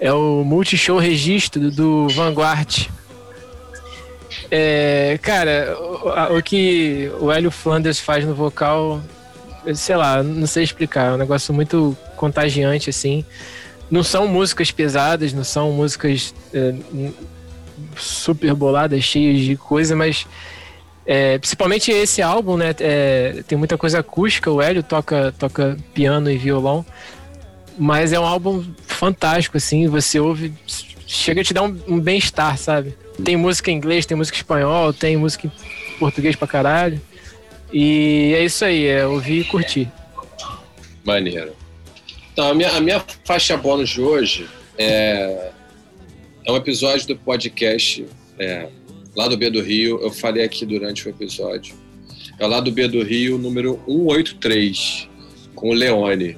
É 0.00 0.12
o 0.12 0.42
Multishow 0.44 0.98
Registro 0.98 1.70
do 1.70 2.08
Vanguard. 2.08 2.88
É, 4.50 5.18
cara, 5.22 5.76
o, 5.78 6.38
o, 6.38 6.42
que 6.42 7.10
o 7.20 7.30
Hélio 7.30 7.50
Flanders 7.50 8.00
faz 8.00 8.24
no 8.24 8.34
vocal, 8.34 9.00
sei 9.74 9.96
lá, 9.96 10.22
não 10.22 10.46
sei 10.46 10.64
explicar. 10.64 11.10
É 11.10 11.12
um 11.12 11.16
negócio 11.16 11.52
muito 11.52 11.96
contagiante, 12.16 12.90
assim. 12.90 13.24
Não 13.90 14.02
são 14.02 14.26
músicas 14.26 14.70
pesadas, 14.70 15.32
não 15.32 15.44
são 15.44 15.72
músicas 15.72 16.34
é, 16.52 16.74
super 17.96 18.54
boladas, 18.54 19.04
cheias 19.04 19.40
de 19.40 19.56
coisa, 19.56 19.94
mas 19.94 20.26
é, 21.04 21.38
principalmente 21.38 21.90
esse 21.90 22.22
álbum, 22.22 22.56
né? 22.56 22.74
É, 22.80 23.42
tem 23.46 23.58
muita 23.58 23.76
coisa 23.76 23.98
acústica, 24.00 24.50
o 24.50 24.62
Hélio 24.62 24.82
toca, 24.82 25.34
toca 25.38 25.76
piano 25.92 26.30
e 26.30 26.38
violão. 26.38 26.84
Mas 27.78 28.12
é 28.12 28.20
um 28.20 28.24
álbum 28.24 28.64
fantástico, 28.86 29.56
assim, 29.56 29.88
você 29.88 30.20
ouve, 30.20 30.52
chega 31.06 31.40
a 31.40 31.44
te 31.44 31.54
dar 31.54 31.62
um, 31.62 31.76
um 31.88 32.00
bem-estar, 32.00 32.56
sabe? 32.58 32.94
Tem 33.24 33.36
música 33.36 33.70
em 33.70 33.76
inglês, 33.76 34.06
tem 34.06 34.16
música 34.16 34.36
em 34.36 34.40
espanhol, 34.40 34.92
tem 34.92 35.16
música 35.16 35.46
em 35.46 35.98
português 35.98 36.36
pra 36.36 36.46
caralho. 36.46 37.00
E 37.72 38.34
é 38.36 38.44
isso 38.44 38.64
aí, 38.64 38.86
é 38.86 39.06
ouvir 39.06 39.40
e 39.40 39.44
curtir. 39.44 39.90
Maneiro. 41.04 41.52
Então, 42.32 42.48
a 42.48 42.54
minha, 42.54 42.70
a 42.70 42.80
minha 42.80 43.04
faixa 43.24 43.56
bônus 43.56 43.90
de 43.90 44.00
hoje 44.00 44.48
é, 44.78 45.50
é 46.46 46.52
um 46.52 46.56
episódio 46.56 47.08
do 47.08 47.16
podcast 47.16 48.04
é, 48.38 48.68
lá 49.14 49.28
do 49.28 49.36
B 49.36 49.50
do 49.50 49.62
Rio, 49.62 50.00
eu 50.02 50.10
falei 50.10 50.44
aqui 50.44 50.64
durante 50.64 51.06
o 51.06 51.10
episódio. 51.10 51.74
É 52.38 52.46
lá 52.46 52.60
do 52.60 52.72
B 52.72 52.88
do 52.88 53.02
Rio, 53.02 53.38
número 53.38 53.80
183, 53.86 55.08
com 55.54 55.70
o 55.70 55.72
Leone. 55.72 56.36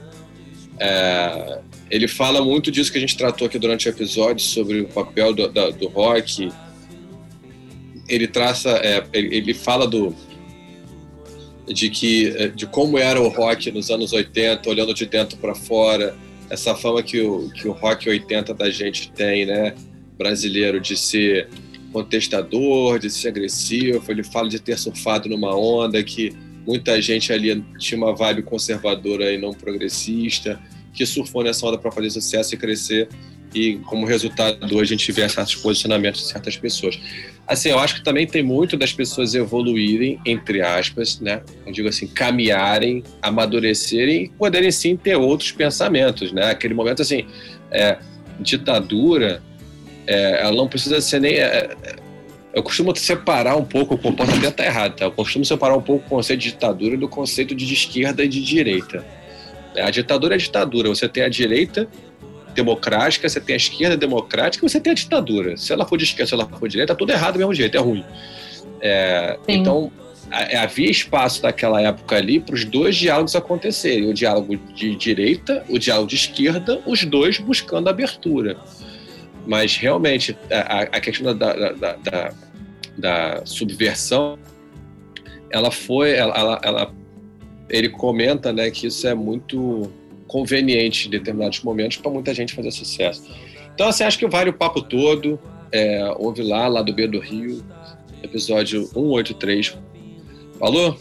É, 0.79 1.61
ele 1.91 2.09
fala 2.09 2.45
muito 2.45 2.71
disso 2.71 2.91
que 2.91 2.99
a 2.99 3.01
gente 3.01 3.17
tratou 3.17 3.47
aqui 3.47 3.59
durante 3.59 3.89
o 3.89 3.91
episódio, 3.91 4.45
sobre 4.45 4.81
o 4.81 4.89
papel 4.89 5.33
do, 5.33 5.49
da, 5.49 5.71
do 5.71 5.89
rock. 5.89 6.51
Ele 8.09 8.27
traça, 8.27 8.71
é, 8.83 9.05
ele 9.13 9.55
fala 9.55 9.87
do 9.87 10.15
de 11.67 11.91
que 11.91 12.29
é, 12.37 12.49
de 12.49 12.67
como 12.67 12.99
era 12.99 13.21
o 13.21 13.29
rock 13.29 13.71
nos 13.73 13.91
anos 13.91 14.13
80, 14.13 14.69
olhando 14.69 14.93
de 14.93 15.07
dentro 15.07 15.39
para 15.39 15.55
fora, 15.55 16.17
essa 16.51 16.75
fama 16.75 17.03
que 17.03 17.21
o, 17.21 17.51
que 17.51 17.67
o 17.67 17.73
rock 17.73 18.09
80 18.09 18.53
da 18.55 18.71
gente 18.71 19.11
tem, 19.13 19.47
né, 19.47 19.75
brasileiro, 20.17 20.81
de 20.81 20.97
ser 20.97 21.49
contestador, 21.93 22.99
de 22.99 23.09
ser 23.09 23.29
agressivo, 23.29 24.03
ele 24.09 24.25
fala 24.25 24.49
de 24.49 24.59
ter 24.59 24.77
surfado 24.79 25.29
numa 25.29 25.57
onda 25.57 26.03
que 26.03 26.33
muita 26.67 27.01
gente 27.01 27.33
ali 27.33 27.65
tinha 27.79 27.99
uma 27.99 28.15
vibe 28.15 28.43
conservadora 28.43 29.33
e 29.33 29.39
não 29.39 29.53
progressista, 29.53 30.61
que 30.93 31.05
surfou 31.07 31.43
nessa 31.43 31.67
onda 31.67 31.79
para 31.79 31.91
fazer 31.93 32.11
sucesso 32.11 32.55
e 32.55 32.59
crescer. 32.59 33.09
E 33.55 33.77
como 33.85 34.05
resultado, 34.05 34.81
a 34.81 34.85
gente 34.85 35.13
vê 35.13 35.29
certos 35.29 35.55
posicionamentos 35.55 36.23
de 36.23 36.29
certas 36.29 36.57
pessoas. 36.57 36.99
Assim, 37.47 37.69
eu 37.69 37.79
acho 37.79 37.97
que 37.97 38.03
também 38.03 38.27
tem 38.27 38.43
muito 38.43 38.77
das 38.77 38.93
pessoas 38.93 39.35
evoluírem, 39.35 40.19
entre 40.27 40.61
aspas, 40.61 41.21
né? 41.21 41.43
Eu 41.65 41.73
digo 41.73 41.89
assim, 41.89 42.07
caminharem, 42.09 43.05
amadurecerem 43.23 44.25
e 44.25 44.29
poderem 44.31 44.73
sim 44.73 44.97
ter 44.97 45.15
outros 45.15 45.53
pensamentos, 45.53 46.33
né? 46.33 46.51
Aquele 46.51 46.75
momento, 46.75 47.03
assim, 47.03 47.27
é, 47.71 47.99
ditadura, 48.41 49.41
é, 50.07 50.43
ela 50.43 50.57
não 50.57 50.69
precisa 50.69 51.01
ser 51.01 51.21
nem. 51.21 51.35
É, 51.35 51.77
eu 52.53 52.63
costumo 52.63 52.95
separar 52.97 53.57
um 53.57 53.65
pouco, 53.65 53.95
o 53.95 54.23
até 54.23 54.49
estar 54.49 54.65
errado, 54.65 54.97
tá? 54.97 55.05
Eu 55.05 55.13
costumo 55.13 55.45
separar 55.45 55.77
um 55.77 55.83
pouco 55.83 56.07
o 56.07 56.09
conceito 56.09 56.41
de 56.41 56.51
ditadura 56.53 56.97
do 56.97 57.09
conceito 57.09 57.55
de 57.55 57.73
esquerda 57.73 58.25
e 58.25 58.29
de 58.29 58.43
direita. 58.43 59.05
A 59.77 59.91
ditadura 59.91 60.35
é 60.35 60.37
a 60.37 60.39
ditadura. 60.39 60.89
Você 60.89 61.09
tem 61.09 61.25
a 61.25 61.29
direita 61.29 61.89
democrática, 62.55 63.29
você 63.29 63.41
tem 63.41 63.55
a 63.55 63.57
esquerda 63.57 63.97
democrática 63.97 64.65
e 64.65 64.69
você 64.69 64.81
tem 64.81 64.93
a 64.93 64.95
ditadura. 64.95 65.57
Se 65.57 65.73
ela 65.73 65.87
for 65.87 65.97
de 65.97 66.05
esquerda, 66.05 66.27
se 66.29 66.35
ela 66.35 66.47
for 66.47 66.69
de 66.69 66.73
direita, 66.73 66.95
tá 66.95 66.99
tudo 66.99 67.11
errado 67.11 67.35
do 67.35 67.39
mesmo 67.39 67.55
jeito, 67.55 67.77
é 67.77 67.81
ruim. 67.81 68.05
É, 68.81 69.39
então, 69.49 69.91
havia 70.31 70.91
espaço 70.91 71.43
naquela 71.43 71.81
época 71.81 72.17
ali 72.17 72.41
para 72.41 72.55
os 72.55 72.65
dois 72.65 72.97
diálogos 72.97 73.37
acontecerem: 73.37 74.09
o 74.09 74.15
diálogo 74.15 74.57
de 74.57 74.95
direita, 74.97 75.65
o 75.69 75.79
diálogo 75.79 76.09
de 76.09 76.17
esquerda, 76.17 76.81
os 76.87 77.05
dois 77.05 77.39
buscando 77.39 77.89
abertura. 77.89 78.57
Mas 79.47 79.77
realmente, 79.77 80.37
a, 80.51 80.81
a 80.81 81.01
questão 81.01 81.37
da, 81.37 81.53
da, 81.53 81.73
da, 81.73 81.93
da, 81.97 82.33
da 82.97 83.47
subversão, 83.47 84.39
ela 85.51 85.71
foi, 85.71 86.13
ela, 86.13 86.35
ela, 86.35 86.61
ela, 86.63 86.95
ele 87.69 87.91
comenta, 87.91 88.53
né, 88.53 88.71
que 88.71 88.87
isso 88.87 89.07
é 89.07 89.15
muito 89.15 89.91
conveniente 90.35 91.07
em 91.07 91.11
determinados 91.13 91.63
momentos 91.63 91.99
para 91.99 92.11
muita 92.11 92.35
gente 92.35 92.55
fazer 92.55 92.73
sucesso. 92.73 93.23
Então, 93.73 93.87
assim, 93.87 94.03
acho 94.03 94.19
que 94.19 94.27
vale 94.27 94.51
o 94.51 94.53
papo 94.53 94.83
todo. 94.83 95.39
É, 95.71 96.13
ouve 96.17 96.43
lá, 96.43 96.67
lá 96.67 96.83
do 96.83 96.93
B 96.93 97.07
do 97.07 97.21
Rio, 97.21 97.65
episódio 98.21 98.85
183. 98.87 99.79
Falou? 100.59 100.99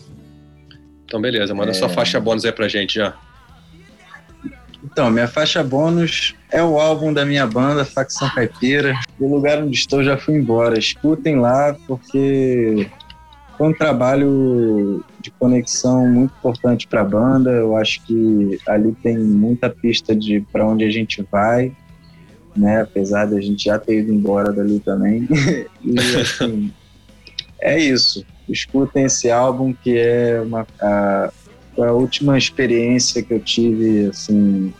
Então, 1.03 1.19
beleza, 1.19 1.51
manda 1.55 1.72
é... 1.72 1.73
sua 1.73 1.89
faixa 1.89 2.19
bônus 2.19 2.45
aí 2.45 2.51
pra 2.51 2.68
gente 2.68 2.93
já. 2.93 3.18
Então, 4.84 5.10
minha 5.10 5.27
faixa 5.27 5.64
bônus 5.64 6.35
é 6.51 6.61
o 6.61 6.80
álbum 6.80 7.11
da 7.11 7.26
minha 7.26 7.47
banda, 7.47 7.84
Facção 7.84 8.30
Caipira. 8.30 8.93
Do 9.19 9.26
lugar 9.27 9.64
onde 9.64 9.76
estou 9.76 10.03
já 10.03 10.15
fui 10.15 10.35
embora. 10.35 10.77
Escutem 10.77 11.39
lá, 11.39 11.76
porque 11.88 12.88
foi 13.57 13.67
um 13.67 13.73
trabalho 13.73 15.03
de 15.19 15.31
conexão 15.31 16.07
muito 16.07 16.34
importante 16.38 16.88
para 16.88 17.01
a 17.01 17.05
banda. 17.05 17.51
Eu 17.51 17.75
acho 17.75 18.01
que 18.03 18.57
ali 18.67 18.93
tem 19.03 19.17
muita 19.17 19.69
pista 19.69 20.15
de 20.15 20.41
para 20.51 20.65
onde 20.65 20.84
a 20.84 20.89
gente 20.89 21.25
vai, 21.31 21.71
né? 22.55 22.81
Apesar 22.81 23.25
de 23.27 23.38
a 23.38 23.41
gente 23.41 23.65
já 23.65 23.77
ter 23.77 23.99
ido 23.99 24.11
embora 24.11 24.51
dali 24.51 24.80
também. 24.80 25.27
e 25.84 25.99
assim, 26.19 26.71
é 27.61 27.80
isso. 27.80 28.25
Escutem 28.49 29.05
esse 29.05 29.31
álbum 29.31 29.73
que 29.73 29.97
é 29.97 30.41
uma 30.41 30.67
a, 30.81 31.31
a 31.77 31.91
última 31.91 32.38
experiência 32.38 33.23
que 33.23 33.34
eu 33.34 33.39
tive 33.39 34.07
assim 34.07 34.73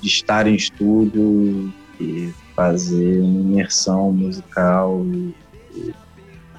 de 0.00 0.08
estar 0.08 0.46
em 0.46 0.54
estúdio 0.54 1.72
e 2.00 2.32
fazer 2.54 3.20
uma 3.20 3.40
imersão 3.40 4.12
musical 4.12 5.04
e, 5.06 5.34
e, 5.74 5.94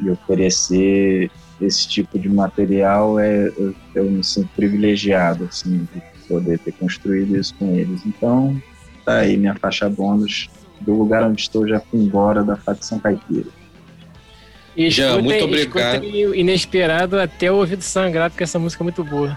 e 0.02 0.10
oferecer 0.10 1.32
esse 1.62 1.88
tipo 1.88 2.18
de 2.18 2.30
material 2.30 3.20
é 3.20 3.48
eu, 3.58 3.76
eu 3.94 4.10
me 4.10 4.24
sinto 4.24 4.50
privilegiado 4.56 5.46
assim 5.46 5.88
de 5.94 6.02
poder 6.28 6.60
ter 6.60 6.72
construído 6.74 7.36
isso 7.36 7.54
com 7.56 7.76
eles. 7.76 8.02
Então 8.06 8.62
tá 9.06 9.20
aí 9.20 9.36
minha 9.38 9.56
faixa 9.56 9.90
bônus 9.90 10.50
do 10.80 10.94
lugar 10.94 11.24
onde 11.24 11.42
estou 11.42 11.68
já 11.68 11.80
fui 11.80 12.00
embora 12.00 12.44
da 12.44 12.56
facção 12.56 13.00
caipira. 13.00 13.50
E 14.76 14.90
já 14.90 15.22
muito 15.22 15.44
obrigado. 15.44 16.06
inesperado 16.06 17.20
até 17.20 17.52
o 17.52 17.56
ouvido 17.56 17.82
sangrar 17.82 18.30
porque 18.30 18.44
essa 18.44 18.60
música 18.60 18.84
é 18.84 18.86
muito 18.86 19.04
boa. 19.04 19.36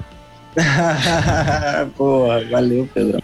Porra, 1.97 2.45
valeu 2.45 2.89
Pedro 2.93 3.23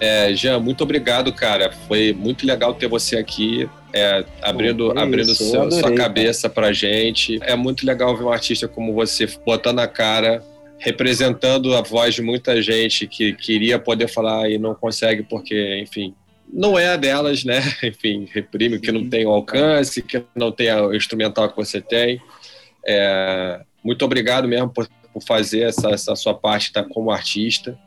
é, 0.00 0.34
Jean, 0.34 0.60
muito 0.60 0.82
obrigado, 0.82 1.32
cara. 1.32 1.72
Foi 1.88 2.12
muito 2.12 2.46
legal 2.46 2.74
ter 2.74 2.88
você 2.88 3.16
aqui, 3.16 3.68
é, 3.94 4.24
abrindo, 4.42 4.92
Pô, 4.92 4.98
abrindo 4.98 5.30
isso, 5.30 5.44
seu, 5.44 5.62
adorei, 5.62 5.78
sua 5.78 5.94
cabeça 5.94 6.50
cara. 6.50 6.54
pra 6.54 6.72
gente. 6.72 7.38
É 7.42 7.54
muito 7.54 7.86
legal 7.86 8.16
ver 8.16 8.24
um 8.24 8.32
artista 8.32 8.66
como 8.66 8.92
você 8.92 9.24
botando 9.46 9.78
a 9.78 9.86
cara, 9.86 10.42
representando 10.78 11.76
a 11.76 11.80
voz 11.80 12.16
de 12.16 12.20
muita 12.20 12.60
gente 12.60 13.06
que 13.06 13.32
queria 13.34 13.78
poder 13.78 14.08
falar 14.08 14.50
e 14.50 14.58
não 14.58 14.74
consegue 14.74 15.22
porque, 15.22 15.78
enfim, 15.80 16.12
não 16.52 16.76
é 16.76 16.88
a 16.88 16.96
delas, 16.96 17.44
né? 17.44 17.60
Enfim, 17.84 18.28
reprime, 18.32 18.80
que 18.80 18.92
não 18.92 19.08
tem 19.08 19.24
o 19.26 19.30
alcance, 19.30 20.02
que 20.02 20.24
não 20.34 20.50
tem 20.50 20.72
o 20.72 20.92
instrumental 20.92 21.48
que 21.48 21.56
você 21.56 21.80
tem. 21.80 22.20
É, 22.86 23.60
muito 23.82 24.04
obrigado 24.04 24.46
mesmo 24.48 24.68
por, 24.70 24.88
por 25.12 25.22
fazer 25.22 25.62
essa, 25.62 25.90
essa 25.90 26.16
sua 26.16 26.34
parte 26.34 26.72
tá, 26.72 26.82
como 26.82 27.10
artista. 27.10 27.78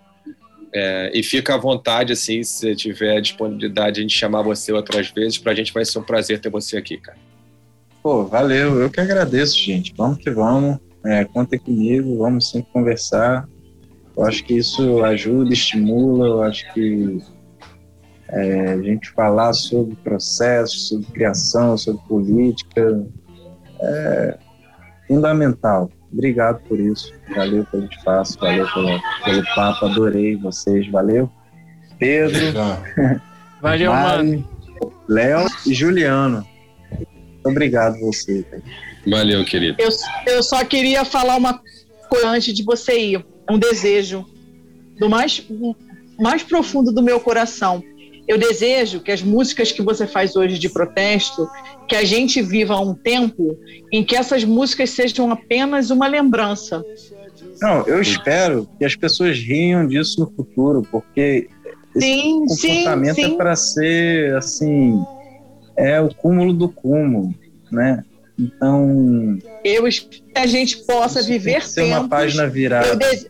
É, 0.73 1.11
e 1.13 1.23
fica 1.23 1.55
à 1.55 1.57
vontade, 1.57 2.13
assim, 2.13 2.43
se 2.43 2.75
tiver 2.75 3.21
disponibilidade, 3.21 3.99
a 3.99 4.01
gente 4.01 4.17
chamar 4.17 4.41
você 4.41 4.71
outras 4.71 5.09
vezes. 5.09 5.37
Pra 5.37 5.55
gente 5.55 5.73
vai 5.73 5.85
ser 5.85 5.99
um 5.99 6.03
prazer 6.03 6.39
ter 6.39 6.49
você 6.49 6.77
aqui, 6.77 6.97
cara. 6.97 7.17
Pô, 8.03 8.25
valeu. 8.25 8.79
Eu 8.79 8.89
que 8.89 8.99
agradeço, 8.99 9.57
gente. 9.57 9.93
Vamos 9.95 10.17
que 10.19 10.29
vamos. 10.29 10.77
É, 11.05 11.23
contem 11.25 11.59
comigo, 11.59 12.17
vamos 12.17 12.49
sempre 12.49 12.71
conversar. 12.71 13.47
Eu 14.15 14.23
acho 14.23 14.43
que 14.43 14.55
isso 14.55 15.03
ajuda, 15.03 15.53
estimula. 15.53 16.27
Eu 16.27 16.43
acho 16.43 16.73
que 16.73 17.19
é, 18.29 18.71
a 18.73 18.81
gente 18.81 19.09
falar 19.11 19.53
sobre 19.53 19.95
processo, 19.97 20.77
sobre 20.79 21.07
criação, 21.07 21.77
sobre 21.77 22.01
política 22.07 23.05
é 23.79 24.37
fundamental. 25.07 25.89
Obrigado 26.17 26.59
por 26.67 26.79
isso. 26.79 27.13
Valeu 27.35 27.63
pelo 27.65 27.85
espaço, 27.85 28.39
valeu 28.39 28.67
pelo, 28.73 28.99
pelo 29.23 29.43
papo, 29.53 29.85
adorei 29.85 30.35
vocês, 30.35 30.89
valeu. 30.89 31.29
Pedro, 31.99 32.39
valeu, 33.61 33.91
Mari, 33.91 34.17
mano. 34.17 34.49
Léo 35.07 35.45
e 35.67 35.75
Juliano. 35.75 36.43
Obrigado 37.45 37.99
você. 37.99 38.43
Valeu, 39.05 39.45
querido. 39.45 39.77
Eu, 39.79 39.89
eu 40.25 40.41
só 40.41 40.65
queria 40.65 41.05
falar 41.05 41.35
uma 41.35 41.61
coisa 42.09 42.29
antes 42.29 42.51
de 42.51 42.63
você 42.63 42.99
ir, 42.99 43.25
um 43.47 43.59
desejo 43.59 44.25
do 44.97 45.07
mais, 45.07 45.45
mais 46.19 46.41
profundo 46.41 46.91
do 46.91 47.03
meu 47.03 47.19
coração. 47.19 47.83
Eu 48.27 48.37
desejo 48.37 48.99
que 48.99 49.11
as 49.11 49.21
músicas 49.21 49.71
que 49.71 49.81
você 49.81 50.05
faz 50.05 50.35
hoje 50.35 50.59
de 50.59 50.67
protesto, 50.67 51.49
que 51.87 51.95
a 51.95 52.03
gente 52.03 52.41
viva 52.41 52.77
um 52.77 52.93
tempo 52.93 53.57
em 53.91 54.03
que 54.03 54.15
essas 54.15 54.43
músicas 54.43 54.89
sejam 54.89 55.31
apenas 55.31 55.89
uma 55.89 56.07
lembrança. 56.07 56.83
Não, 57.61 57.87
eu 57.87 58.01
espero 58.01 58.67
que 58.77 58.83
as 58.83 58.95
pessoas 58.95 59.39
riam 59.39 59.87
disso 59.87 60.19
no 60.19 60.29
futuro, 60.29 60.85
porque 60.91 61.47
sim, 61.97 62.43
esse 62.45 62.67
comportamento 62.67 63.15
sim, 63.15 63.23
sim. 63.23 63.33
é 63.33 63.37
para 63.37 63.55
ser 63.55 64.35
assim, 64.35 65.01
é 65.77 66.01
o 66.01 66.13
cúmulo 66.13 66.51
do 66.51 66.67
cúmulo, 66.67 67.33
né? 67.71 68.03
Então, 68.37 69.39
eu 69.63 69.87
espero 69.87 70.21
que 70.33 70.39
a 70.39 70.45
gente 70.45 70.77
possa 70.85 71.23
viver 71.23 71.63
ser 71.63 71.83
uma 71.83 72.07
página 72.07 72.47
virada. 72.47 72.87
Eu, 72.87 72.95
de... 72.97 73.27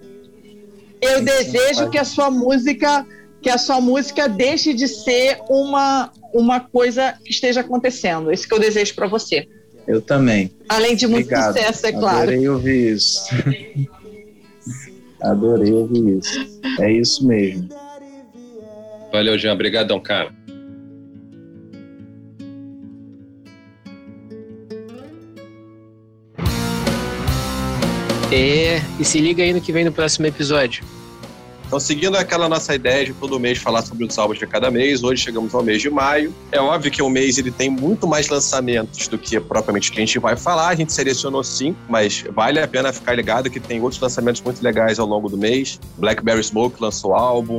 eu 1.01 1.23
desejo 1.23 1.89
que 1.89 1.97
a 1.97 2.03
sua 2.03 2.29
música 2.29 3.05
que 3.41 3.49
a 3.49 3.57
sua 3.57 3.79
música 3.79 4.27
deixe 4.27 4.73
de 4.73 4.87
ser 4.87 5.39
uma, 5.49 6.11
uma 6.33 6.59
coisa 6.59 7.13
que 7.23 7.31
esteja 7.31 7.61
acontecendo. 7.61 8.31
Isso 8.31 8.47
que 8.47 8.53
eu 8.53 8.59
desejo 8.59 8.95
para 8.95 9.07
você. 9.07 9.47
Eu 9.87 10.01
também. 10.01 10.51
Além 10.67 10.95
de 10.95 11.07
muito 11.07 11.27
Obrigado. 11.27 11.57
sucesso, 11.57 11.85
é 11.85 11.91
claro. 11.91 12.17
Adorei 12.23 12.49
ouvir 12.49 12.93
isso. 12.93 13.21
Adorei 15.21 15.71
ouvir 15.71 16.17
isso. 16.17 16.59
É 16.79 16.91
isso 16.91 17.25
mesmo. 17.25 17.69
Valeu, 19.11 19.37
Jean. 19.37 19.53
Obrigadão, 19.53 19.99
cara. 19.99 20.35
É, 28.31 28.81
e 28.99 29.05
se 29.05 29.21
liga 29.21 29.41
aí 29.41 29.53
no 29.53 29.61
que 29.61 29.71
vem 29.71 29.85
no 29.85 29.91
próximo 29.91 30.27
episódio. 30.27 30.83
Então, 31.67 31.81
seguindo 31.81 32.15
aquela 32.15 32.47
nossa 32.47 32.73
ideia 32.73 33.05
de 33.05 33.13
todo 33.13 33.37
mês 33.37 33.57
falar 33.57 33.81
sobre 33.81 34.05
os 34.05 34.17
álbuns 34.17 34.39
de 34.39 34.47
cada 34.47 34.71
mês, 34.71 35.03
hoje 35.03 35.21
chegamos 35.21 35.53
ao 35.53 35.61
mês 35.61 35.81
de 35.81 35.89
maio. 35.89 36.33
É 36.49 36.61
óbvio 36.61 36.89
que 36.89 37.01
o 37.01 37.09
mês 37.09 37.37
ele 37.37 37.51
tem 37.51 37.69
muito 37.69 38.07
mais 38.07 38.29
lançamentos 38.29 39.09
do 39.09 39.17
que 39.17 39.37
propriamente 39.37 39.91
que 39.91 39.97
a 39.97 39.99
gente 39.99 40.17
vai 40.17 40.37
falar. 40.37 40.69
A 40.69 40.75
gente 40.75 40.93
selecionou 40.93 41.43
cinco, 41.43 41.77
mas 41.89 42.23
vale 42.33 42.61
a 42.61 42.67
pena 42.69 42.93
ficar 42.93 43.15
ligado 43.15 43.49
que 43.49 43.59
tem 43.59 43.81
outros 43.81 43.99
lançamentos 43.99 44.41
muito 44.41 44.63
legais 44.63 44.97
ao 44.97 45.05
longo 45.05 45.27
do 45.27 45.37
mês. 45.37 45.77
Blackberry 45.97 46.41
Smoke 46.41 46.81
lançou 46.81 47.13
álbum. 47.13 47.57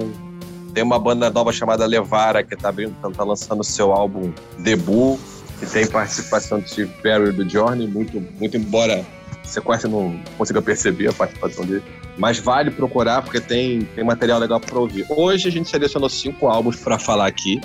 Tem 0.73 0.83
uma 0.83 0.99
banda 0.99 1.29
nova 1.29 1.53
chamada 1.53 1.85
Levara 1.85 2.43
que 2.43 2.55
está 2.55 2.73
tá 2.73 3.25
lançando 3.25 3.63
seu 3.63 3.93
álbum 3.93 4.33
debut, 4.59 5.21
que 5.61 5.67
tem 5.67 5.87
participação 5.87 6.61
do 6.61 6.67
Steve 6.67 6.91
Perry 7.03 7.31
do 7.31 7.47
Journey, 7.47 7.87
muito, 7.87 8.19
muito 8.41 8.57
embora 8.57 9.05
você 9.45 9.61
quase 9.61 9.89
não 9.89 10.19
consiga 10.37 10.61
perceber 10.61 11.09
a 11.09 11.13
participação 11.13 11.65
dele. 11.65 11.83
Mas 12.19 12.39
vale 12.39 12.71
procurar 12.71 13.23
porque 13.23 13.41
tem, 13.41 13.83
tem 13.95 14.05
material 14.05 14.39
legal 14.41 14.61
para 14.61 14.79
ouvir. 14.79 15.07
Hoje 15.09 15.49
a 15.49 15.53
gente 15.53 15.71
selecionou 15.71 16.09
cinco 16.09 16.49
álbuns 16.49 16.77
para 16.77 16.99
falar 16.99 17.27
aqui. 17.27 17.61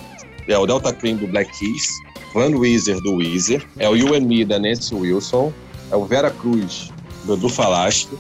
É 0.47 0.57
o 0.57 0.65
Delta 0.65 0.93
Cream 0.93 1.17
do 1.17 1.27
Black 1.27 1.51
Keys, 1.57 1.87
Van 2.33 2.55
Weezer 2.55 2.99
do 3.01 3.15
Weezer, 3.15 3.65
é 3.79 3.89
o 3.89 3.95
You 3.95 4.13
and 4.13 4.21
Me 4.21 4.43
da 4.43 4.59
Nancy 4.59 4.93
Wilson, 4.93 5.53
é 5.91 5.95
o 5.95 6.05
Vera 6.05 6.29
Cruz 6.29 6.91
do 7.23 7.33
Edu 7.35 7.49
Falasco 7.49 8.19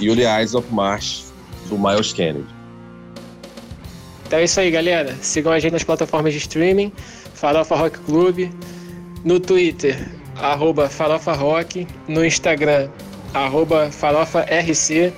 e 0.00 0.10
o 0.10 0.16
The 0.16 0.40
Eyes 0.40 0.54
of 0.54 0.66
March 0.72 1.24
do 1.68 1.78
Miles 1.78 2.12
Kennedy. 2.12 2.46
Então 4.26 4.38
é 4.38 4.44
isso 4.44 4.60
aí, 4.60 4.70
galera. 4.70 5.16
Sigam 5.20 5.52
a 5.52 5.58
gente 5.58 5.72
nas 5.72 5.84
plataformas 5.84 6.32
de 6.32 6.38
streaming, 6.38 6.92
Farofa 7.34 7.76
Rock 7.76 7.98
Club, 8.00 8.50
no 9.24 9.40
Twitter, 9.40 10.08
arroba 10.36 10.88
Farofa 10.88 11.32
Rock, 11.32 11.86
no 12.08 12.24
Instagram, 12.24 12.88
arroba 13.34 13.90
Farofa 13.90 14.42
RC. 14.42 15.12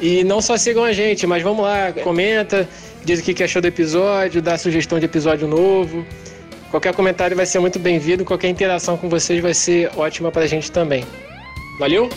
E 0.00 0.24
não 0.24 0.40
só 0.40 0.56
sigam 0.56 0.82
a 0.82 0.92
gente, 0.92 1.26
mas 1.26 1.42
vamos 1.42 1.62
lá, 1.62 1.92
comenta, 1.92 2.68
diz 3.04 3.20
o 3.20 3.22
que 3.22 3.42
achou 3.42 3.60
do 3.60 3.68
episódio, 3.68 4.40
dá 4.40 4.56
sugestão 4.56 4.98
de 4.98 5.04
episódio 5.04 5.46
novo. 5.46 6.04
Qualquer 6.70 6.94
comentário 6.94 7.36
vai 7.36 7.44
ser 7.44 7.58
muito 7.58 7.78
bem-vindo, 7.78 8.24
qualquer 8.24 8.48
interação 8.48 8.96
com 8.96 9.08
vocês 9.08 9.42
vai 9.42 9.52
ser 9.52 9.90
ótima 9.96 10.30
pra 10.30 10.46
gente 10.46 10.70
também. 10.70 11.04
Valeu? 11.78 12.08